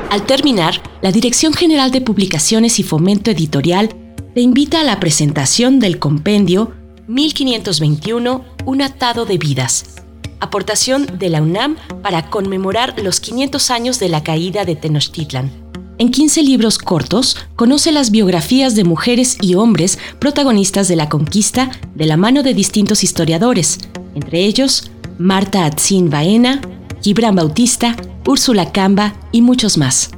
[0.09, 3.95] Al terminar, la Dirección General de Publicaciones y Fomento Editorial
[4.33, 6.71] te invita a la presentación del compendio
[7.07, 9.95] 1521 Un atado de vidas,
[10.39, 15.51] aportación de la UNAM para conmemorar los 500 años de la caída de Tenochtitlan.
[15.97, 21.69] En 15 libros cortos, conoce las biografías de mujeres y hombres protagonistas de la conquista
[21.93, 23.79] de la mano de distintos historiadores,
[24.15, 26.61] entre ellos Marta Atzin Baena,
[27.01, 27.95] Gibran Bautista,
[28.25, 30.11] Úrsula Camba y muchos más.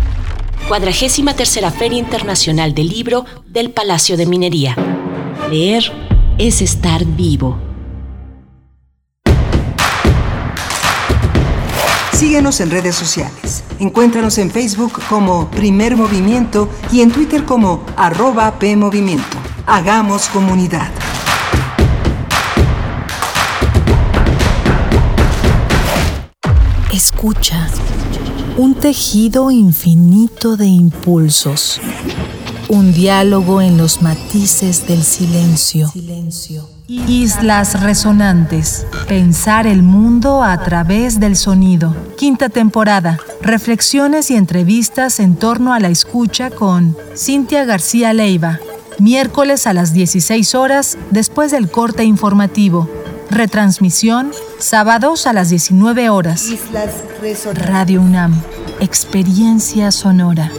[0.66, 4.74] Cuadragésima tercera Feria Internacional del Libro del Palacio de Minería.
[5.50, 5.84] Leer
[6.38, 7.73] es estar vivo.
[12.14, 13.64] Síguenos en redes sociales.
[13.80, 19.36] Encuéntranos en Facebook como Primer Movimiento y en Twitter como arroba PMovimiento.
[19.66, 20.90] Hagamos comunidad.
[26.92, 27.68] Escucha.
[28.56, 31.80] Un tejido infinito de impulsos.
[32.68, 35.92] Un diálogo en los matices del silencio.
[36.86, 38.86] Islas Resonantes.
[39.08, 41.96] Pensar el mundo a través del sonido.
[42.18, 43.18] Quinta temporada.
[43.40, 48.60] Reflexiones y entrevistas en torno a la escucha con Cintia García Leiva.
[48.98, 52.88] Miércoles a las 16 horas después del corte informativo.
[53.30, 56.50] Retransmisión sábados a las 19 horas.
[57.54, 58.38] Radio UNAM.
[58.80, 60.50] Experiencia sonora.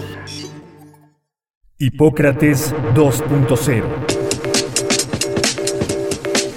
[1.77, 4.24] Hipócrates 2.0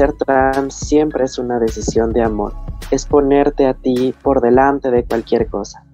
[0.00, 2.54] Ser trans siempre es una decisión de amor.
[2.90, 5.84] Es ponerte a ti por delante de cualquier cosa.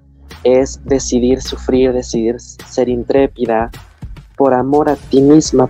[0.45, 3.69] Es decidir sufrir, decidir ser intrépida
[4.37, 5.69] por amor a ti misma.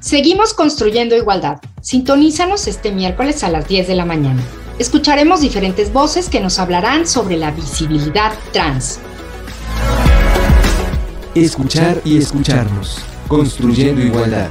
[0.00, 1.58] Seguimos construyendo igualdad.
[1.80, 4.42] Sintonízanos este miércoles a las 10 de la mañana.
[4.78, 9.00] Escucharemos diferentes voces que nos hablarán sobre la visibilidad trans.
[11.34, 12.98] Escuchar y escucharnos.
[13.26, 14.50] Construyendo igualdad.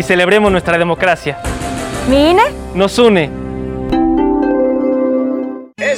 [0.00, 1.38] y celebremos nuestra democracia.
[2.08, 2.42] ¿Mi INE?
[2.74, 3.39] Nos une.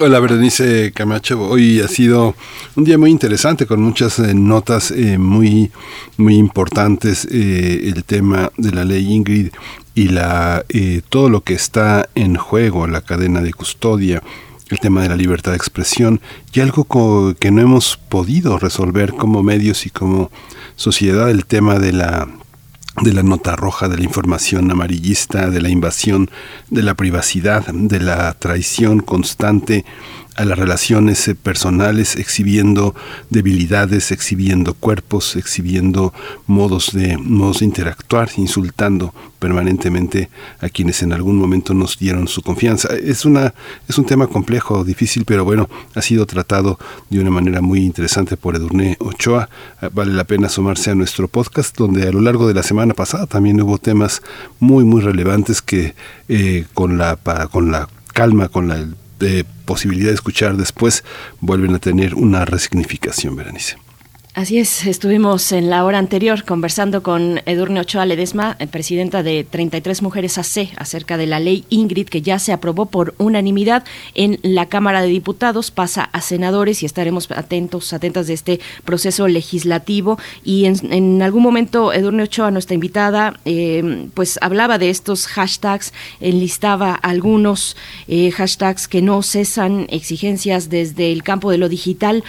[0.00, 2.34] Hola Berenice Camacho, hoy ha sido
[2.74, 5.70] un día muy interesante con muchas eh, notas eh, muy,
[6.16, 9.48] muy importantes, eh, el tema de la ley Ingrid
[9.94, 10.64] y la,
[11.10, 14.22] todo lo que está en juego, la cadena de custodia,
[14.70, 16.20] el tema de la libertad de expresión
[16.52, 20.30] y algo que no hemos podido resolver como medios y como
[20.76, 22.28] sociedad, el tema de la
[23.02, 26.30] de la nota roja, de la información amarillista, de la invasión
[26.70, 29.84] de la privacidad, de la traición constante
[30.38, 32.94] a las relaciones eh, personales, exhibiendo
[33.28, 36.14] debilidades, exhibiendo cuerpos, exhibiendo
[36.46, 42.42] modos de, modos de interactuar, insultando permanentemente a quienes en algún momento nos dieron su
[42.42, 42.88] confianza.
[42.94, 43.52] Es, una,
[43.88, 46.78] es un tema complejo, difícil, pero bueno, ha sido tratado
[47.10, 49.48] de una manera muy interesante por Edurne Ochoa.
[49.82, 52.94] Eh, vale la pena sumarse a nuestro podcast, donde a lo largo de la semana
[52.94, 54.22] pasada también hubo temas
[54.60, 55.96] muy, muy relevantes que
[56.28, 57.16] eh, con, la,
[57.50, 58.86] con la calma, con la
[59.18, 61.04] de posibilidad de escuchar después
[61.40, 63.76] vuelven a tener una resignificación, Berenice.
[64.38, 69.42] Así es, estuvimos en la hora anterior conversando con Edurne Ochoa Ledesma, eh, presidenta de
[69.42, 73.82] 33 Mujeres AC, acerca de la ley Ingrid que ya se aprobó por unanimidad
[74.14, 79.26] en la Cámara de Diputados, pasa a senadores y estaremos atentos, atentas de este proceso
[79.26, 80.20] legislativo.
[80.44, 86.94] Y en, algún momento Edurne Ochoa, nuestra invitada, eh, pues hablaba de estos hashtags, enlistaba
[86.94, 92.22] algunos eh, hashtags que no cesan, exigencias desde el campo de lo digital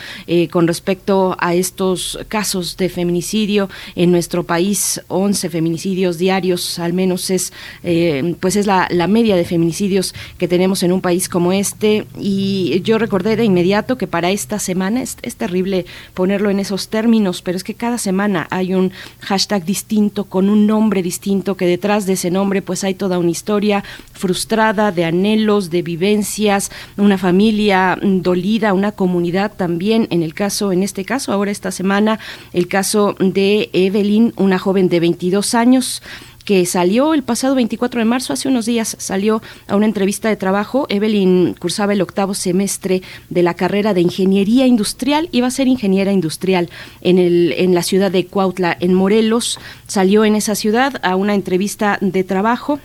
[0.50, 7.30] con respecto a estos casos de feminicidio en nuestro país, 11 feminicidios diarios, al menos
[7.30, 7.54] es,
[7.84, 12.06] eh, pues es la, media de feminicidios que tenemos en un país como este.
[12.20, 16.90] Y yo recordé de inmediato que para esta semana, es, es terrible ponerlo en esos
[16.90, 21.66] términos, pero es que cada semana hay un hashtag distinto, con un nombre distinto, que
[21.66, 27.18] detrás de ese nombre pues hay toda una historia frustrada, de anhelos, de vivencias, una
[27.18, 31.89] familia dolida, una comunidad también, en el caso, en este caso, ahora esta semana,
[32.54, 36.02] el caso de Evelyn, una joven de 22 años
[36.50, 40.36] que salió el pasado 24 de marzo, hace unos días salió a una entrevista de
[40.36, 40.88] trabajo.
[40.90, 46.12] Evelyn cursaba el octavo semestre de la carrera de Ingeniería Industrial, iba a ser ingeniera
[46.12, 46.72] industrial
[47.02, 49.60] en, el, en la ciudad de Cuautla, en Morelos.
[49.86, 52.80] Salió en esa ciudad a una entrevista de trabajo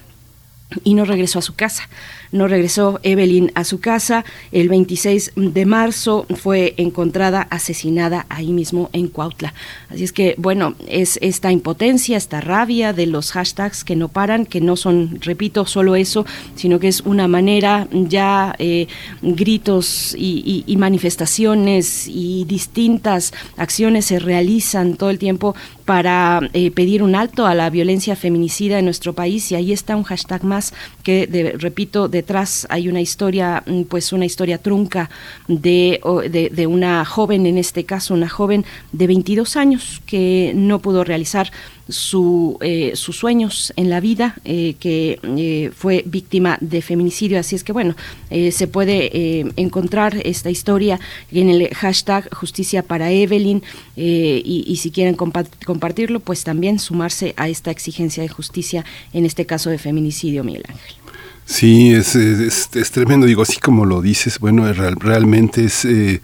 [0.82, 1.88] y no regresó a su casa
[2.32, 4.24] no regresó Evelyn a su casa.
[4.52, 9.54] El 26 de marzo fue encontrada asesinada ahí mismo en Cuautla.
[9.90, 14.46] Así es que, bueno, es esta impotencia, esta rabia de los hashtags que no paran,
[14.46, 18.86] que no son, repito, solo eso, sino que es una manera ya eh,
[19.22, 27.14] gritos y, manifestaciones y distintas acciones se realizan todo el tiempo para eh, pedir un
[27.14, 31.54] alto a la violencia feminicida en nuestro país y ahí está un hashtag más que,
[31.58, 35.10] repito, de detrás hay una historia, mm, pues una historia trunca
[35.48, 36.00] de,
[36.30, 41.50] de, una joven, en este caso una joven de 22 años que no pudo realizar
[41.88, 47.38] su, eh, sus sueños en la vida, eh, que eh, fue víctima de feminicidio.
[47.38, 47.94] Así es que bueno,
[48.30, 50.98] se puede encontrar esta historia
[51.30, 53.62] en el hashtag justicia para Evelyn
[53.96, 59.46] y, y, si quieren compartirlo, pues también sumarse a esta exigencia de justicia, en este
[59.46, 61.03] caso de feminicidio, Miguel Ángel.
[61.46, 63.26] Sí, es, es, tremendo.
[63.26, 66.22] Digo, así como lo dices, bueno, realmente es, eh,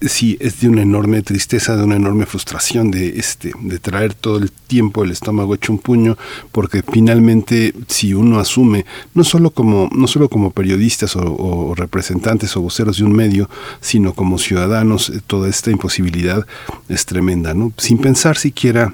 [0.00, 4.38] sí, es de una enorme tristeza, de una enorme frustración de, este, de traer todo
[4.38, 6.18] el tiempo el estómago hecho un puño,
[6.50, 12.60] porque finalmente, si uno asume, no solo como, no solo como periodistas o, representantes o
[12.60, 13.48] voceros de un medio,
[13.80, 16.44] sino como ciudadanos, eh, toda esta imposibilidad
[16.88, 17.72] es tremenda, ¿no?
[17.76, 18.92] Sin pensar siquiera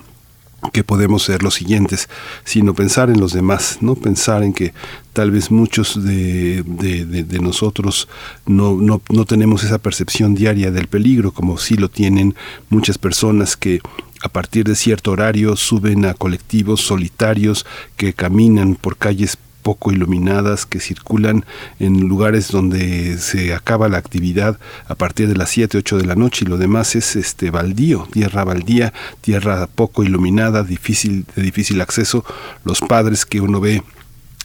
[0.72, 2.08] que podemos ser los siguientes,
[2.44, 4.72] sino pensar en los demás, no pensar en que
[5.12, 8.08] tal vez muchos de, de, nosotros
[8.46, 12.34] no, no, no, tenemos esa percepción diaria del peligro, como sí lo tienen
[12.70, 13.80] muchas personas que
[14.22, 17.66] a partir de cierto horario suben a colectivos solitarios
[17.96, 21.44] que caminan por calles poco iluminadas que circulan
[21.80, 26.14] en lugares donde se acaba la actividad a partir de las 7, 8 de la
[26.14, 28.92] noche y lo demás es este baldío, tierra baldía,
[29.22, 32.24] tierra poco iluminada, difícil de difícil acceso,
[32.62, 33.82] los padres que uno ve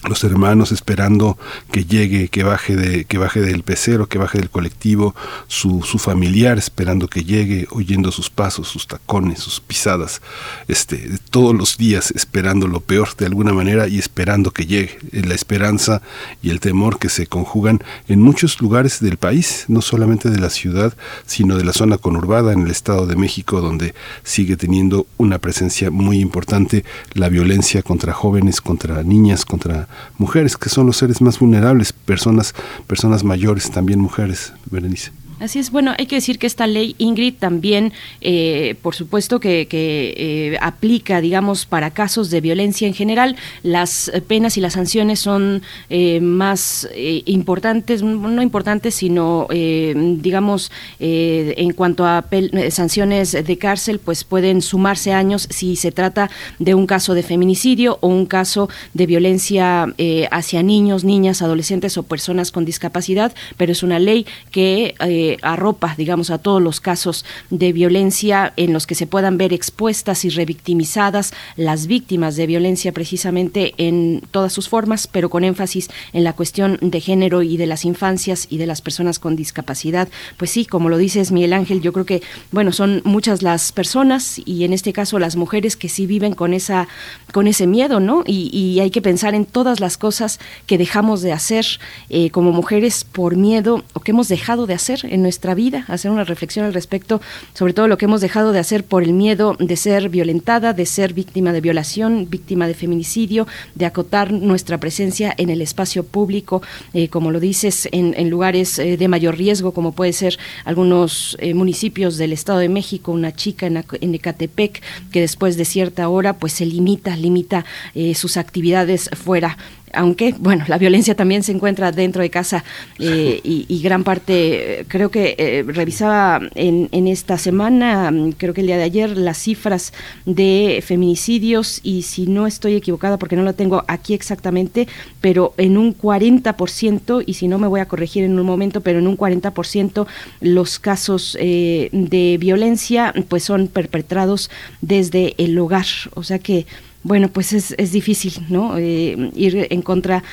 [0.08, 1.38] los hermanos esperando
[1.72, 5.14] que llegue, que baje de, que baje del pecero, que baje del colectivo,
[5.48, 10.22] su, su familiar esperando que llegue, oyendo sus pasos, sus tacones, sus pisadas,
[10.70, 14.98] este, todos los días esperando lo peor de alguna manera y esperando que llegue.
[15.12, 16.02] La esperanza
[16.42, 20.50] y el temor que se conjugan en muchos lugares del país, no solamente de la
[20.50, 20.94] ciudad,
[21.26, 23.94] sino de la zona conurbada en el Estado de México, donde
[24.24, 30.70] sigue teniendo una presencia muy importante la violencia contra jóvenes, contra niñas, contra mujeres, que
[30.70, 32.54] son los seres más vulnerables, personas,
[32.88, 35.12] personas mayores, también mujeres, Berenice.
[35.40, 39.68] Así es, bueno, hay que decir que esta ley Ingrid también, eh, por supuesto, que,
[39.72, 43.38] eh, aplica, digamos, para casos de violencia en general.
[43.64, 46.90] Las penas y las sanciones son eh, más
[47.26, 52.26] importantes, no importantes, sino, digamos, en cuanto a
[52.70, 56.30] sanciones de cárcel, pues pueden sumarse años si se trata
[56.60, 59.94] de un caso de feminicidio o un caso de violencia
[60.32, 64.96] hacia niños, niñas, adolescentes o personas con discapacidad, pero es una ley que
[65.42, 70.26] arropa, digamos, a todos los casos de violencia en los que se puedan ver expuestas
[70.26, 76.24] y revictimizadas las víctimas de violencia precisamente en todas sus formas, pero con énfasis en
[76.24, 80.08] la cuestión de género y de las infancias y de las personas con discapacidad.
[80.38, 84.42] Pues sí, como lo dices Miguel Ángel, yo creo que, bueno, son muchas las personas
[84.46, 86.88] y en este caso las mujeres que sí viven con esa,
[87.32, 88.24] con ese miedo, ¿no?
[88.26, 91.66] Y, hay que pensar en todas las cosas que dejamos de hacer
[92.10, 96.12] eh, como mujeres por miedo o que hemos dejado de hacer en nuestra vida, hacer
[96.12, 97.22] una reflexión al respecto
[97.54, 100.86] sobre todo lo que hemos dejado de hacer por el miedo de ser violentada, de
[100.86, 106.62] ser víctima de violación, víctima de feminicidio, de acotar nuestra presencia en el espacio público,
[106.94, 111.54] eh, como lo dices, en, lugares eh, de mayor riesgo, como puede ser algunos eh,
[111.54, 114.82] municipios del Estado de México, una chica en, en, Ecatepec
[115.12, 117.66] que después de cierta hora pues se limita, limita
[118.14, 119.58] sus actividades fuera
[119.94, 122.64] aunque bueno, la violencia también se encuentra dentro de casa
[123.00, 128.68] eh, y, gran parte, creo que eh, revisaba en, en, esta semana, creo que el
[128.68, 129.94] día de ayer, las cifras
[130.26, 134.88] de feminicidios y si no estoy equivocada porque no lo tengo aquí exactamente,
[135.22, 139.00] pero en un 40%, y si no me voy a corregir en un momento, pero
[139.00, 140.08] en un 40%
[140.42, 144.50] los casos eh, de violencia pues son perpetrados
[144.82, 146.66] desde el hogar, o sea que
[147.04, 148.78] bueno, pues es, es difícil, ¿no?
[148.78, 150.24] Eh, ir en contra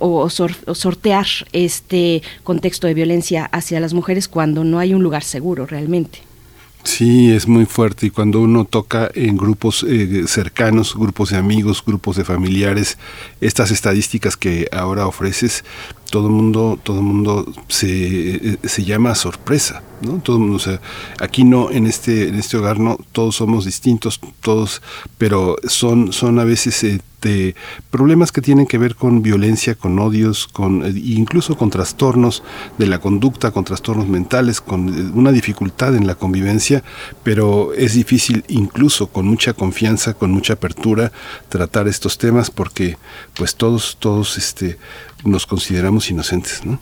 [0.00, 5.66] o, sortear este contexto de violencia hacia las mujeres cuando no hay un lugar seguro
[5.66, 6.20] realmente.
[6.84, 11.82] Sí, es muy fuerte y cuando uno toca en grupos eh, cercanos, grupos de amigos,
[11.84, 12.98] grupos de familiares,
[13.40, 15.64] estas estadísticas que ahora ofreces,
[16.12, 20.18] todo el mundo, todo mundo se, eh, se llama sorpresa, ¿no?
[20.18, 24.82] Todo mundo, o aquí no, en este, en este hogar no, todos somos distintos, todos,
[25.16, 27.54] pero son, son a veces este,
[27.90, 32.42] problemas que tienen que ver con violencia, con odios, con eh, incluso con trastornos
[32.76, 36.84] de la conducta, con trastornos mentales, con eh, una dificultad en la convivencia,
[37.22, 41.10] pero es difícil incluso con mucha confianza, con mucha apertura
[41.48, 42.98] tratar estos temas porque
[43.32, 44.76] pues todos, todos este
[45.24, 46.78] nos consideramos inocentes, ¿no?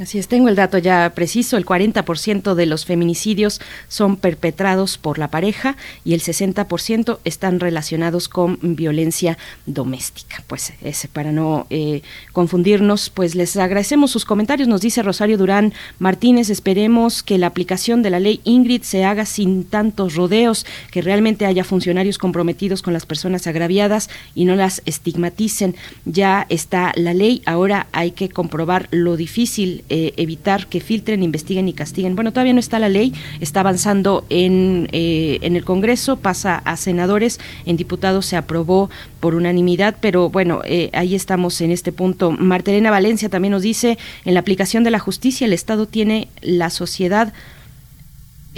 [0.00, 5.18] Así es, tengo el dato ya preciso, el 40% de los feminicidios son perpetrados por
[5.18, 9.36] la pareja y el 60% están relacionados con violencia
[9.66, 10.42] doméstica.
[10.46, 12.00] Pues ese, para no eh,
[12.32, 14.68] confundirnos, pues les agradecemos sus comentarios.
[14.68, 19.26] Nos dice Rosario Durán Martínez, esperemos que la aplicación de la ley Ingrid se haga
[19.26, 24.80] sin tantos rodeos, que realmente haya funcionarios comprometidos con las personas agraviadas y no las
[24.86, 25.76] estigmaticen.
[26.06, 31.68] Ya está la ley, ahora hay que comprobar lo difícil eh, evitar que filtren, investiguen
[31.68, 32.14] y castiguen.
[32.14, 36.76] Bueno, todavía no está la ley, está avanzando en, eh, en el Congreso, pasa a
[36.76, 38.88] senadores, en diputados se aprobó
[39.18, 42.30] por unanimidad, pero bueno, eh, ahí estamos en este punto.
[42.30, 46.70] Martelena Valencia también nos dice, en la aplicación de la justicia el Estado tiene la
[46.70, 47.32] sociedad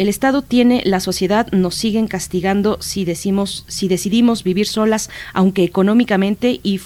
[0.02, 5.62] el Estado tiene, la sociedad nos siguen castigando si decimos, si decidimos vivir solas, aunque
[5.62, 6.80] económicamente y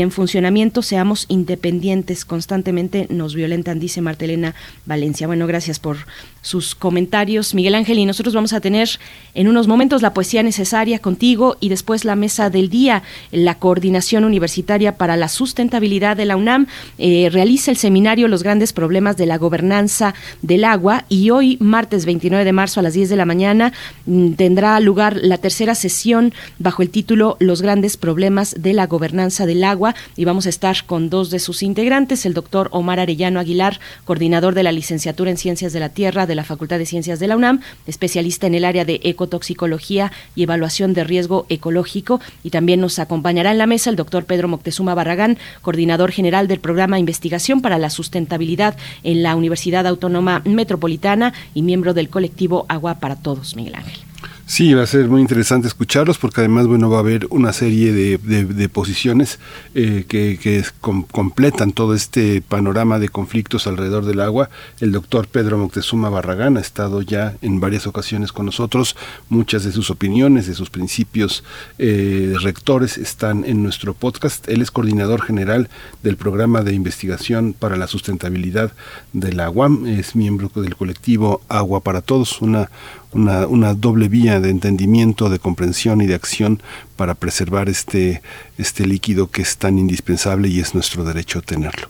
[0.00, 4.54] en funcionamiento seamos independientes, constantemente nos violentan, dice Martelena
[4.86, 5.26] Valencia.
[5.26, 5.96] Bueno, gracias por
[6.42, 8.88] sus comentarios, Miguel Ángel, y nosotros vamos a tener
[9.34, 13.02] en unos momentos la poesía necesaria contigo y después la mesa del día.
[13.32, 16.66] La Coordinación Universitaria para la Sustentabilidad de la UNAM
[16.98, 22.04] eh, realiza el seminario Los grandes problemas de la gobernanza del agua y hoy, martes
[22.04, 23.72] 29 de marzo a las 10 de la mañana,
[24.04, 29.46] mm, tendrá lugar la tercera sesión bajo el título Los grandes problemas de la gobernanza
[29.46, 33.40] del agua y vamos a estar con dos de sus integrantes, el doctor Omar Arellano
[33.40, 37.18] Aguilar, coordinador de la licenciatura en Ciencias de la Tierra de la Facultad de Ciencias
[37.18, 42.20] de la UNAM, especialista en el área de ecotoxicología y evaluación de riesgo ecológico.
[42.44, 46.60] Y también nos acompañará en la mesa el doctor Pedro Moctezuma Barragán, coordinador general del
[46.60, 51.32] programa Investigación para la Sustentabilidad en la Universidad Autónoma Metropolitana
[51.62, 54.09] miembro del colectivo Agua para Todos, Miguel Ángel.
[54.50, 57.92] Sí, va a ser muy interesante escucharlos porque además, bueno, va a haber una serie
[57.92, 59.38] de, de, posiciones
[59.76, 64.50] eh, que, que completan todo este panorama de conflictos alrededor del agua.
[64.80, 68.96] El doctor Pedro Moctezuma Barragán ha estado ya en varias ocasiones con nosotros.
[69.28, 71.44] Muchas de sus opiniones, de sus principios
[71.78, 74.48] eh, rectores están en nuestro podcast.
[74.48, 75.68] Él es coordinador general
[76.02, 78.72] del programa de investigación para la sustentabilidad
[79.12, 79.52] de la.
[79.86, 82.68] Es miembro del colectivo Agua para Todos, una
[83.12, 86.62] una, una doble vía de entendimiento, de comprensión y de acción
[86.96, 88.22] para preservar este,
[88.58, 91.88] este líquido que es tan indispensable y es nuestro derecho tenerlo.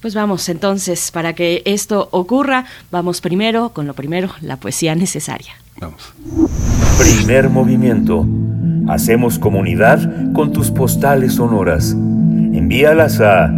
[0.00, 5.52] Pues vamos entonces, para que esto ocurra, vamos primero con lo primero, la poesía necesaria.
[5.78, 6.14] Vamos.
[6.98, 8.26] Primer movimiento.
[8.88, 11.90] Hacemos comunidad con tus postales sonoras.
[11.92, 13.52] Envíalas a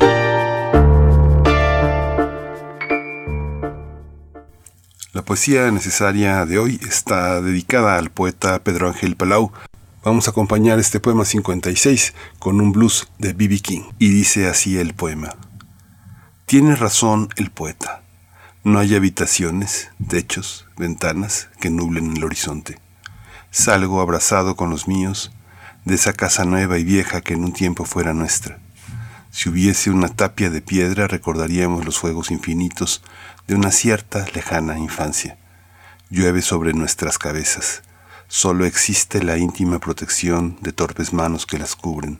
[5.13, 9.51] La poesía necesaria de hoy está dedicada al poeta Pedro Ángel Palau.
[10.03, 13.61] Vamos a acompañar este poema 56 con un blues de B.B.
[13.61, 13.81] King.
[13.97, 15.35] Y dice así el poema.
[16.45, 18.03] Tiene razón el poeta.
[18.63, 22.77] No hay habitaciones, techos, ventanas que nublen el horizonte.
[23.49, 25.31] Salgo abrazado con los míos
[25.87, 28.59] de esa casa nueva y vieja que en un tiempo fuera nuestra.
[29.31, 33.01] Si hubiese una tapia de piedra recordaríamos los fuegos infinitos
[33.47, 35.37] de una cierta lejana infancia.
[36.09, 37.83] Llueve sobre nuestras cabezas.
[38.27, 42.19] Solo existe la íntima protección de torpes manos que las cubren.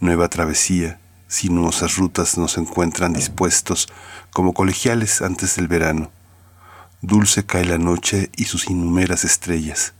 [0.00, 0.98] Nueva travesía,
[1.28, 3.88] sinuosas rutas nos encuentran dispuestos
[4.32, 6.10] como colegiales antes del verano.
[7.02, 9.92] Dulce cae la noche y sus innumeras estrellas.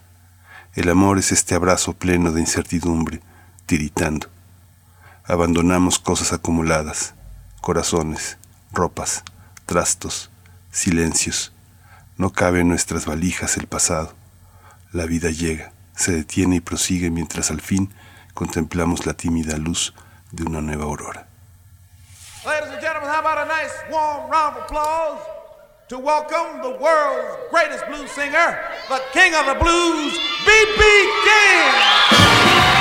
[0.77, 3.23] El amor es este abrazo pleno de incertidumbre,
[3.65, 4.29] tiritando.
[5.25, 7.15] Abandonamos cosas acumuladas,
[7.63, 8.37] corazones,
[8.73, 9.23] ropas,
[9.65, 10.31] trastos,
[10.71, 11.55] silencios.
[12.19, 14.15] No cabe en nuestras valijas el pasado.
[14.93, 17.91] La vida llega, se detiene y prosigue mientras al fin
[18.35, 19.95] contemplamos la tímida luz
[20.31, 21.27] de una nueva aurora.
[25.89, 28.59] To welcome the world's greatest blues singer,
[28.89, 30.83] the king of the blues, B.B.
[31.25, 32.76] King.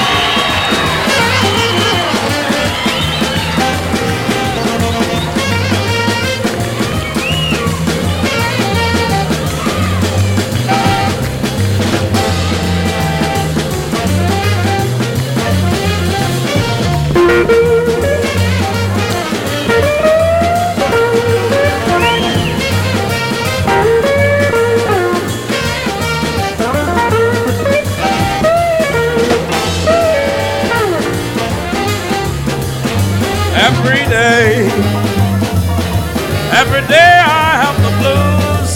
[36.76, 38.72] Every day I have the blues.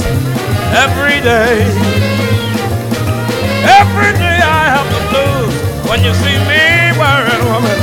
[0.72, 1.68] Every day.
[3.76, 5.52] Every day I have the blues.
[5.84, 7.80] When you see me wearing woman,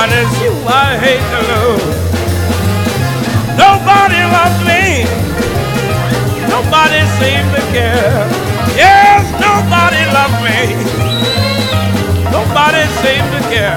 [0.00, 1.92] and it's you I hate to lose.
[3.60, 5.04] Nobody loves me.
[6.48, 8.24] Nobody seems to care.
[8.80, 10.72] Yes, nobody loves me.
[12.32, 13.76] Nobody seems to care.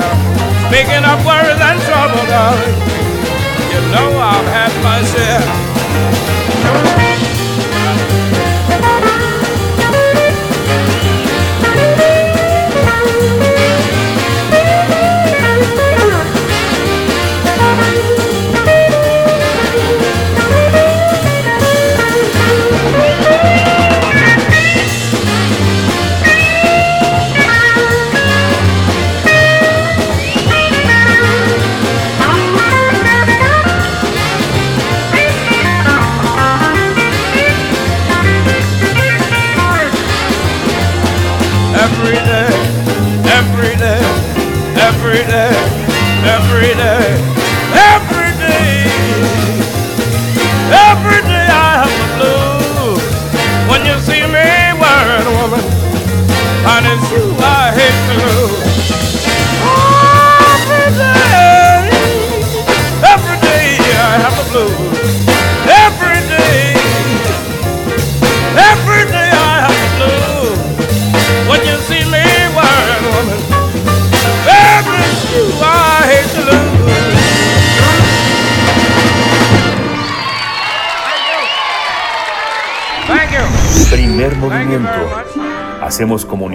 [0.72, 3.11] Picking up worries and trouble, darling.
[3.72, 6.41] You know I've had my share.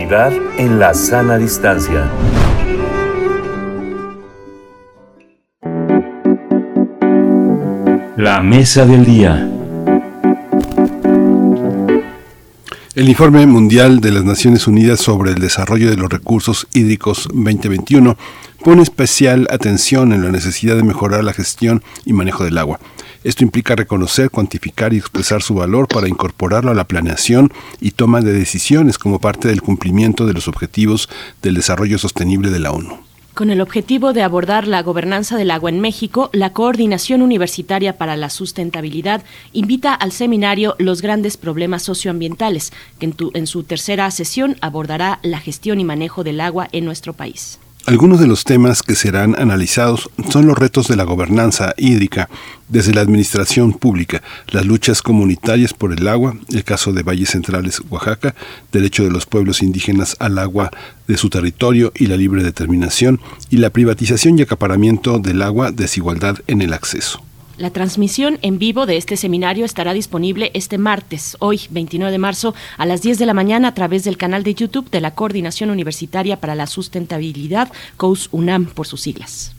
[0.08, 2.08] En la sana distancia.
[8.16, 9.50] La mesa del día.
[12.94, 18.16] El informe mundial de las Naciones Unidas sobre el desarrollo de los recursos hídricos 2021
[18.62, 22.78] pone especial atención en la necesidad de mejorar la gestión y manejo del agua.
[23.26, 28.20] Esto implica reconocer, cuantificar y expresar su valor para incorporarlo a la planeación y toma
[28.20, 31.08] de decisiones como parte del cumplimiento de los objetivos
[31.42, 33.00] del desarrollo sostenible de la ONU.
[33.34, 38.16] Con el objetivo de abordar la gobernanza del agua en México, la Coordinación Universitaria para
[38.16, 44.54] la Sustentabilidad invita al seminario Los grandes problemas socioambientales, que en, en su tercera sesión
[44.60, 47.58] abordará la gestión y manejo del agua en nuestro país.
[47.86, 52.28] Algunos de los temas que serán analizados son los retos de la gobernanza hídrica
[52.68, 57.80] desde la administración pública, las luchas comunitarias por el agua, el caso de Valles Centrales,
[57.88, 58.34] Oaxaca,
[58.72, 60.72] derecho de los pueblos indígenas al agua
[61.06, 66.38] de su territorio y la libre determinación, y la privatización y acaparamiento del agua, desigualdad
[66.48, 67.25] en el acceso.
[67.58, 72.54] La transmisión en vivo de este seminario estará disponible este martes, hoy 29 de marzo,
[72.76, 75.70] a las 10 de la mañana a través del canal de YouTube de la Coordinación
[75.70, 79.54] Universitaria para la Sustentabilidad, COUS UNAM por sus siglas.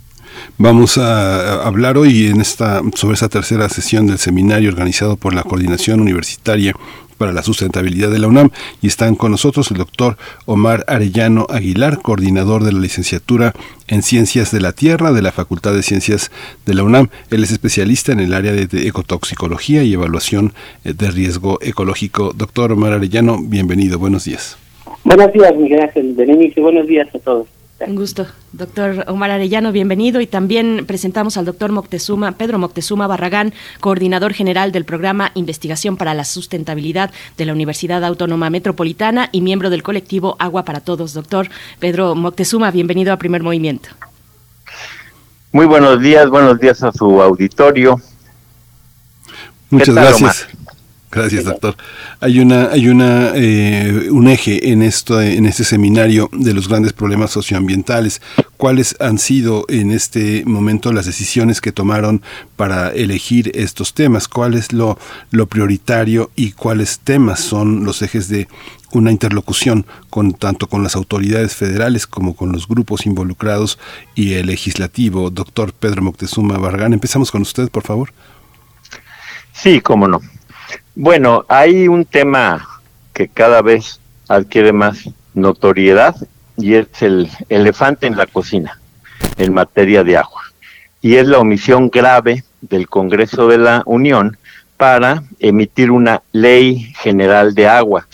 [0.60, 5.42] Vamos a hablar hoy en esta, sobre esta tercera sesión del seminario organizado por la
[5.42, 6.76] Coordinación Universitaria
[7.18, 12.02] para la Sustentabilidad de la UNAM y están con nosotros el doctor Omar Arellano Aguilar,
[12.02, 13.54] coordinador de la licenciatura
[13.88, 16.32] en Ciencias de la Tierra de la Facultad de Ciencias
[16.66, 17.10] de la UNAM.
[17.30, 20.54] Él es especialista en el área de ecotoxicología y evaluación
[20.84, 22.34] de riesgo ecológico.
[22.36, 24.58] Doctor Omar Arellano, bienvenido, buenos días.
[25.04, 27.48] Buenos días, Miguel Ángel Berenice, buenos días a todos.
[27.80, 30.20] Un gusto, doctor Omar Arellano, bienvenido.
[30.20, 36.16] Y también presentamos al doctor Moctezuma, Pedro Moctezuma Barragán, coordinador general del programa Investigación para
[36.16, 41.14] la Sustentabilidad de la Universidad Autónoma Metropolitana y miembro del colectivo Agua para Todos.
[41.14, 41.50] Doctor
[41.80, 43.90] Pedro Moctezuma, bienvenido a Primer Movimiento.
[45.52, 48.02] Muy buenos días, buenos días a su auditorio.
[49.70, 50.48] Muchas gracias.
[50.52, 50.67] Omar?
[51.10, 51.78] Gracias, doctor.
[52.20, 56.92] Hay una, hay una, eh, un eje en esto, en este seminario de los grandes
[56.92, 58.22] problemas socioambientales.
[58.58, 62.22] ¿Cuáles han sido en este momento las decisiones que tomaron
[62.58, 64.28] para elegir estos temas?
[64.28, 65.00] ¿Cuál es lo,
[65.32, 68.50] lo prioritario y cuáles temas son los ejes de
[68.92, 73.80] una interlocución con tanto con las autoridades federales como con los grupos involucrados
[74.14, 75.30] y el legislativo?
[75.30, 78.12] Doctor Pedro Moctezuma Barragán, empezamos con usted, por favor.
[79.54, 80.20] Sí, cómo no.
[81.00, 82.82] Bueno, hay un tema
[83.14, 86.16] que cada vez adquiere más notoriedad
[86.58, 88.82] y es el elefante en la cocina
[89.38, 90.42] en materia de agua.
[91.00, 94.40] Y es la omisión grave del Congreso de la Unión
[94.76, 98.08] para emitir una ley general de agua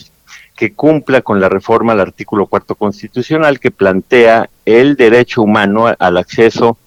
[0.53, 6.17] que cumpla con la reforma al artículo cuarto constitucional que plantea el derecho humano al
[6.17, 6.77] acceso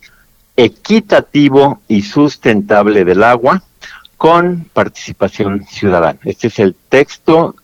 [0.57, 3.63] equitativo y sustentable del agua
[4.17, 6.19] con participación ciudadana.
[6.25, 7.55] Este es el texto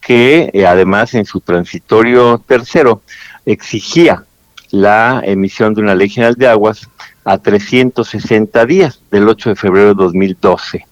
[0.00, 3.02] que eh, además en su transitorio tercero
[3.44, 4.24] exigía
[4.70, 6.88] la emisión de una ley general de aguas
[7.24, 10.86] a 360 días del 8 de febrero de 2012.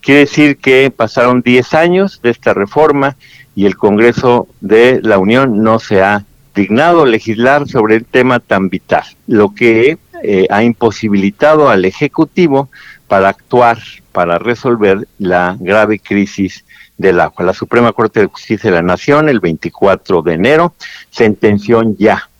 [0.00, 3.16] Quiere decir que pasaron 10 años de esta reforma
[3.54, 6.24] y el Congreso de la Unión no se ha
[6.54, 12.68] dignado legislar sobre el tema tan vital, lo que eh, ha imposibilitado al Ejecutivo
[13.10, 13.76] para actuar,
[14.12, 16.64] para resolver la grave crisis
[16.96, 17.44] del agua.
[17.44, 20.74] La Suprema Corte de Justicia de la Nación, el 24 de enero,
[21.10, 22.30] sentenció ya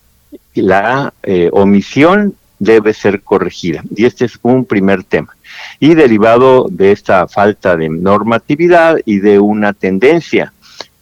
[0.55, 3.83] la eh, omisión debe ser corregida.
[3.97, 5.37] Y este es un primer tema.
[5.81, 10.53] Y derivado de esta falta de normatividad y de una tendencia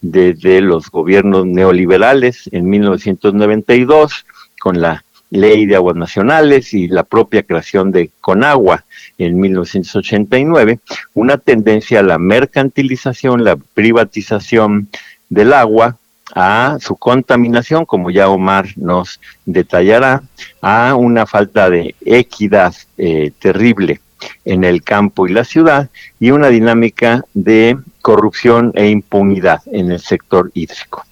[0.00, 4.24] desde los gobiernos neoliberales en 1992
[4.58, 8.84] con la ley de aguas nacionales y la propia creación de Conagua
[9.18, 10.80] en 1989,
[11.14, 14.88] una tendencia a la mercantilización, la privatización
[15.28, 15.98] del agua,
[16.34, 20.22] a su contaminación, como ya Omar nos detallará,
[20.60, 24.00] a una falta de equidad eh, terrible
[24.44, 25.88] en el campo y la ciudad
[26.20, 31.07] y una dinámica de corrupción e impunidad en el sector hídrico.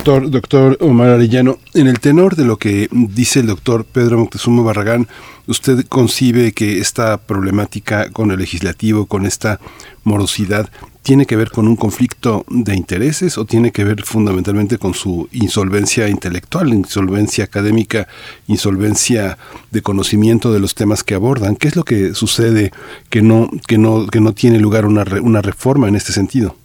[0.00, 4.62] Doctor, doctor Omar Arellano, en el tenor de lo que dice el doctor Pedro Moctezuma
[4.62, 5.06] Barragán,
[5.46, 9.60] ¿usted concibe que esta problemática con el legislativo, con esta
[10.02, 10.70] morosidad,
[11.02, 15.28] tiene que ver con un conflicto de intereses o tiene que ver fundamentalmente con su
[15.32, 18.08] insolvencia intelectual, insolvencia académica,
[18.46, 19.36] insolvencia
[19.70, 21.56] de conocimiento de los temas que abordan?
[21.56, 22.72] ¿Qué es lo que sucede
[23.10, 26.56] que no que no que no tiene lugar una una reforma en este sentido?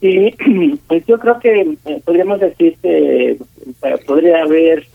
[0.00, 0.32] Sí,
[0.86, 4.86] pues yo creo que eh, podríamos decir que eh, podría haber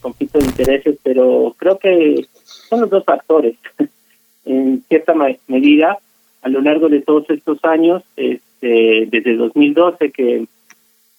[0.00, 3.56] conflicto de intereses, pero creo que son los dos factores.
[4.44, 5.14] en cierta
[5.46, 5.98] medida,
[6.42, 10.46] a lo largo de todos estos años, este, desde 2012 que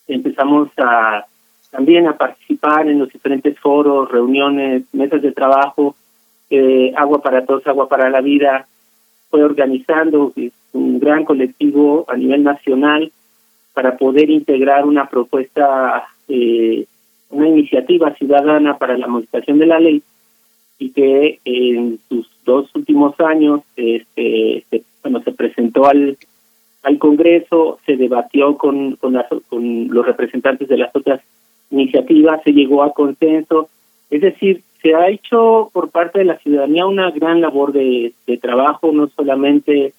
[0.07, 1.25] empezamos a
[1.69, 5.95] también a participar en los diferentes foros, reuniones, mesas de trabajo,
[6.97, 8.67] Agua para Todos, Agua para la Vida,
[9.29, 10.33] fue organizando
[10.73, 13.09] un gran colectivo a nivel nacional
[13.73, 16.85] para poder integrar una propuesta, eh,
[17.29, 20.01] una iniciativa ciudadana para la modificación de la ley
[20.79, 26.17] y que en sus dos últimos años este, se, bueno, se presentó al,
[26.83, 29.15] al Congreso, se debatió con, con,
[29.47, 31.21] con los representantes de las otras
[31.69, 33.69] iniciativas, se llegó a consenso,
[34.09, 38.37] es decir, se ha hecho por parte de la ciudadanía una gran labor de, de
[38.37, 39.93] trabajo, no solamente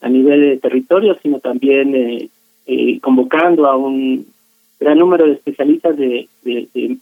[0.00, 2.28] a nivel de territorio, sino también eh,
[2.68, 4.26] eh, convocando a un
[4.78, 6.28] gran número de especialistas de,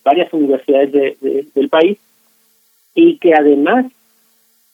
[0.02, 1.98] varias universidades del país
[2.94, 3.86] y que además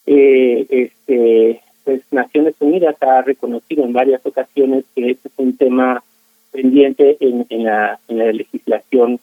[0.07, 6.03] eh, este, pues Naciones Unidas ha reconocido en varias ocasiones que este es un tema
[6.53, 9.19] pendiente en, en, la, en la legislación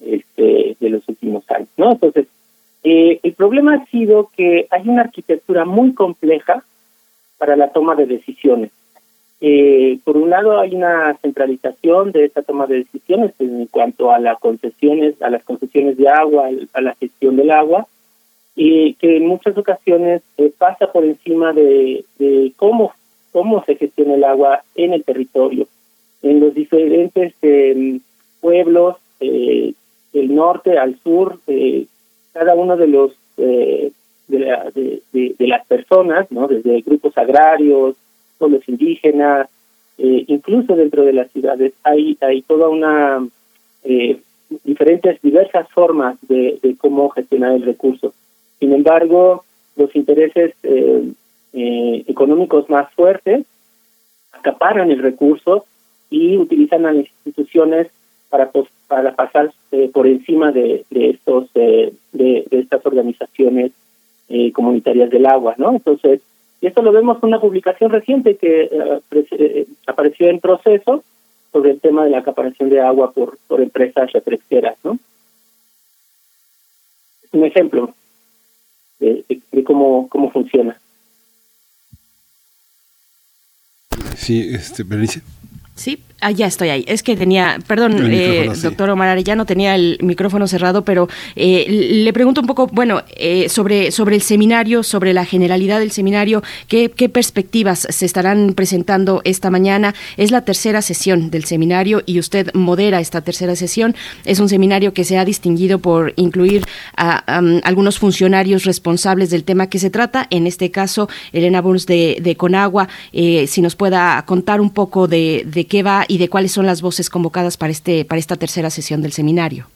[0.00, 1.68] este, de los últimos años.
[1.76, 1.92] ¿no?
[1.92, 2.26] Entonces,
[2.84, 6.64] eh, el problema ha sido que hay una arquitectura muy compleja
[7.36, 8.70] para la toma de decisiones.
[9.40, 14.18] Eh, por un lado hay una centralización de esta toma de decisiones en cuanto a
[14.18, 17.86] las concesiones, a las concesiones de agua, a la gestión del agua,
[18.56, 22.04] y que en muchas ocasiones eh, pasa por encima de,
[22.56, 22.92] cómo
[23.30, 25.68] cómo se gestiona el agua en el territorio,
[26.22, 28.00] en los diferentes em,
[28.40, 29.74] pueblos eh,
[30.12, 31.86] del norte al sur, eh,
[32.32, 33.92] cada uno de los de,
[35.12, 37.94] de, las personas, no, desde grupos agrarios,
[38.38, 39.48] pueblos indígenas,
[39.98, 43.26] eh, incluso dentro de las ciudades hay, hay toda una
[43.82, 44.20] eh,
[44.62, 48.14] diferentes, diversas formas de, cómo gestionar el recurso.
[48.60, 49.44] Sin embargo,
[49.76, 51.12] los intereses eh,
[52.06, 53.44] económicos más fuertes
[54.30, 55.64] acaparan el recurso
[56.10, 57.88] y utilizan a las instituciones
[58.30, 58.50] para
[58.86, 59.52] para pasar
[59.92, 63.72] por encima de, de estos de, de, estas organizaciones
[64.52, 65.72] comunitarias del agua, ¿no?
[65.72, 66.20] Entonces
[66.60, 71.04] y esto lo vemos en una publicación reciente que eh, eh, apareció en proceso
[71.52, 74.98] sobre el tema de la acaparación de agua por, por empresas refresqueras, ¿no?
[77.22, 77.94] Es un ejemplo
[78.98, 79.24] de,
[79.64, 80.80] cómo, cómo funciona.
[84.16, 85.22] Sí, este, Berenice.
[85.74, 86.84] Sí, Ah, ya estoy ahí.
[86.88, 92.12] Es que tenía, perdón, eh, doctor Omar Arellano, tenía el micrófono cerrado, pero eh, le
[92.12, 96.90] pregunto un poco, bueno, eh, sobre, sobre el seminario, sobre la generalidad del seminario, ¿qué,
[96.90, 99.94] ¿qué, perspectivas se estarán presentando esta mañana?
[100.16, 103.94] Es la tercera sesión del seminario y usted modera esta tercera sesión.
[104.24, 106.64] Es un seminario que se ha distinguido por incluir
[106.96, 112.18] a, algunos funcionarios responsables del tema que se trata, en este caso, Elena Burns de,
[112.20, 116.52] de Conagua, si nos pueda contar un poco de, de qué va y de cuáles
[116.52, 119.66] son las voces convocadas para este para esta tercera sesión del seminario.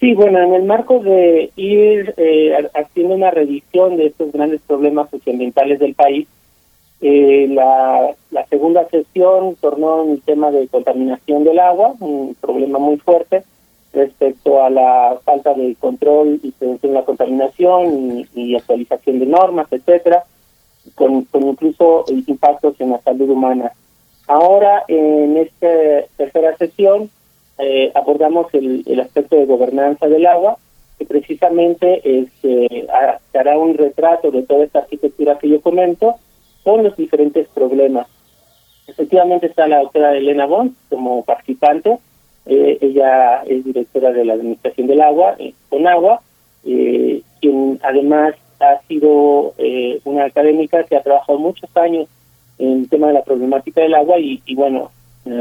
[0.00, 5.10] Sí, bueno, en el marco de ir eh, haciendo una revisión de estos grandes problemas
[5.10, 6.28] socioambientales del país,
[7.00, 12.78] eh, la, la segunda sesión tornó en el tema de contaminación del agua, un problema
[12.78, 13.42] muy fuerte
[13.92, 19.66] respecto a la falta de control y prevención de la contaminación y, actualización de normas,
[19.70, 20.24] etcétera,
[20.94, 23.72] con, incluso impactos en la salud humana.
[24.28, 27.10] Ahora, en esta tercera sesión,
[27.56, 30.58] eh, abordamos el, aspecto de gobernanza del agua,
[30.98, 32.86] que precisamente este,
[33.32, 36.16] hará un retrato de toda esta arquitectura que yo comento
[36.62, 38.06] con los diferentes problemas.
[38.86, 41.96] Efectivamente está la doctora Elena Bond como participante,
[42.44, 46.20] eh, ella es directora de la Administración del Agua, eh, con agua,
[46.62, 49.54] quien además ha sido
[50.04, 52.08] una académica que ha trabajado muchos años
[52.58, 54.90] en el tema de la problemática del agua y, y bueno,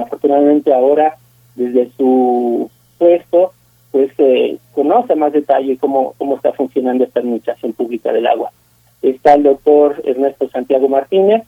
[0.01, 1.17] afortunadamente ahora
[1.55, 3.53] desde su puesto
[3.91, 4.11] pues
[4.73, 8.51] conoce más detalle cómo, cómo está funcionando esta administración pública del agua.
[9.01, 11.43] Está el doctor Ernesto Santiago Martínez,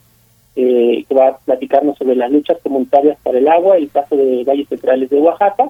[0.56, 4.43] eh, que va a platicarnos sobre las luchas comunitarias para el agua, el caso de
[4.43, 5.69] Valles Centrales de Oaxaca.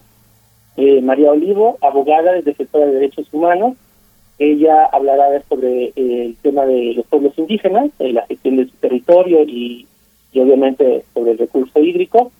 [0.78, 3.76] Eh, María Olivo, abogada del Defensor de Derechos Humanos.
[4.40, 9.44] Ella hablará sobre eh, el tema de los pueblos indígenas, la gestión de su territorio
[9.44, 9.86] y,
[10.34, 12.32] obviamente sobre el recurso hídrico.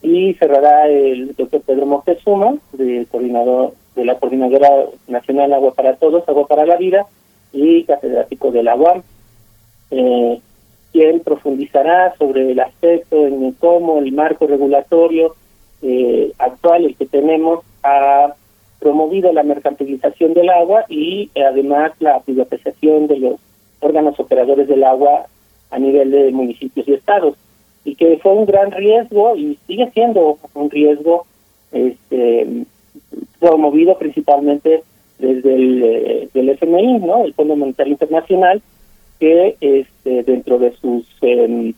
[0.00, 4.68] Y cerrará el doctor Pedro Moctezuma, del coordinador de la Coordinadora
[5.08, 7.06] Nacional Agua para Todos, Agua para la Vida,
[7.52, 9.02] y catedrático de la UAM.
[9.90, 10.40] Eh,
[10.92, 15.34] quien profundizará sobre el aspecto en cómo el marco regulatorio
[15.82, 18.34] eh, actual, el que tenemos, ha
[18.78, 23.34] promovido la mercantilización del agua y eh, además la privatización de los
[23.80, 25.26] órganos operadores del agua
[25.70, 27.34] a nivel de municipios y estados
[27.84, 31.26] y que fue un gran riesgo y sigue siendo un riesgo
[31.72, 32.46] este
[33.38, 34.82] promovido principalmente
[35.18, 37.24] desde el eh, FMI, ¿no?
[37.24, 38.62] El Fondo Monetario Internacional
[39.18, 41.74] que este, dentro de sus em,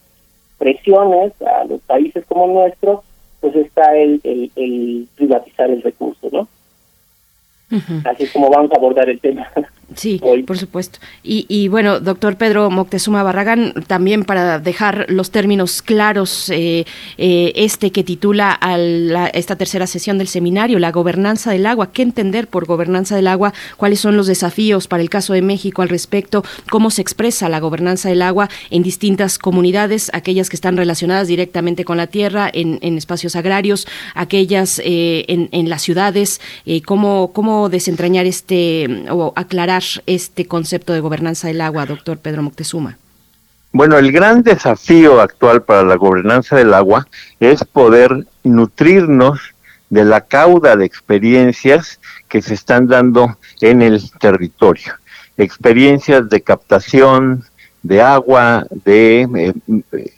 [0.58, 3.02] presiones a los países como el nuestro,
[3.40, 6.48] pues está el, el, el privatizar el recurso, ¿no?
[8.04, 9.48] Así es como vamos a abordar el tema.
[9.96, 11.00] Sí, por supuesto.
[11.22, 16.84] Y, y, bueno, doctor Pedro Moctezuma Barragán, también para dejar los términos claros, eh,
[17.18, 18.78] eh, este que titula a
[19.30, 23.52] esta tercera sesión del seminario, la gobernanza del agua, ¿qué entender por gobernanza del agua?
[23.76, 26.44] ¿Cuáles son los desafíos para el caso de México al respecto?
[26.70, 31.84] ¿Cómo se expresa la gobernanza del agua en distintas comunidades, aquellas que están relacionadas directamente
[31.84, 36.40] con la tierra, en, en espacios agrarios, aquellas eh, en, en, las ciudades?
[36.86, 42.98] ¿cómo, ¿Cómo desentrañar este o aclarar este concepto de gobernanza del agua, doctor Pedro Moctezuma?
[43.72, 47.06] Bueno, el gran desafío actual para la gobernanza del agua
[47.38, 49.40] es poder nutrirnos
[49.90, 54.94] de la cauda de experiencias que se están dando en el territorio.
[55.36, 57.44] Experiencias de captación
[57.82, 60.12] de agua, de eh,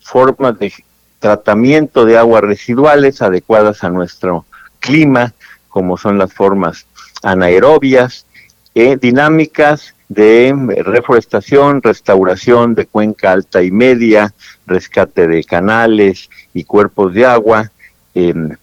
[0.00, 0.72] formas de
[1.18, 4.44] tratamiento de aguas residuales adecuadas a nuestro
[4.78, 5.32] clima,
[5.68, 6.86] como son las formas
[7.22, 8.26] anaerobias,
[8.74, 10.52] eh, dinámicas de
[10.84, 14.34] reforestación, restauración de cuenca alta y media,
[14.66, 17.70] rescate de canales y cuerpos de agua,
[18.14, 18.56] em,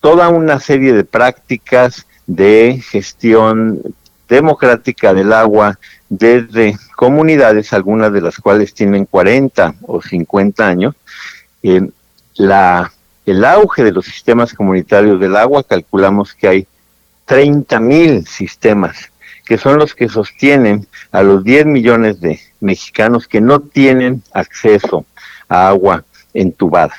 [0.00, 3.82] toda una serie de prácticas de gestión
[4.28, 5.78] democrática del agua
[6.08, 10.94] desde comunidades, algunas de las cuales tienen 40 o 50 años.
[11.62, 11.90] Em,
[13.26, 16.66] el auge de los sistemas comunitarios del agua, calculamos que hay
[17.26, 19.10] 30 mil sistemas
[19.48, 25.06] que son los que sostienen a los 10 millones de mexicanos que no tienen acceso
[25.48, 26.04] a agua
[26.34, 26.94] entubada.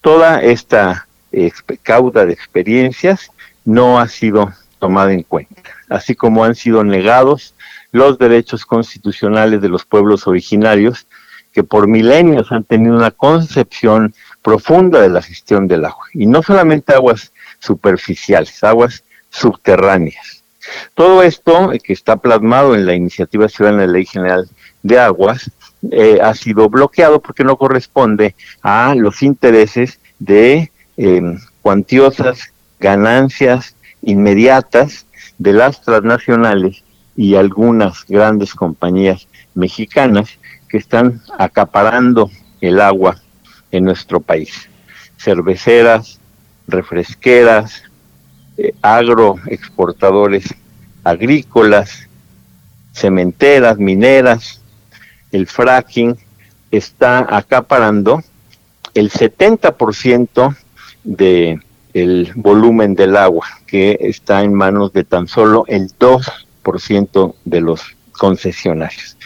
[0.00, 1.06] Toda esta
[1.82, 3.30] cauda de experiencias
[3.66, 7.54] no ha sido tomada en cuenta, así como han sido negados
[7.92, 11.06] los derechos constitucionales de los pueblos originarios
[11.52, 16.42] que por milenios han tenido una concepción profunda de la gestión del agua, y no
[16.42, 20.37] solamente aguas superficiales, aguas subterráneas.
[20.94, 24.48] Todo esto, eh, que está plasmado en la iniciativa ciudadana de ley general
[24.82, 25.50] de aguas,
[25.90, 35.06] eh, ha sido bloqueado porque no corresponde a los intereses de em, cuantiosas ganancias inmediatas
[35.38, 36.82] de las transnacionales
[37.16, 40.38] y algunas grandes compañías mexicanas
[40.68, 42.30] que están acaparando
[42.60, 43.20] el agua
[43.70, 44.68] en nuestro país.
[45.16, 46.20] Cerveceras,
[46.66, 47.82] refresqueras,
[48.82, 50.54] agroexportadores
[51.04, 52.08] agrícolas,
[52.92, 54.60] cementeras, mineras,
[55.32, 56.16] el fracking
[56.70, 58.22] está acaparando
[58.94, 60.56] el 70%
[61.04, 61.60] de
[61.94, 67.82] el volumen del agua, que está en manos de tan solo el 2% de los
[68.12, 69.16] concesionarios.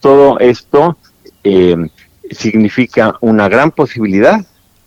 [0.00, 0.96] Todo esto
[1.42, 1.76] eh,
[2.30, 4.44] significa una gran posibilidad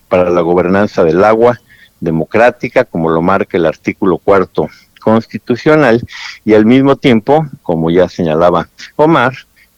[0.08, 1.60] para la gobernanza del agua
[2.00, 4.68] democrática, como lo marca el artículo cuarto
[5.00, 6.02] constitucional
[6.44, 9.34] y al mismo tiempo, como ya señalaba Omar,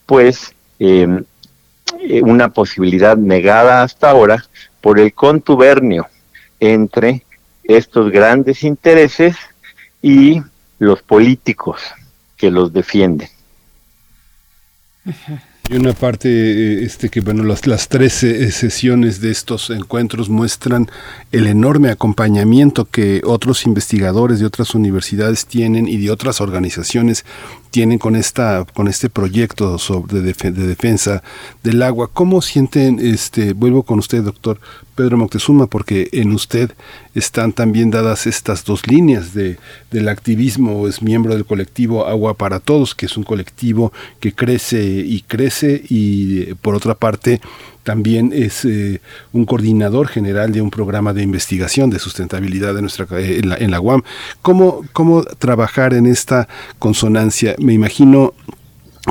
[0.07, 1.25] pues em,
[2.01, 4.45] eh, una posibilidad negada hasta ahora
[4.81, 6.07] por el contubernio
[6.61, 7.25] entre
[7.65, 9.37] estos grandes intereses
[10.01, 10.43] y
[10.79, 11.83] los políticos
[12.37, 13.29] que los defienden.
[15.71, 20.31] Y una parte, eh, este que bueno, las, las tres eh, sesiones de estos encuentros
[20.31, 20.91] muestran
[21.31, 27.27] el enorme acompañamiento que otros investigadores de otras universidades tienen y de otras organizaciones
[27.71, 31.23] tienen con esta con este proyecto sobre de, de, defensa
[31.63, 32.11] del agua.
[32.13, 34.61] ¿Cómo sienten este vuelvo con usted, doctor
[34.95, 36.73] Pedro Moctezuma, porque en usted
[37.15, 39.57] están también dadas estas dos líneas de,
[39.93, 44.83] del activismo, es miembro del colectivo Agua para Todos, que es un colectivo que crece
[44.85, 47.41] y crece y por otra parte
[47.89, 49.01] también es eh,
[49.33, 53.57] un coordinador general de un programa de investigación de sustentabilidad de nuestra, eh, en, la,
[53.57, 54.03] en la UAM.
[54.43, 57.57] ¿Cómo, ¿Cómo trabajar en esta consonancia?
[57.59, 58.35] Me imagino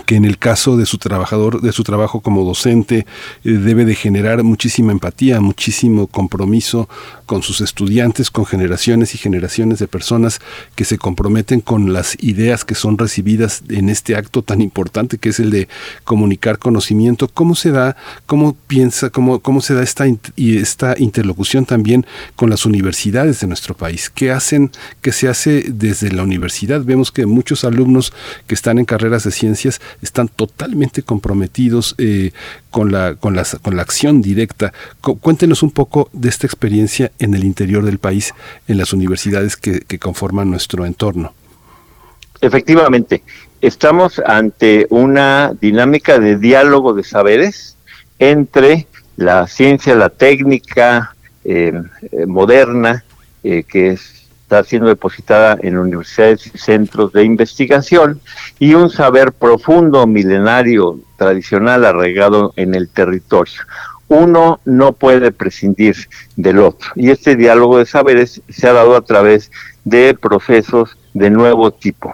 [0.06, 3.06] que en el caso de su trabajador, de su trabajo como docente,
[3.43, 6.90] eh, debe de generar muchísima empatía, muchísimo compromiso
[7.26, 10.40] con sus estudiantes, con generaciones y generaciones de personas
[10.76, 15.30] que se comprometen con las ideas que son recibidas en este acto tan importante que
[15.30, 15.67] es el de
[16.03, 17.27] comunicar conocimiento.
[17.27, 17.95] ¿Cómo se da,
[18.26, 23.48] cómo piensa, cómo, cómo se da esta, y esta interlocución también con las universidades de
[23.48, 24.09] nuestro país?
[24.09, 26.84] ¿Qué hacen, qué se hace desde la universidad?
[26.84, 28.14] Vemos que muchos alumnos
[28.48, 32.32] que están en carreras de ciencias están totalmente comprometidos eh,
[32.72, 34.74] con, la, con, las, con la acción directa.
[35.01, 38.33] Cuéntenos un poco de esta experiencia en el interior del país,
[38.67, 41.33] en las universidades que, conforman nuestro entorno.
[42.40, 43.24] Efectivamente,
[43.61, 47.75] estamos ante una dinámica de diálogo de saberes
[48.19, 51.74] entre la ciencia, la técnica eh,
[52.11, 53.03] eh, moderna,
[53.43, 54.16] eh, que es
[54.48, 58.22] está siendo depositada en universidades y centros de investigación
[58.59, 63.59] y un saber profundo, milenario, tradicional, arraigado en el territorio.
[64.08, 65.98] Uno no puede prescindir
[66.38, 69.51] del otro y este diálogo de saberes se ha dado a través
[69.84, 72.14] de procesos de nuevo tipo,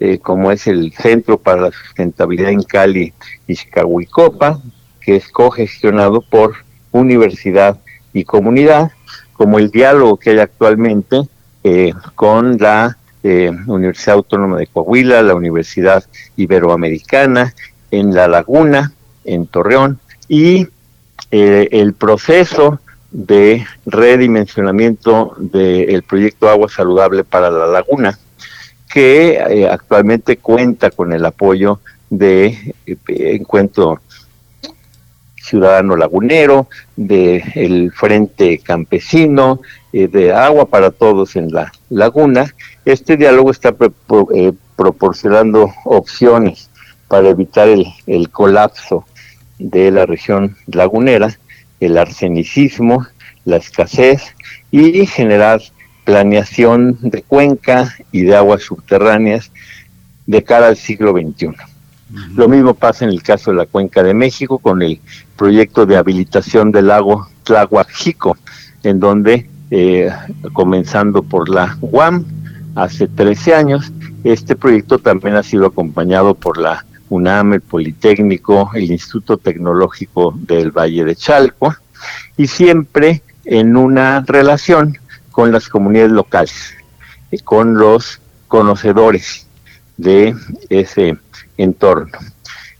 [0.00, 3.14] eh, como es el Centro para la Sustentabilidad en Cali,
[3.46, 4.60] Izcahuicopa,
[5.00, 6.56] que es cogestionado por
[6.92, 7.80] universidad
[8.12, 8.90] y comunidad,
[9.32, 11.22] como el diálogo que hay actualmente
[11.62, 16.04] eh, con la eh, Universidad Autónoma de Coahuila, la Universidad
[16.36, 17.54] Iberoamericana,
[17.90, 18.92] en La Laguna,
[19.24, 19.98] en Torreón,
[20.28, 20.68] y
[21.30, 22.80] eh, el proceso
[23.10, 28.18] de redimensionamiento del proyecto Agua Saludable para la Laguna,
[28.88, 32.74] que actualmente cuenta con el apoyo de
[33.06, 34.00] Encuentro
[35.50, 39.60] Ciudadano Lagunero, del el Frente Campesino,
[39.92, 42.54] eh, de agua para todos en la laguna,
[42.84, 43.74] este diálogo está
[44.34, 46.70] eh, proporcionando opciones
[47.08, 49.04] para evitar el, el colapso
[49.58, 51.36] de la región lagunera,
[51.80, 53.06] el arsenicismo,
[53.44, 54.22] la escasez
[54.70, 55.60] y generar
[56.04, 59.50] planeación de cuenca y de aguas subterráneas
[60.26, 61.56] de cara al siglo XXI.
[62.34, 65.00] Lo mismo pasa en el caso de la Cuenca de México con el
[65.40, 68.36] proyecto de habilitación del lago Tlahuajico,
[68.82, 70.10] en donde eh,
[70.52, 72.26] comenzando por la UAM
[72.74, 73.90] hace 13 años.
[74.22, 80.72] Este proyecto también ha sido acompañado por la UNAM, el Politécnico, el Instituto Tecnológico del
[80.72, 81.74] Valle de Chalco,
[82.36, 84.98] y siempre en una relación
[85.30, 86.74] con las comunidades locales,
[87.30, 89.46] y con los conocedores
[89.96, 90.34] de
[90.68, 91.16] ese
[91.56, 92.18] entorno.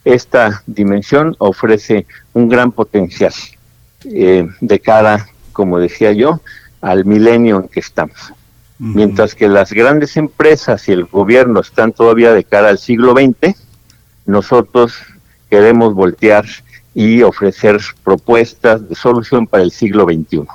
[0.05, 3.33] Esta dimensión ofrece un gran potencial
[4.05, 6.41] eh, de cara, como decía yo,
[6.81, 8.33] al milenio en que estamos.
[8.79, 13.55] Mientras que las grandes empresas y el gobierno están todavía de cara al siglo XX,
[14.25, 14.95] nosotros
[15.51, 16.47] queremos voltear
[16.95, 20.47] y ofrecer propuestas de solución para el siglo XXI.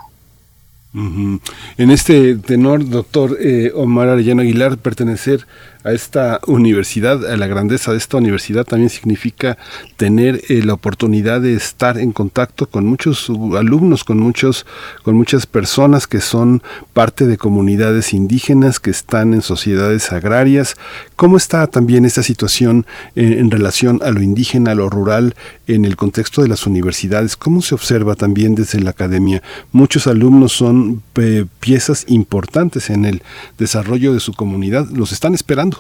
[1.78, 5.46] En este tenor, doctor eh, Omar Arellano Aguilar, pertenecer
[5.86, 9.56] a esta universidad, a la grandeza de esta universidad también significa
[9.98, 14.66] tener eh, la oportunidad de estar en contacto con muchos alumnos, con muchos,
[15.04, 20.76] con muchas personas que son parte de comunidades indígenas, que están en sociedades agrarias.
[21.16, 25.36] ¿Cómo está también esta situación en, relación a lo indígena, a lo rural,
[25.68, 27.36] en el contexto de las universidades?
[27.36, 29.44] ¿Cómo se observa también desde la academia?
[29.72, 33.22] Muchos alumnos son eh, piezas importantes en el
[33.60, 35.36] desarrollo de su comunidad, los están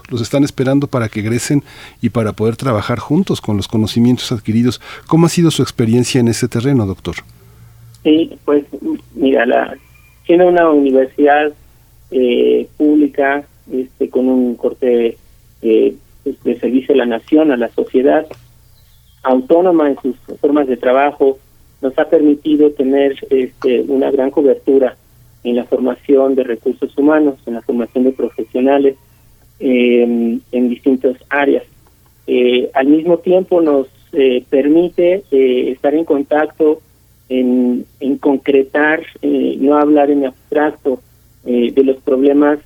[0.09, 1.63] los están esperando para que egresen
[2.01, 4.81] y para poder trabajar juntos con los conocimientos adquiridos.
[5.07, 7.15] ¿Cómo ha sido su experiencia en ese terreno, doctor?
[8.03, 8.65] Sí, pues
[9.15, 9.75] mira, la,
[10.25, 11.53] siendo una universidad
[12.11, 15.17] eh, pública este, con un corte
[15.61, 18.27] eh, pues, de servicio a la nación, a la sociedad,
[19.23, 21.39] autónoma en sus formas de trabajo,
[21.81, 24.95] nos ha permitido tener este, una gran cobertura
[25.43, 28.95] en la formación de recursos humanos, en la formación de profesionales
[29.59, 31.63] eh, en distintas áreas.
[32.27, 36.81] Eh, al mismo tiempo nos eh, permite eh, estar en contacto,
[37.27, 37.85] en,
[38.21, 41.01] concretar, eh, no hablar en abstracto
[41.43, 42.57] de los problemas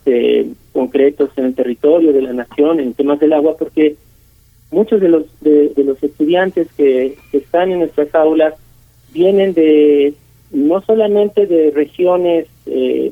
[0.71, 3.97] concretos en el territorio de la nación, en temas del agua, porque
[4.71, 8.53] muchos de los de, de los estudiantes que, que están en nuestras aulas
[9.11, 10.13] vienen de
[10.51, 13.11] no solamente de regiones eh,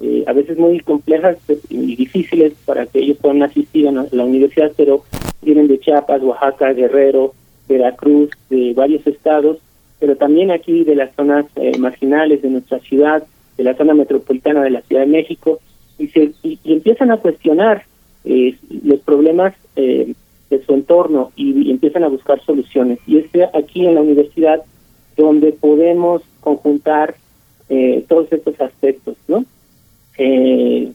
[0.00, 1.36] eh, a veces muy complejas
[1.68, 5.04] y difíciles para que ellos puedan asistir a la, universidad, pero
[5.42, 7.34] vienen de Chiapas, Oaxaca, Guerrero,
[7.68, 9.58] Veracruz, de varios estados,
[9.98, 13.24] pero también aquí de las zonas eh, marginales de nuestra ciudad,
[13.56, 15.58] de la zona metropolitana de la Ciudad de México,
[15.98, 17.84] y, se, y, y empiezan a cuestionar
[18.24, 20.14] eh, los problemas eh,
[20.50, 22.98] de su entorno y, y empiezan a buscar soluciones.
[23.06, 24.62] Y es aquí en la universidad
[25.16, 27.16] donde podemos conjuntar
[27.68, 29.44] eh, todos estos aspectos, ¿no?
[30.18, 30.92] Eh,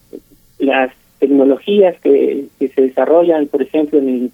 [0.60, 4.32] las tecnologías que, se desarrollan, por ejemplo, en,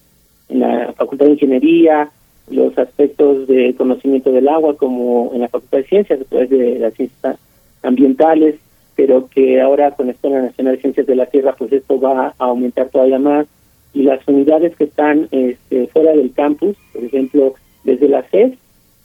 [0.49, 2.09] en la Facultad de Ingeniería,
[2.49, 6.79] los aspectos de conocimiento del agua, como en la Facultad de Ciencias, a través de
[6.79, 7.37] las ciencias
[7.83, 8.55] ambientales,
[8.95, 12.27] pero que ahora con la Escuela Nacional de Ciencias de la Tierra, pues esto va
[12.27, 13.47] a aumentar todavía más.
[13.93, 17.53] Y las unidades que están este, fuera del campus, por ejemplo,
[17.83, 18.53] desde la CES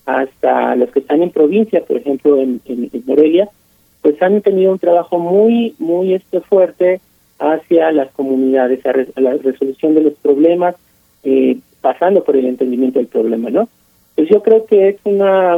[0.06, 3.48] hasta los que están en provincia, por ejemplo, en, en, en Morelia,
[4.04, 7.00] pues han tenido un trabajo muy, muy este fuerte
[7.38, 10.76] hacia las comunidades, a, re, la resolución de los problemas,
[11.22, 13.66] eh, pasando por el entendimiento del problema, ¿no?
[14.14, 15.56] Pues yo creo que es una,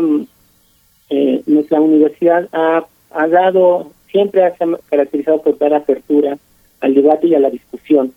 [1.11, 4.55] eh, nuestra universidad ha, ha dado, siempre ha
[4.91, 6.39] caracterizado por dar apertura
[6.81, 8.13] al debate y a la discusión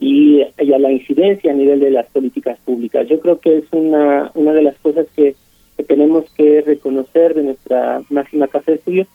[0.00, 3.06] y, y a la incidencia a nivel de las políticas públicas.
[3.06, 5.34] Yo creo que es una, una de las cosas que,
[5.76, 9.08] que tenemos que reconocer de nuestra máxima casa de estudios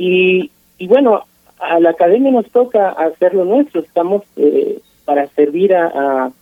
[0.00, 1.24] y, y bueno,
[1.58, 6.32] a la academia nos toca hacer lo nuestro, estamos eh, para servir a, a,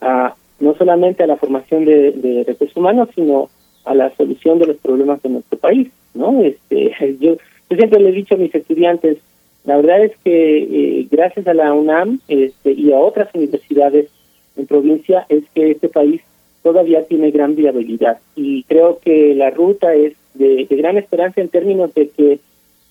[0.00, 3.50] a, no solamente a la formación de, de, recursos humanos, sino
[3.84, 6.40] a la solución de los problemas de nuestro país, ¿no?
[6.40, 7.36] Este, yo,
[7.68, 9.18] yo siempre le he dicho a mis estudiantes,
[9.64, 10.58] la verdad es que
[11.00, 14.08] eh, gracias a la UNAM este, y a otras universidades
[14.56, 16.20] en provincia es que este país
[16.62, 21.48] todavía tiene gran viabilidad y creo que la ruta es de, de gran esperanza en
[21.48, 22.38] términos de que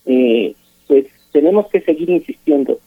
[0.09, 0.55] eh,
[0.87, 2.79] pues tenemos que seguir insistiendo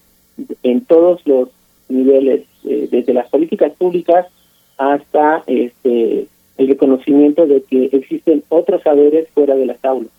[0.64, 1.50] en todos los
[1.88, 4.26] niveles, eh, desde las políticas públicas
[4.76, 6.26] hasta este
[6.58, 10.10] el reconocimiento de que existen otros saberes fuera de las aulas.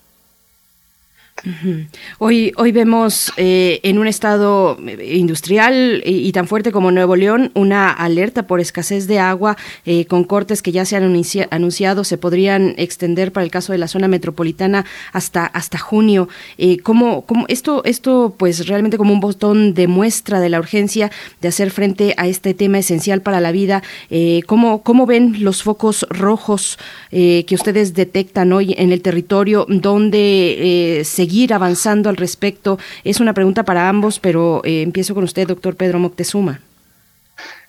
[2.19, 7.91] Hoy, hoy vemos eh, en un estado industrial y, tan fuerte como Nuevo León una
[7.91, 12.75] alerta por escasez de agua eh, con cortes que ya se han anunciado, se podrían
[12.77, 16.29] extender para el caso de la zona metropolitana hasta, hasta junio.
[16.57, 21.49] Eh, ¿cómo, esto, esto, pues realmente como un botón de muestra de la urgencia de
[21.49, 23.83] hacer frente a este tema esencial para la vida.
[24.09, 26.79] Eh, ¿cómo, ¿Cómo ven los focos rojos
[27.11, 32.77] que ustedes detectan hoy en el territorio donde se seguir avanzando al respecto?
[33.05, 36.59] Es una pregunta para ambos, pero eh, empiezo con usted, doctor Pedro Moctezuma.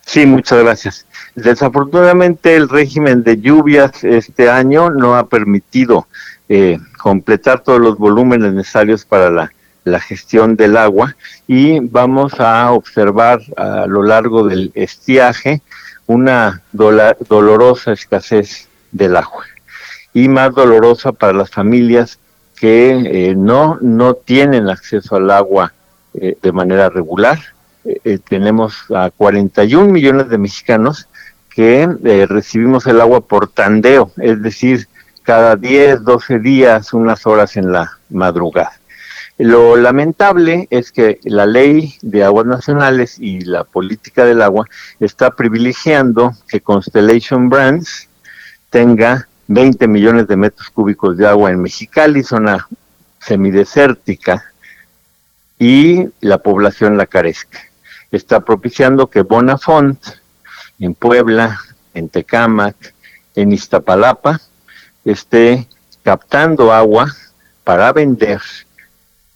[0.04, 1.06] Sí, muchas gracias.
[1.36, 6.08] Desafortunadamente el régimen de lluvias este año no ha permitido
[6.48, 9.52] eh, completar todos los volúmenes necesarios para la,
[9.84, 11.16] la, gestión del agua
[11.46, 15.62] y vamos a observar a lo largo del estiaje
[16.06, 19.44] una dolorosa escasez del agua
[20.12, 22.18] y más dolorosa para las familias
[22.64, 25.74] que eh, no, no tienen acceso al agua
[26.14, 27.38] eh, de manera regular.
[27.84, 31.06] Eh, tenemos a 41 millones de mexicanos
[31.50, 31.86] que
[32.26, 34.88] recibimos el agua por tandeo, es decir,
[35.22, 38.72] cada 10, 12 días, unas horas en la madrugada.
[39.36, 44.66] Lo lamentable es que la ley de aguas nacionales y la política del agua
[45.00, 48.08] está privilegiando que Constellation Brands
[48.70, 52.66] tenga 20 millones de metros cúbicos de agua en Mexicali, zona
[53.18, 54.44] semidesértica,
[55.58, 57.60] y la población la carezca.
[58.10, 59.98] Está propiciando que Bonafont,
[60.78, 61.58] en Puebla,
[61.94, 62.94] en Tecámac,
[63.34, 64.40] en Iztapalapa,
[65.04, 65.68] esté
[66.02, 67.14] captando agua
[67.62, 68.40] para vender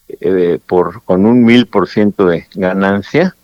[0.09, 3.35] eh, por con un mil por ciento de ganancia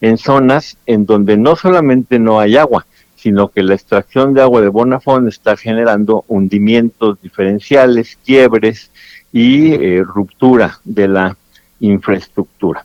[0.00, 2.86] en zonas en donde no solamente no hay agua,
[3.16, 8.90] sino que la extracción de agua de Bonafont está generando hundimientos diferenciales, quiebres
[9.32, 11.36] y eh, ruptura de la
[11.80, 12.84] infraestructura.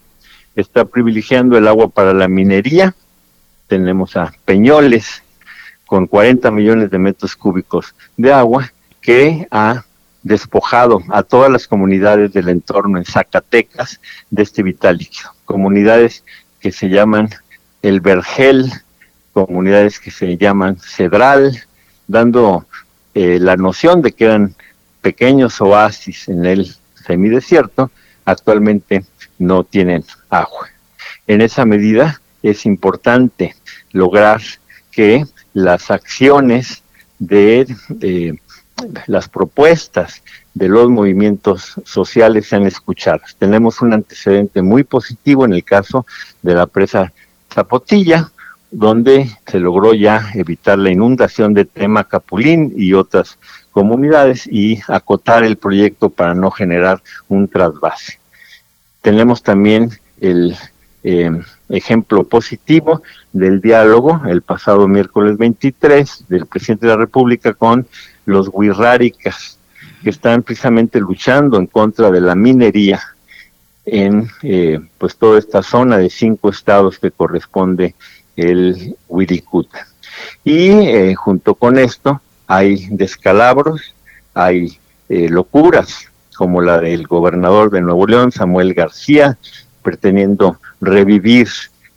[0.56, 2.94] está privilegiando el agua para la minería.
[3.68, 5.24] Tenemos a Peñoles
[5.86, 9.86] con 40 millones de metros cúbicos de agua que ha
[10.24, 15.00] despojado a todas las comunidades del entorno en Zacatecas de este vital.
[15.46, 16.24] Comunidades
[16.60, 17.30] que se llaman
[17.82, 18.72] El Vergel,
[19.34, 21.64] comunidades que se llaman Cedral,
[22.08, 22.66] dando
[23.14, 24.56] eh, la noción de que eran
[25.02, 27.92] pequeños oasis en el semidesierto,
[28.26, 29.06] actualmente
[29.40, 30.70] no tienen agua.
[31.28, 33.56] En esa medida es importante
[33.92, 34.42] lograr
[34.92, 36.84] que las acciones
[37.20, 38.40] de, de
[39.08, 43.36] las propuestas de los movimientos sociales sean escuchadas.
[43.38, 46.06] Tenemos un antecedente muy positivo en el caso
[46.42, 47.14] de la presa
[47.54, 48.32] Zapotilla,
[48.72, 53.38] donde se logró ya evitar la inundación de Tema Capulín y otras
[53.72, 58.20] comunidades y acotar el proyecto para no generar un trasvase.
[59.02, 59.90] Tenemos también
[60.22, 60.56] el
[61.04, 61.32] eh,
[61.70, 63.02] ejemplo positivo
[63.34, 67.88] del diálogo el pasado miércoles 23 del presidente de la República con
[68.26, 69.58] los huirráricas
[70.04, 73.02] que están precisamente luchando en contra de la minería
[73.86, 77.96] en eh, pues toda esta zona de cinco estados que corresponde
[78.36, 79.88] el Wirikuta.
[80.44, 83.96] Y eh, junto con esto hay descalabros,
[84.34, 84.80] hay
[85.10, 89.38] eh, locuras, como la del gobernador de Nuevo León, Samuel García,
[89.84, 91.48] pretendiendo revivir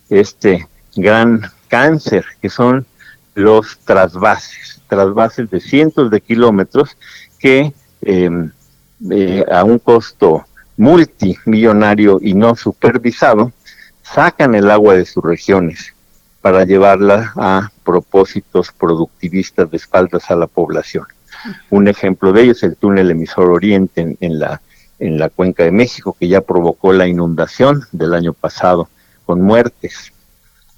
[0.09, 2.85] este gran cáncer que son
[3.33, 6.95] los trasvases, trasvases de cientos de kilómetros
[7.39, 8.51] que em,
[9.09, 10.45] eh, a un costo
[10.77, 13.51] multimillonario y no supervisado,
[14.03, 15.94] sacan el agua de sus regiones
[16.45, 21.07] para llevarla a propósitos productivistas de espaldas a la población.
[21.71, 24.61] Un ejemplo de ello es el túnel emisor Oriente en, la,
[24.99, 28.89] en la cuenca de México, que ya provocó la inundación del año pasado,
[29.25, 30.13] con muertes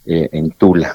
[0.05, 0.93] eh, en Tula.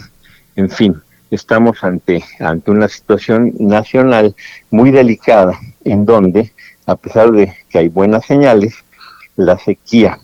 [0.56, 4.34] En fin, estamos ante, ante una situación nacional
[4.70, 5.52] muy delicada,
[5.84, 6.50] en donde,
[6.86, 8.76] a pesar de que hay buenas señales,
[9.36, 10.18] la sequía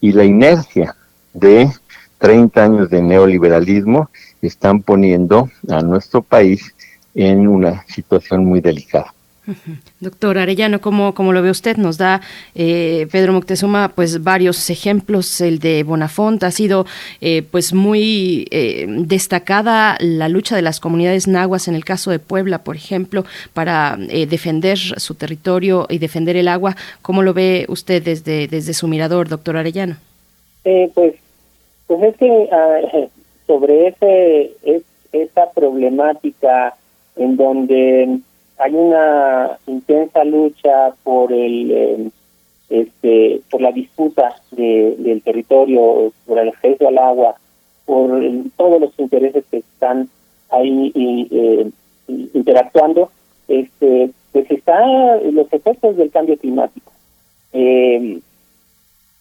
[0.00, 0.94] y la inercia
[1.32, 1.68] de
[2.18, 4.10] 30 años de neoliberalismo
[4.42, 6.74] están poniendo a nuestro país
[7.14, 9.14] en una situación muy delicada.
[10.00, 11.76] Doctor Arellano, ¿cómo, cómo lo ve usted?
[11.76, 12.20] Nos da
[12.54, 15.40] eh, Pedro Moctezuma pues varios ejemplos.
[15.40, 16.86] El de Bonafont ha sido
[17.20, 22.18] eh, pues muy eh, destacada la lucha de las comunidades nahuas en el caso de
[22.18, 23.24] Puebla, por ejemplo,
[23.54, 26.76] para defender su territorio y defender el agua.
[27.02, 29.96] ¿Cómo lo ve usted desde, desde su mirador, doctor Arellano?
[30.94, 31.14] pues
[31.88, 32.80] pues es que ah,
[33.46, 36.76] sobre ese es, esa problemática
[37.16, 38.20] en donde
[38.58, 42.10] hay una intensa lucha por el eh,
[42.68, 47.36] este por la disputa del territorio, por el acceso al agua,
[47.86, 48.10] por
[48.56, 50.10] todos los intereses que están
[50.50, 50.92] ahí
[51.30, 51.70] eh,
[52.34, 53.10] interactuando,
[53.48, 56.92] este pues está los efectos del cambio climático.
[57.54, 58.20] Eh,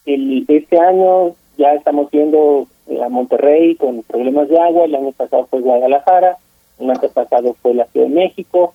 [0.05, 5.11] el, este año ya estamos viendo eh, a Monterrey con problemas de agua, el año
[5.11, 6.37] pasado fue Guadalajara,
[6.79, 8.73] el año pasado fue la Ciudad de México,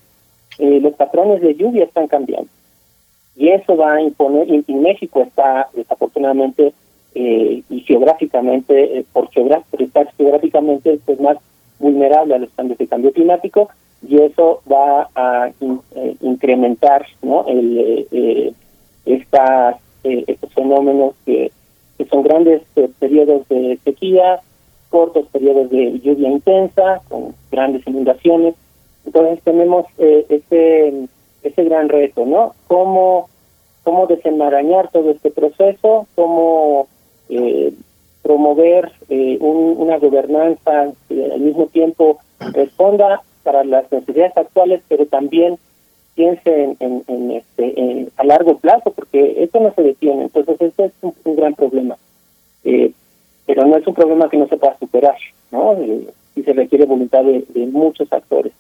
[0.59, 2.51] eh, los patrones de lluvia están cambiando.
[3.37, 6.75] Y eso va a imponer, y, México está desafortunadamente
[7.15, 11.39] eh, y geográficamente, por, estar geográficamente pues, más
[11.79, 13.71] vulnerable a los cambios de cambio climático,
[14.07, 15.53] y eso va a
[16.21, 17.47] incrementar ¿no?
[17.47, 18.55] el,
[19.07, 21.53] estas, estos fenómenos que
[22.03, 24.41] que son grandes eh, periodos de sequía,
[24.91, 28.55] cortos periodos de lluvia intensa, con grandes inundaciones.
[29.07, 31.07] Entonces tenemos eh, ese,
[31.43, 32.55] ese gran reto, ¿no?
[32.67, 33.29] ¿Cómo,
[33.85, 36.89] cómo desenmarañar todo este proceso, cómo
[37.29, 37.73] eh,
[38.23, 38.93] promover
[39.41, 42.19] una gobernanza que al mismo tiempo
[42.53, 45.59] responda para las necesidades actuales, pero también
[46.15, 50.25] piense en, en, este, a largo plazo, porque esto no se detiene.
[50.25, 51.97] Entonces, este es un, gran problema.
[52.65, 52.93] Eh,
[53.47, 55.17] pero no es un problema que no se pueda superar,
[55.51, 55.75] ¿no?
[55.75, 58.53] Eh, y se requiere voluntad de, muchos actores.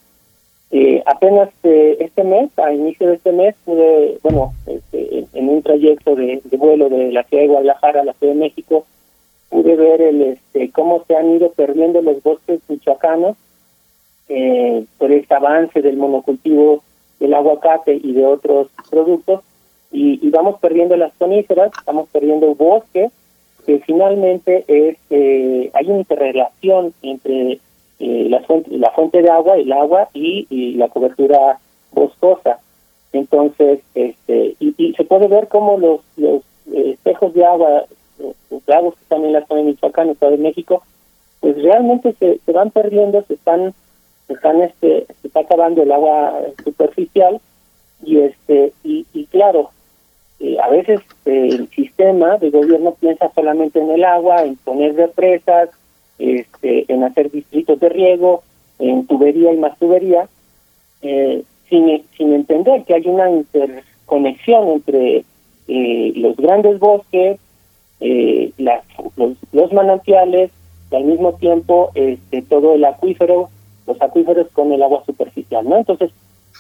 [0.70, 6.16] Eh, apenas este mes, a inicio de este mes, pude, bueno, este, en un trayecto
[6.16, 8.86] de, vuelo de la ciudad de Guadalajara a la Ciudad de México,
[9.50, 13.36] pude ver el este cómo se han ido perdiendo los bosques michoacanos
[14.98, 16.82] por este avance del monocultivo
[17.23, 19.41] del aguacate y de otros productos,
[19.91, 23.10] y, vamos perdiendo las coníferas, estamos perdiendo bosque,
[23.67, 27.60] que finalmente es eh, hay una interrelación entre
[28.01, 31.59] eh, la, fuente, la fuente de agua, el agua y, la cobertura
[31.92, 32.59] boscosa.
[33.12, 36.42] Entonces, este y, se puede ver cómo los, los
[36.73, 37.84] espejos de agua
[38.51, 40.83] los lagos que están en la zona de Michoacán, Estado de México,
[41.41, 43.75] pues realmente se, se van perdiendo, se están,
[44.33, 47.41] están, este, se está acabando el agua superficial
[48.05, 49.70] y este, y, claro,
[50.41, 54.94] eh, a veces eh, el sistema de gobierno piensa solamente en el agua, en poner
[54.97, 55.70] represas,
[56.19, 58.43] este, en hacer distritos de riego,
[58.78, 60.28] en tubería y más tubería,
[61.02, 65.25] eh, sin, sin entender que hay una interconexión entre
[65.69, 67.39] los grandes bosques,
[68.59, 68.85] las,
[69.17, 70.51] los, los manantiales,
[70.91, 73.49] y al mismo tiempo este, todo el acuífero,
[73.86, 75.77] los acuíferos con el agua superficial, ¿no?
[75.77, 76.11] Entonces,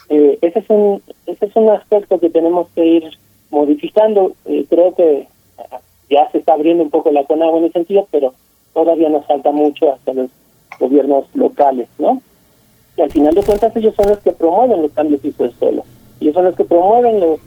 [0.08, 3.18] eh, ese es un ese es un aspecto que tenemos que ir
[3.50, 4.32] modificando.
[4.46, 5.28] Eh, creo que
[6.10, 8.34] ya se está abriendo un poco la CONAGUA en ese sentido, pero
[8.74, 10.30] todavía nos falta mucho hasta los
[10.78, 12.20] gobiernos locales, ¿no?
[12.96, 15.52] Y al final de cuentas ellos son los que promueven los cambios de uso del
[15.54, 15.84] suelo.
[16.20, 17.40] Ellos son los que promueven los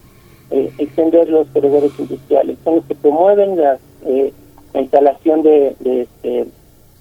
[0.51, 4.31] eh, extender los corredores industriales, son los que promueven la, eh,
[4.73, 6.45] la instalación de, de, este,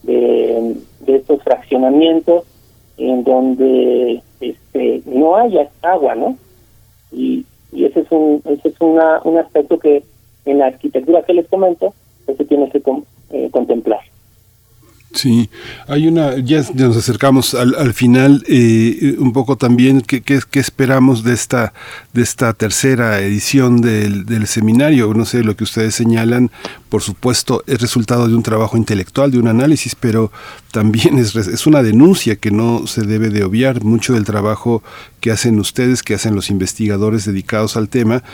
[0.03, 2.45] de, de estos fraccionamientos
[2.97, 6.37] en donde este, no haya agua, ¿no?
[7.13, 10.05] Y, y ese es un ese es una, un aspecto que
[10.45, 11.95] en la arquitectura que les comento
[12.27, 12.83] pues, se tiene que
[13.31, 14.01] eh, contemplar.
[15.15, 15.49] Sí,
[15.87, 20.59] hay una, ya nos acercamos al, al final, eh, un poco también, ¿qué, qué, qué
[20.59, 21.73] esperamos de esta,
[22.13, 25.15] de esta tercera edición del, del seminario?
[25.15, 26.51] No sé, lo que ustedes señalan,
[26.89, 30.33] por supuesto, es resultado de un trabajo intelectual, de un análisis, pero
[30.75, 33.85] también es, es una denuncia que no se debe de obviar.
[33.85, 34.83] Mucho del trabajo
[35.21, 38.25] que hacen ustedes, que hacen los investigadores dedicados al tema,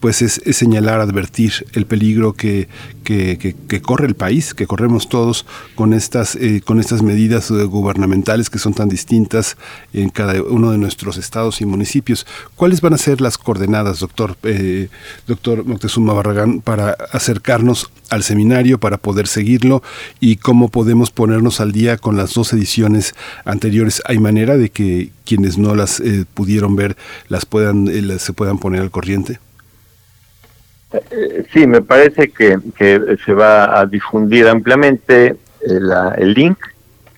[0.00, 2.68] pues es, es señalar, advertir el peligro que,
[3.04, 7.50] que, que- que corre el país, que corremos todos con estas, eh, con estas medidas
[7.50, 9.58] eh, gubernamentales que son tan distintas
[9.92, 12.26] en cada uno de nuestros estados y municipios.
[12.56, 14.88] ¿Cuáles van a ser las coordenadas, doctor, eh,
[15.26, 19.82] doctor Moctezuma Barragán, para acercarnos al seminario, para poder seguirlo
[20.18, 24.02] y cómo podemos ponernos al día con las dos ediciones anteriores?
[24.06, 26.96] ¿Hay manera de que quienes no las eh, pudieron ver
[27.28, 29.38] las puedan, eh, las- se puedan poner al corriente?
[30.92, 32.58] Eh, Sí, me parece que,
[33.24, 35.36] se va a difundir ampliamente eh,
[35.80, 36.58] la- el link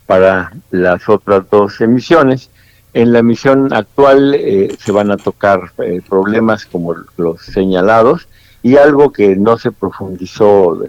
[0.07, 2.51] para las otras dos emisiones.
[2.94, 5.73] En la emisión actual eh, se van a tocar
[6.09, 8.28] problemas como los señalados
[8.62, 10.84] y algo que no se profundizó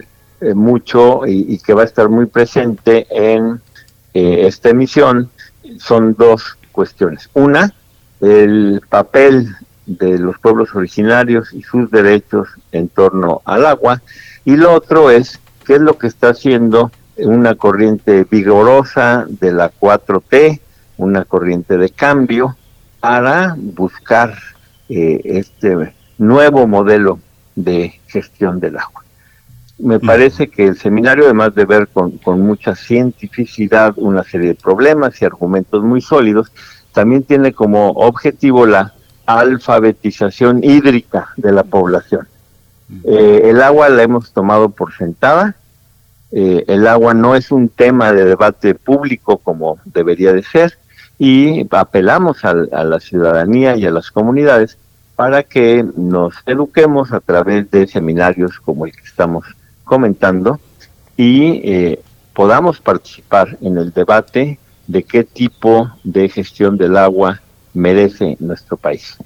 [0.54, 3.60] mucho y, y que va a estar muy presente en
[4.14, 5.30] eh, esta emisión
[5.78, 7.28] son dos cuestiones.
[7.34, 7.74] Una,
[8.20, 9.54] el papel
[9.86, 14.00] de los pueblos originarios y sus derechos en torno al agua.
[14.44, 19.70] Y lo otro es qué es lo que está haciendo una corriente vigorosa de la
[19.70, 20.60] 4T,
[20.96, 22.56] una corriente de cambio,
[23.00, 24.34] para buscar
[24.88, 27.18] eh, este nuevo modelo
[27.54, 29.03] de gestión del agua.
[29.78, 34.54] Me parece que el seminario, además de ver con, con mucha cientificidad una serie de
[34.54, 36.52] problemas y argumentos muy sólidos,
[36.92, 38.94] también tiene como objetivo la
[39.26, 42.28] alfabetización hídrica de la población.
[43.04, 45.56] Eh, el agua la hemos tomado por sentada,
[46.30, 50.74] eh, el agua no es un tema de debate público como debería de ser
[51.18, 54.76] y apelamos al- a, la ciudadanía y a las comunidades
[55.16, 59.44] para que nos eduquemos a través de seminarios como el que estamos
[59.84, 60.60] comentando
[61.16, 62.00] y eh,
[62.32, 67.40] podamos participar en el debate de qué tipo de gestión del agua
[67.72, 69.16] merece nuestro país.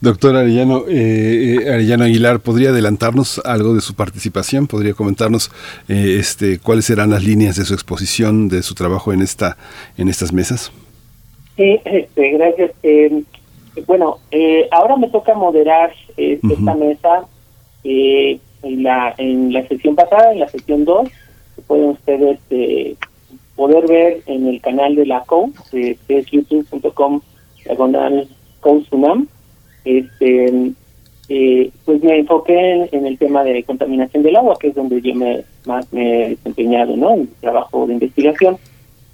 [0.00, 4.66] Doctor Arellano, eh, eh, Arellano Aguilar, ¿podría adelantarnos algo de su participación?
[4.66, 5.52] ¿Podría comentarnos
[5.88, 9.56] eh, este, cuáles serán las líneas de su exposición, de su trabajo en, esta,
[9.96, 10.72] en estas mesas?
[11.56, 12.72] Sí, este, gracias.
[12.82, 13.22] Eh,
[13.86, 17.26] bueno, eh, ahora me toca moderar eh, esta mesa
[17.84, 21.08] eh, en la en la sesión pasada, en la sesión 2,
[21.56, 22.94] que pueden ustedes eh,
[23.54, 27.20] poder ver en el canal de la COU, que es youtube.com,
[27.64, 28.28] diagonal
[28.60, 29.28] COU Sunam.
[29.84, 30.72] Este,
[31.28, 35.00] eh, pues me enfoqué en, en el tema de contaminación del agua, que es donde
[35.00, 37.14] yo me más me he desempeñado, ¿no?
[37.14, 38.56] En mi trabajo de investigación.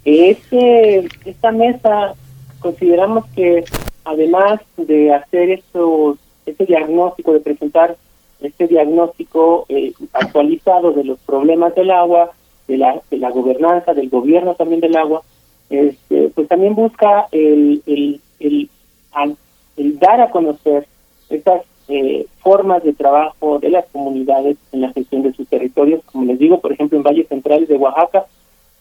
[0.05, 2.13] Este, esta mesa
[2.59, 3.63] consideramos que
[4.05, 7.97] además de hacer estos, este diagnóstico, de presentar
[8.43, 12.31] este diagnóstico eh, actualizado de los problemas del agua,
[12.67, 15.21] de la, de la gobernanza, del gobierno también del agua,
[15.69, 20.85] este, pues también busca el, el, el, dar a conocer
[21.29, 26.01] estas eh, formas de trabajo de las comunidades en la gestión de sus territorios.
[26.05, 28.25] Como les digo, por ejemplo, en valles centrales de Oaxaca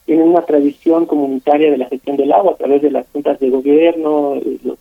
[0.05, 3.51] tienen una tradición comunitaria de la gestión del agua a través de las juntas de
[3.51, 4.79] gobierno, eh, los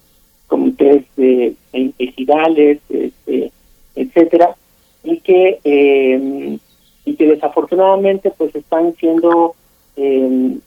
[0.48, 3.52] comités de ejidales, este,
[3.96, 4.56] etcétera,
[5.04, 6.58] y que eh,
[7.04, 9.56] y que desafortunadamente pues están siendo
[9.96, 10.58] eh,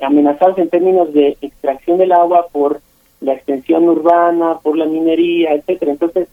[0.00, 2.80] amenazados en términos de extracción del agua por
[3.20, 5.92] la extensión urbana, por la minería, etcétera.
[5.92, 6.28] Entonces,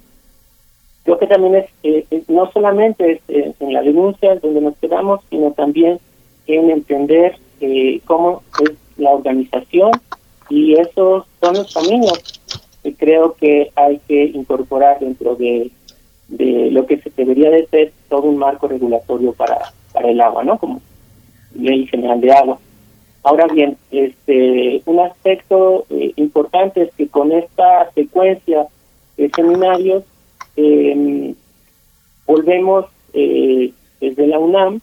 [1.04, 5.22] creo que también es, eh, no solamente es eh, en la denuncia donde nos quedamos,
[5.30, 6.00] sino también
[6.48, 9.92] en entender eh, cómo es la organización
[10.50, 12.42] y esos son los caminos
[12.84, 15.72] que creo que hay que incorporar dentro de,
[16.32, 19.58] de lo que se debería de ser todo un marco regulatorio para,
[19.94, 20.58] para el agua, ¿no?
[20.58, 20.82] Como
[21.54, 22.60] ley general de agua.
[23.24, 28.66] Ahora bien, este un aspecto eh, importante es que con esta secuencia
[29.18, 30.04] de seminarios
[30.56, 31.36] eh,
[32.26, 34.80] volvemos eh, desde la UNAM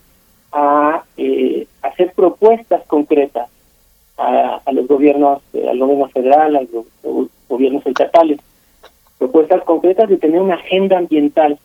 [0.52, 3.48] a eh, hacer propuestas concretas
[4.16, 6.86] a, a, los gobiernos, al gobierno federal, a los
[7.48, 8.38] gobiernos estatales,
[9.18, 11.58] propuestas concretas de tener una agenda ambiental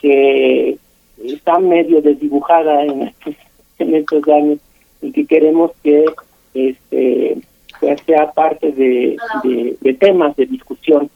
[0.00, 0.78] que
[1.22, 3.34] está medio desdibujada en estos,
[3.78, 4.58] en estos años
[5.02, 6.06] y que queremos que
[6.54, 7.38] este
[7.80, 9.16] pues sea parte de,
[9.80, 11.10] de, temas de discusión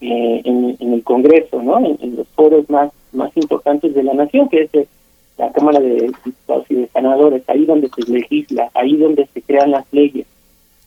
[0.00, 1.78] eh, en, el Congreso, ¿no?
[1.78, 4.88] En, los foros más más importantes de la nación, que es
[5.36, 9.72] la Cámara de Diputados y de Senadores, ahí donde se legisla, ahí donde se crean
[9.72, 10.26] las leyes,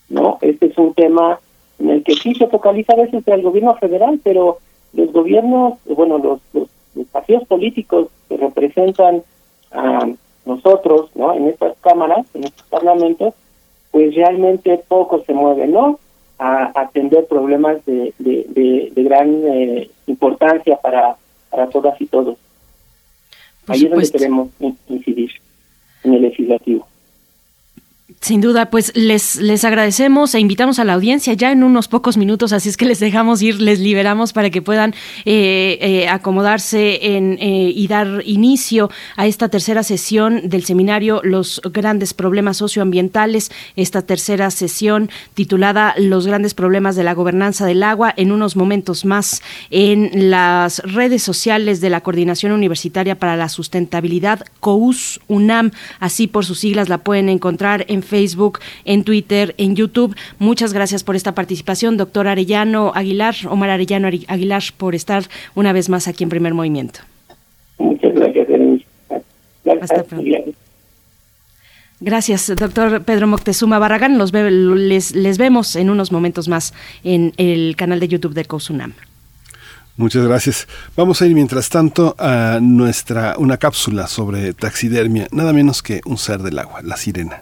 [0.10, 0.38] ¿no?
[0.42, 1.40] Este es un tema
[1.80, 4.60] en el que sí se focaliza a veces el gobierno federal, pero
[4.94, 9.24] los gobiernos, bueno, los, los, los partidos políticos que representan
[9.72, 10.08] a
[10.46, 11.34] nosotros, ¿no?
[11.34, 13.34] En estas cámaras, en estos parlamentos,
[13.92, 16.00] pues realmente poco se mueve, ¿no?
[16.40, 21.18] A atender problemas de, de, de, gran eh, importancia para,
[21.50, 22.38] para todas y todos.
[23.68, 24.50] Ahí es donde queremos
[24.88, 25.32] incidir,
[26.04, 26.88] en el legislativo.
[28.22, 32.16] Sin duda, pues les, les agradecemos e invitamos a la audiencia ya en unos pocos
[32.16, 34.96] minutos, así es que les dejamos ir, les liberamos para que puedan
[35.26, 41.62] eh, eh, acomodarse en, eh, y dar inicio a esta tercera sesión del seminario Los
[41.74, 48.14] grandes problemas socioambientales, esta tercera sesión titulada Los grandes problemas de la gobernanza del agua,
[48.16, 54.46] en unos momentos más en las redes sociales de la Coordinación Universitaria para la Sustentabilidad,
[54.62, 60.16] COUS UNAM, así por sus siglas la pueden encontrar en Facebook, en Twitter, en YouTube.
[60.40, 65.24] Muchas gracias por esta participación, doctor Arellano Aguilar, Omar Arellano Aguilar, por estar
[65.56, 67.00] una vez más aquí en Primer Movimiento.
[67.78, 68.48] Muchas gracias,
[69.82, 70.54] Hasta pronto.
[72.00, 74.20] Gracias, doctor Pedro Moctezuma Barragán.
[74.20, 78.94] Los les, les vemos en unos momentos más en el canal de YouTube de COSUNAM.
[79.96, 80.68] Muchas gracias.
[80.96, 86.20] Vamos a ir mientras tanto a nuestra una cápsula sobre taxidermia, nada menos que un
[86.20, 87.42] ser del agua, la sirena.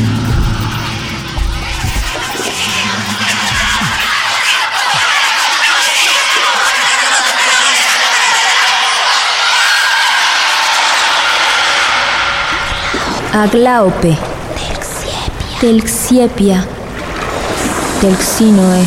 [13.33, 14.17] Aglaope,
[15.61, 16.65] Telxiepia,
[18.01, 18.85] Telxinoe,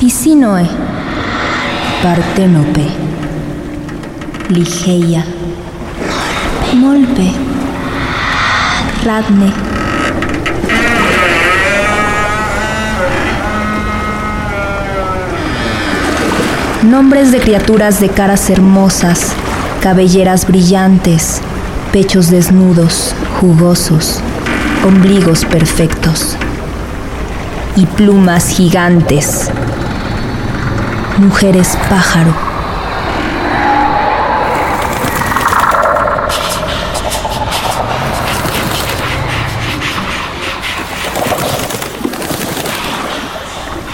[0.00, 0.66] Pisinoe,
[2.02, 2.86] Partenope,
[4.48, 5.22] Ligeia,
[6.72, 7.30] Molpe,
[9.04, 9.52] Radne.
[16.84, 19.34] Nombres de criaturas de caras hermosas,
[19.82, 21.42] cabelleras brillantes,
[21.94, 24.18] pechos desnudos, jugosos,
[24.84, 26.36] ombligos perfectos
[27.76, 29.48] y plumas gigantes.
[31.18, 32.34] Mujeres pájaro.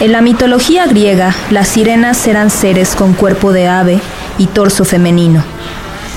[0.01, 4.01] En la mitología griega, las sirenas eran seres con cuerpo de ave
[4.39, 5.50] y torso femenino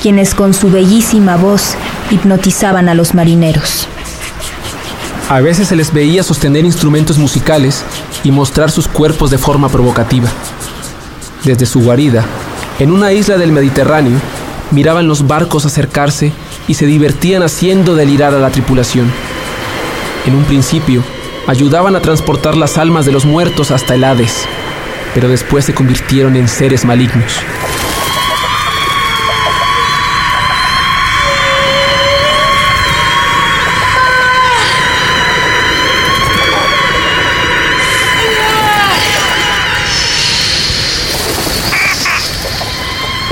[0.04, 1.76] quienes con su bellísima voz
[2.12, 3.88] hipnotizaban a los marineros.
[5.30, 7.86] A veces se les veía sostener instrumentos musicales
[8.22, 10.28] y mostrar sus cuerpos de forma provocativa.
[11.46, 12.26] Desde su guarida,
[12.80, 14.20] en una isla del Mediterráneo,
[14.72, 16.34] miraban los barcos acercarse
[16.68, 19.10] y se divertían haciendo delirar a la tripulación.
[20.26, 21.02] En un principio,
[21.48, 24.44] ayudaban a transportar las almas de los muertos hasta el Hades,
[25.14, 27.32] pero después se convirtieron en seres malignos.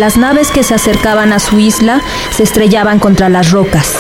[0.02, 2.02] Las naves que se acercaban a su isla
[2.36, 3.98] se estrellaban contra las rocas.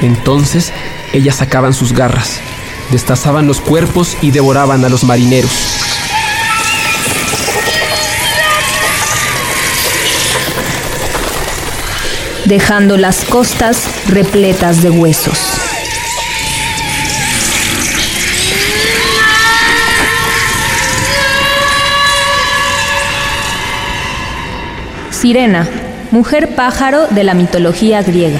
[0.00, 0.72] Entonces
[1.12, 2.38] ellas sacaban sus garras,
[2.92, 5.50] destazaban los cuerpos y devoraban a los marineros.
[12.44, 15.55] dejando las costas repletas de huesos.
[25.26, 25.66] Sirena,
[26.12, 28.38] mujer pájaro de la mitología griega.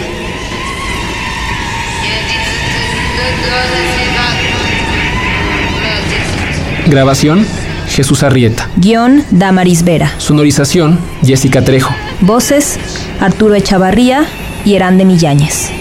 [6.87, 7.45] Grabación,
[7.89, 8.69] Jesús Arrieta.
[8.77, 10.13] Guión, Damaris Vera.
[10.19, 11.93] Sonorización, Jessica Trejo.
[12.21, 12.79] Voces,
[13.19, 14.25] Arturo Echavarría
[14.65, 15.73] y Herán de Milláñez.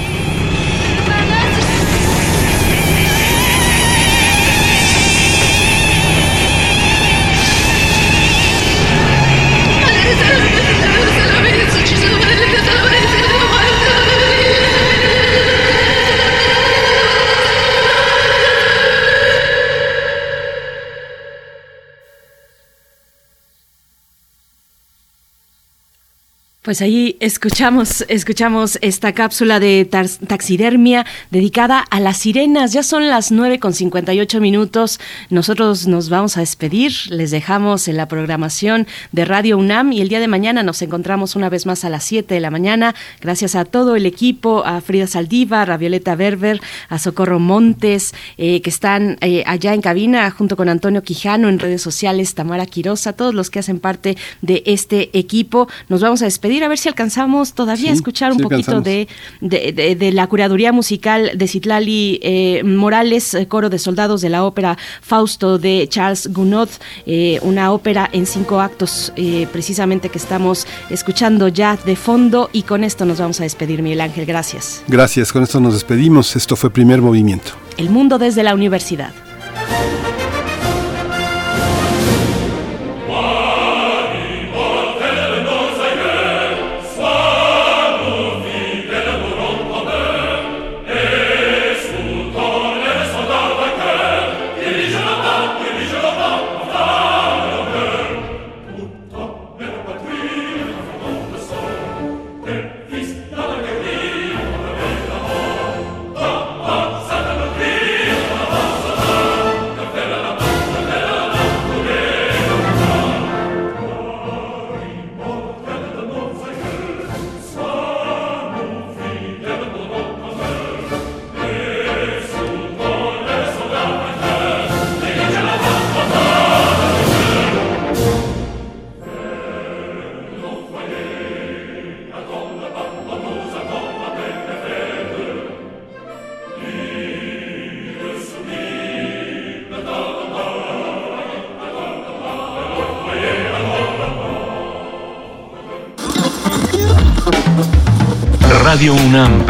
[26.65, 32.73] Pues ahí escuchamos, escuchamos esta cápsula de taxidermia dedicada a las sirenas.
[32.73, 34.99] Ya son las 9 con 58 minutos.
[35.29, 36.91] Nosotros nos vamos a despedir.
[37.09, 41.35] Les dejamos en la programación de Radio UNAM y el día de mañana nos encontramos
[41.35, 42.95] una vez más a las 7 de la mañana.
[43.21, 48.61] Gracias a todo el equipo, a Frida Saldívar, a Violeta Berber, a Socorro Montes, eh,
[48.61, 53.13] que están eh, allá en cabina junto con Antonio Quijano en redes sociales, Tamara Quirosa,
[53.13, 55.67] todos los que hacen parte de este equipo.
[55.89, 59.07] Nos vamos a despedir a ver si alcanzamos todavía a escuchar un poquito de,
[59.41, 64.77] de, la curaduría musical de Citlali eh, Morales, eh, coro de soldados de la ópera
[65.01, 66.69] Fausto de Charles Gounod,
[67.05, 69.13] eh, una ópera en cinco actos
[69.51, 74.01] precisamente que estamos escuchando ya de fondo y con esto nos vamos a despedir, Miguel
[74.01, 74.25] Ángel.
[74.25, 74.83] Gracias.
[74.87, 76.35] Gracias, con esto nos despedimos.
[76.35, 77.51] Esto fue Primer Movimiento.
[77.77, 79.13] El mundo desde la universidad.